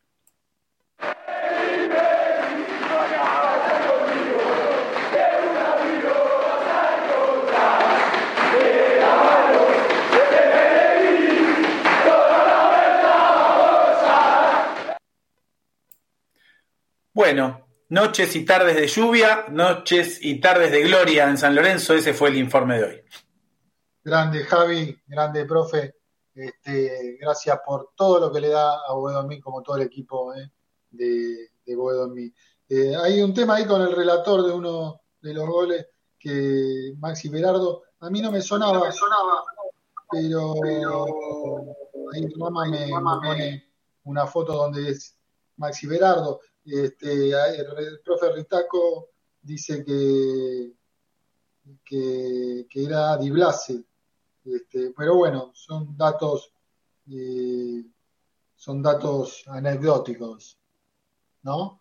[17.19, 22.15] Bueno, noches y tardes de lluvia, noches y tardes de gloria en San Lorenzo, ese
[22.15, 23.03] fue el informe de hoy.
[24.05, 25.97] Grande Javi, grande profe,
[26.33, 30.49] este, gracias por todo lo que le da a Boedo como todo el equipo eh,
[30.91, 32.33] de, de.
[32.69, 35.89] Eh, hay un tema ahí con el relator de uno de los goles
[36.21, 38.93] que Maxi Berardo, a mí no me sonaba,
[40.09, 40.55] pero,
[42.15, 43.73] ahí Rama me, me pone
[44.05, 45.17] una foto donde es
[45.57, 46.43] Maxi Berardo.
[46.71, 50.73] Este, el profe Ritaco dice que,
[51.85, 53.85] que, que era Di Blase.
[54.45, 56.53] Este, pero bueno, son datos
[57.11, 57.85] eh,
[58.55, 60.59] son datos anecdóticos,
[61.43, 61.81] ¿no?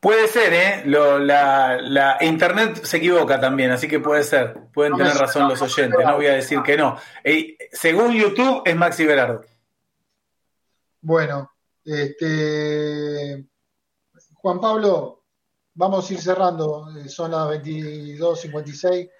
[0.00, 0.82] Puede ser, ¿eh?
[0.84, 4.68] Lo, la, la, Internet se equivoca también, así que puede ser.
[4.74, 6.98] Pueden No, tener razón los oyentes, no voy a decir que no.
[7.22, 9.44] Eh, según YouTube, es Maxi Berardo.
[11.00, 11.53] Bueno,
[11.84, 13.44] este,
[14.34, 15.22] Juan Pablo,
[15.74, 19.10] vamos a ir cerrando, eh, son las 22.56.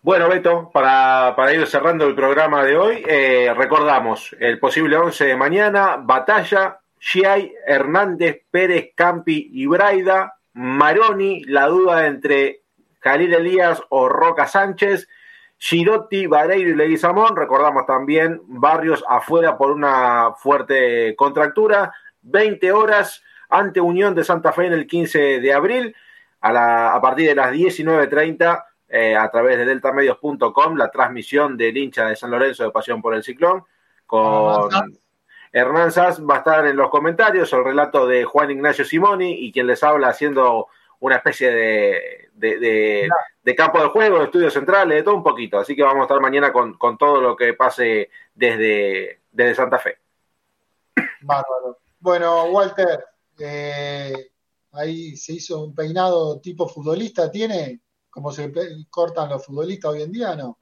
[0.00, 5.26] Bueno, Beto, para, para ir cerrando el programa de hoy, eh, recordamos el posible 11
[5.26, 12.62] de mañana, Batalla, Giai, Hernández, Pérez, Campi y Braida, Maroni, la duda entre
[13.00, 15.08] Jalil Elías o Roca Sánchez,
[15.58, 23.80] Girotti, Vareiro y Leguizamón, recordamos también Barrios afuera por una fuerte contractura, 20 horas ante
[23.80, 25.96] Unión de Santa Fe en el 15 de abril,
[26.40, 31.76] a, la, a partir de las 19.30 eh, a través de deltamedios.com, la transmisión del
[31.76, 33.64] hincha de San Lorenzo de Pasión por el Ciclón,
[34.06, 34.70] con
[35.52, 39.52] Hernán Sass va a estar en los comentarios, el relato de Juan Ignacio Simoni y
[39.52, 40.68] quien les habla haciendo
[41.00, 43.08] una especie de, de, de,
[43.42, 45.58] de campo de juego, de estudios centrales, de todo un poquito.
[45.58, 49.78] Así que vamos a estar mañana con, con todo lo que pase desde, desde Santa
[49.78, 49.98] Fe.
[51.20, 51.78] Bárbaro.
[52.00, 53.04] Bueno, Walter,
[53.38, 54.30] eh,
[54.72, 57.80] ahí se hizo un peinado tipo futbolista, ¿tiene?
[58.10, 58.52] Como se
[58.90, 60.58] cortan los futbolistas hoy en día, ¿no?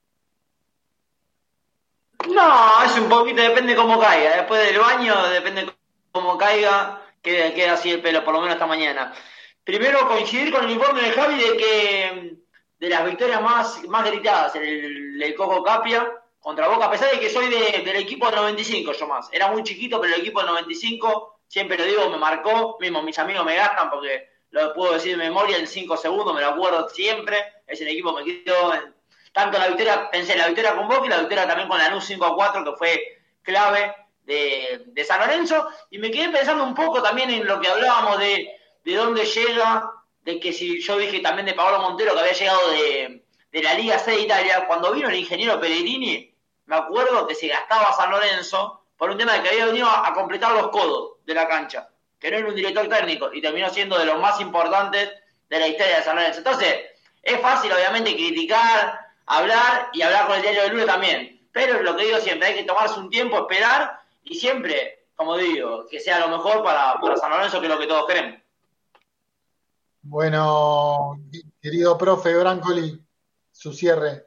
[2.28, 4.36] No, es un poquito, depende cómo caiga.
[4.36, 5.66] Después del baño, depende
[6.10, 9.12] cómo caiga, queda, queda así el pelo, por lo menos esta mañana.
[9.66, 12.36] Primero coincidir con el informe de Javi de que
[12.78, 17.18] de las victorias más, más gritadas, el, el Coco Capia contra Boca, a pesar de
[17.18, 19.28] que soy de- del equipo del 95 yo más.
[19.32, 23.18] Era muy chiquito, pero el equipo del 95, siempre lo digo, me marcó, mismo mis
[23.18, 26.88] amigos me gastan porque lo puedo decir de memoria en 5 segundos, me lo acuerdo
[26.90, 28.72] siempre, es el equipo que me quedó
[29.32, 32.24] tanto la victoria, pensé la victoria con Boca y la victoria también con Lanús 5
[32.24, 35.68] a 4, que fue clave de San Lorenzo.
[35.90, 38.48] Y me quedé pensando un poco también en lo que hablábamos de,
[38.86, 39.90] de dónde llega,
[40.22, 43.74] de que si yo dije también de Paolo Montero que había llegado de, de la
[43.74, 46.32] Liga C de Italia, cuando vino el ingeniero Pellegrini,
[46.66, 50.06] me acuerdo que se gastaba San Lorenzo por un tema de que había venido a,
[50.06, 51.88] a completar los codos de la cancha,
[52.20, 55.10] que no era un director técnico, y terminó siendo de los más importantes
[55.48, 56.38] de la historia de San Lorenzo.
[56.38, 56.76] Entonces,
[57.22, 61.48] es fácil obviamente criticar, hablar y hablar con el diario del lunes también.
[61.50, 65.86] Pero lo que digo siempre, hay que tomarse un tiempo, esperar y siempre, como digo,
[65.90, 68.45] que sea lo mejor para, para San Lorenzo, que es lo que todos queremos.
[70.08, 71.20] Bueno,
[71.60, 73.04] querido profe Brancoli,
[73.50, 74.26] su cierre.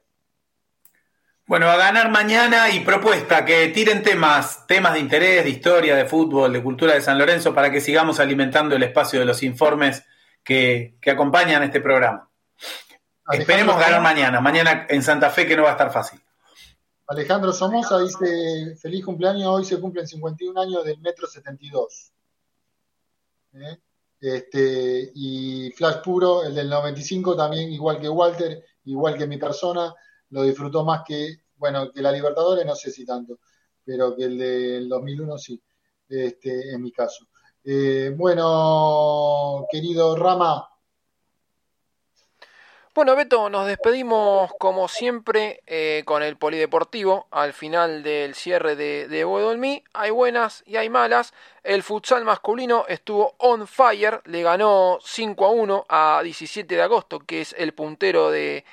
[1.47, 6.05] Bueno, a ganar mañana y propuesta que tiren temas, temas de interés, de historia, de
[6.05, 10.03] fútbol, de cultura de San Lorenzo, para que sigamos alimentando el espacio de los informes
[10.43, 12.29] que, que acompañan este programa.
[13.31, 16.21] Esperemos ganar mañana, mañana en Santa Fe que no va a estar fácil.
[17.07, 22.11] Alejandro Somoza dice, feliz cumpleaños, hoy se cumplen 51 años del Metro 72.
[23.53, 23.79] ¿Eh?
[24.19, 29.93] Este, y Flash Puro, el del 95, también igual que Walter, igual que mi persona,
[30.29, 33.39] lo disfrutó más que, bueno, que la Libertadores, no sé si tanto,
[33.83, 35.61] pero que el del 2001 sí,
[36.07, 37.27] este, en mi caso.
[37.63, 40.67] Eh, bueno, querido Rama,
[42.99, 49.07] Bueno, Beto, nos despedimos como siempre eh, con el polideportivo al final del cierre de,
[49.07, 49.85] de Bodolmí.
[49.93, 51.33] Hay buenas y hay malas.
[51.63, 57.21] El futsal masculino estuvo on fire, le ganó 5 a 1 a 17 de agosto,
[57.21, 58.65] que es el puntero del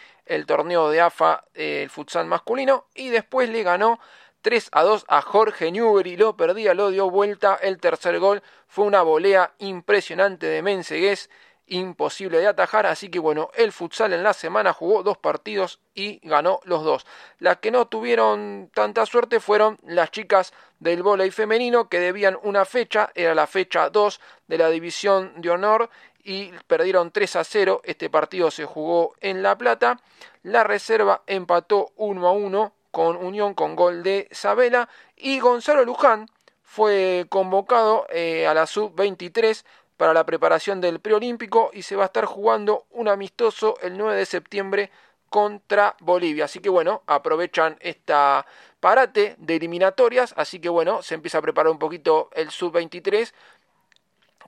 [0.44, 4.00] torneo de AFA, eh, el futsal masculino, y después le ganó
[4.42, 8.86] 3 a 2 a Jorge Newbery, lo perdía, lo dio vuelta, el tercer gol fue
[8.86, 11.30] una volea impresionante de Mensegués,
[11.66, 16.20] imposible de atajar, así que bueno, el futsal en la semana jugó dos partidos y
[16.26, 17.06] ganó los dos.
[17.38, 22.64] Las que no tuvieron tanta suerte fueron las chicas del vóley femenino que debían una
[22.64, 25.90] fecha, era la fecha 2 de la división de honor
[26.22, 30.00] y perdieron 3 a 0, este partido se jugó en La Plata,
[30.42, 36.28] la reserva empató 1 a 1 con Unión con gol de Sabela y Gonzalo Luján
[36.62, 39.64] fue convocado eh, a la sub-23
[39.96, 44.16] para la preparación del preolímpico y se va a estar jugando un amistoso el 9
[44.16, 44.90] de septiembre
[45.30, 46.44] contra Bolivia.
[46.44, 48.46] Así que bueno, aprovechan esta
[48.80, 53.32] parate de eliminatorias, así que bueno, se empieza a preparar un poquito el sub-23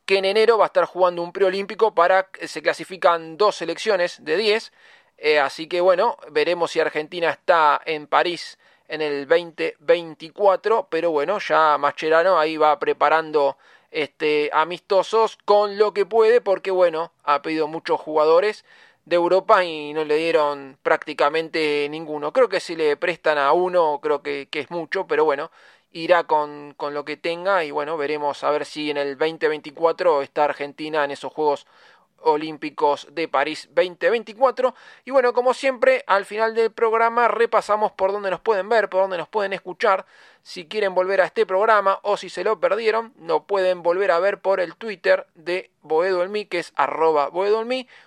[0.07, 4.39] que en enero va a estar jugando un preolímpico para se clasifican dos selecciones de
[4.39, 4.73] 10,
[5.19, 8.59] eh, así que bueno, veremos si Argentina está en París
[8.89, 13.59] en el 2024, pero bueno, ya Mascherano ahí va preparando
[13.91, 18.65] este amistosos con lo que puede porque bueno, ha pedido muchos jugadores
[19.09, 22.33] de Europa y no le dieron prácticamente ninguno.
[22.33, 25.51] Creo que si le prestan a uno, creo que, que es mucho, pero bueno,
[25.93, 30.23] irá con, con, lo que tenga y bueno, veremos a ver si en el 2024
[30.23, 31.67] está Argentina en esos Juegos
[32.21, 34.75] Olímpicos de París 2024.
[35.05, 39.03] Y bueno, como siempre, al final del programa repasamos por dónde nos pueden ver, por
[39.03, 40.07] dónde nos pueden escuchar.
[40.43, 44.19] Si quieren volver a este programa o si se lo perdieron, lo pueden volver a
[44.19, 47.65] ver por el Twitter de Boedo que es arroba Boedo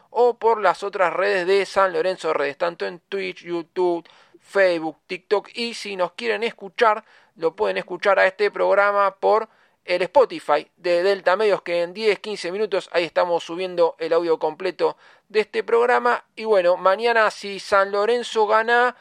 [0.09, 4.07] o por las otras redes de San Lorenzo Redes, tanto en Twitch, YouTube,
[4.39, 5.49] Facebook, TikTok.
[5.53, 7.03] Y si nos quieren escuchar,
[7.35, 9.49] lo pueden escuchar a este programa por
[9.95, 14.95] el Spotify de Delta Medios que en 10-15 minutos ahí estamos subiendo el audio completo
[15.27, 16.23] de este programa.
[16.37, 18.95] Y bueno, mañana si San Lorenzo gana,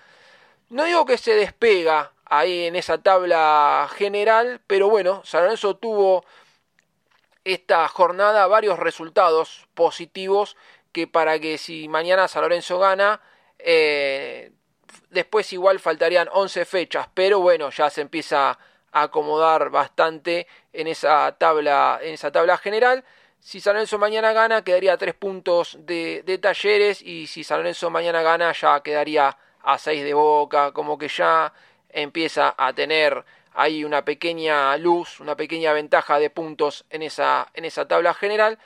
[0.68, 6.24] no digo que se despega ahí en esa tabla general, pero bueno, San Lorenzo tuvo
[7.44, 10.56] esta jornada varios resultados positivos
[10.90, 13.20] que para que si mañana San Lorenzo gana,
[13.60, 14.50] eh,
[15.10, 18.58] después igual faltarían 11 fechas, pero bueno, ya se empieza
[18.92, 23.04] acomodar bastante en esa tabla, en esa tabla general.
[23.40, 27.00] Si San Lorenzo mañana gana, quedaría a tres puntos de, talleres.
[27.02, 30.72] Y si San Lorenzo mañana gana, ya quedaría a seis de boca.
[30.72, 31.52] Como que ya
[31.88, 37.64] empieza a tener ahí una pequeña luz, una pequeña ventaja de puntos en esa, en
[37.64, 38.58] esa tabla general.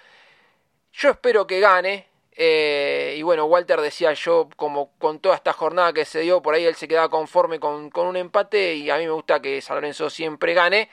[0.92, 2.13] Yo espero que gane.
[2.36, 6.54] Eh, y bueno, Walter decía yo, como con toda esta jornada que se dio, por
[6.54, 9.60] ahí él se quedaba conforme con, con un empate y a mí me gusta que
[9.60, 10.88] San Lorenzo siempre gane.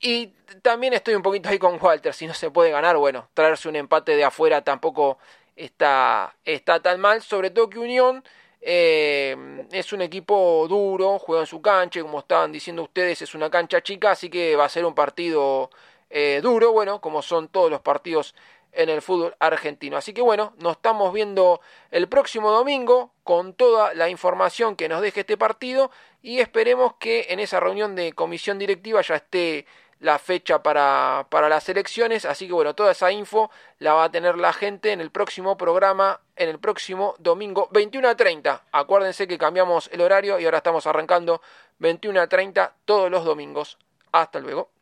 [0.00, 0.28] Y
[0.62, 3.76] también estoy un poquito ahí con Walter, si no se puede ganar, bueno, traerse un
[3.76, 5.18] empate de afuera tampoco
[5.56, 8.24] está, está tan mal, sobre todo que Unión
[8.60, 13.50] eh, es un equipo duro, juega en su cancha, como estaban diciendo ustedes, es una
[13.50, 15.70] cancha chica, así que va a ser un partido
[16.10, 18.34] eh, duro, bueno, como son todos los partidos
[18.78, 19.96] en el fútbol argentino.
[19.96, 21.60] Así que bueno, nos estamos viendo
[21.90, 25.90] el próximo domingo con toda la información que nos deje este partido
[26.22, 29.66] y esperemos que en esa reunión de comisión directiva ya esté
[29.98, 32.24] la fecha para, para las elecciones.
[32.24, 33.50] Así que bueno, toda esa info
[33.80, 38.08] la va a tener la gente en el próximo programa, en el próximo domingo 21
[38.08, 38.62] a 30.
[38.70, 41.42] Acuérdense que cambiamos el horario y ahora estamos arrancando
[41.80, 43.76] 21 a 30 todos los domingos.
[44.12, 44.77] Hasta luego.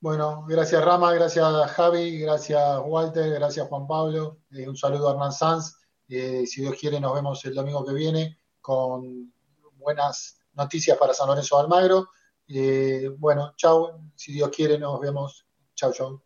[0.00, 5.32] Bueno, gracias Rama, gracias Javi, gracias Walter, gracias Juan Pablo, eh, un saludo a Hernán
[5.32, 5.76] Sanz.
[6.08, 9.34] Eh, si Dios quiere, nos vemos el domingo que viene con
[9.74, 12.10] buenas noticias para San Lorenzo de Almagro.
[12.46, 15.44] Eh, bueno, chao, si Dios quiere, nos vemos.
[15.74, 16.22] Chao, chao.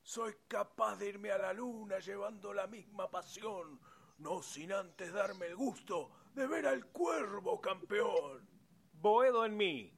[0.00, 3.80] Soy capaz de irme a la luna llevando la misma pasión,
[4.18, 8.48] no sin antes darme el gusto de ver al cuervo campeón.
[8.92, 9.97] Boedo en mí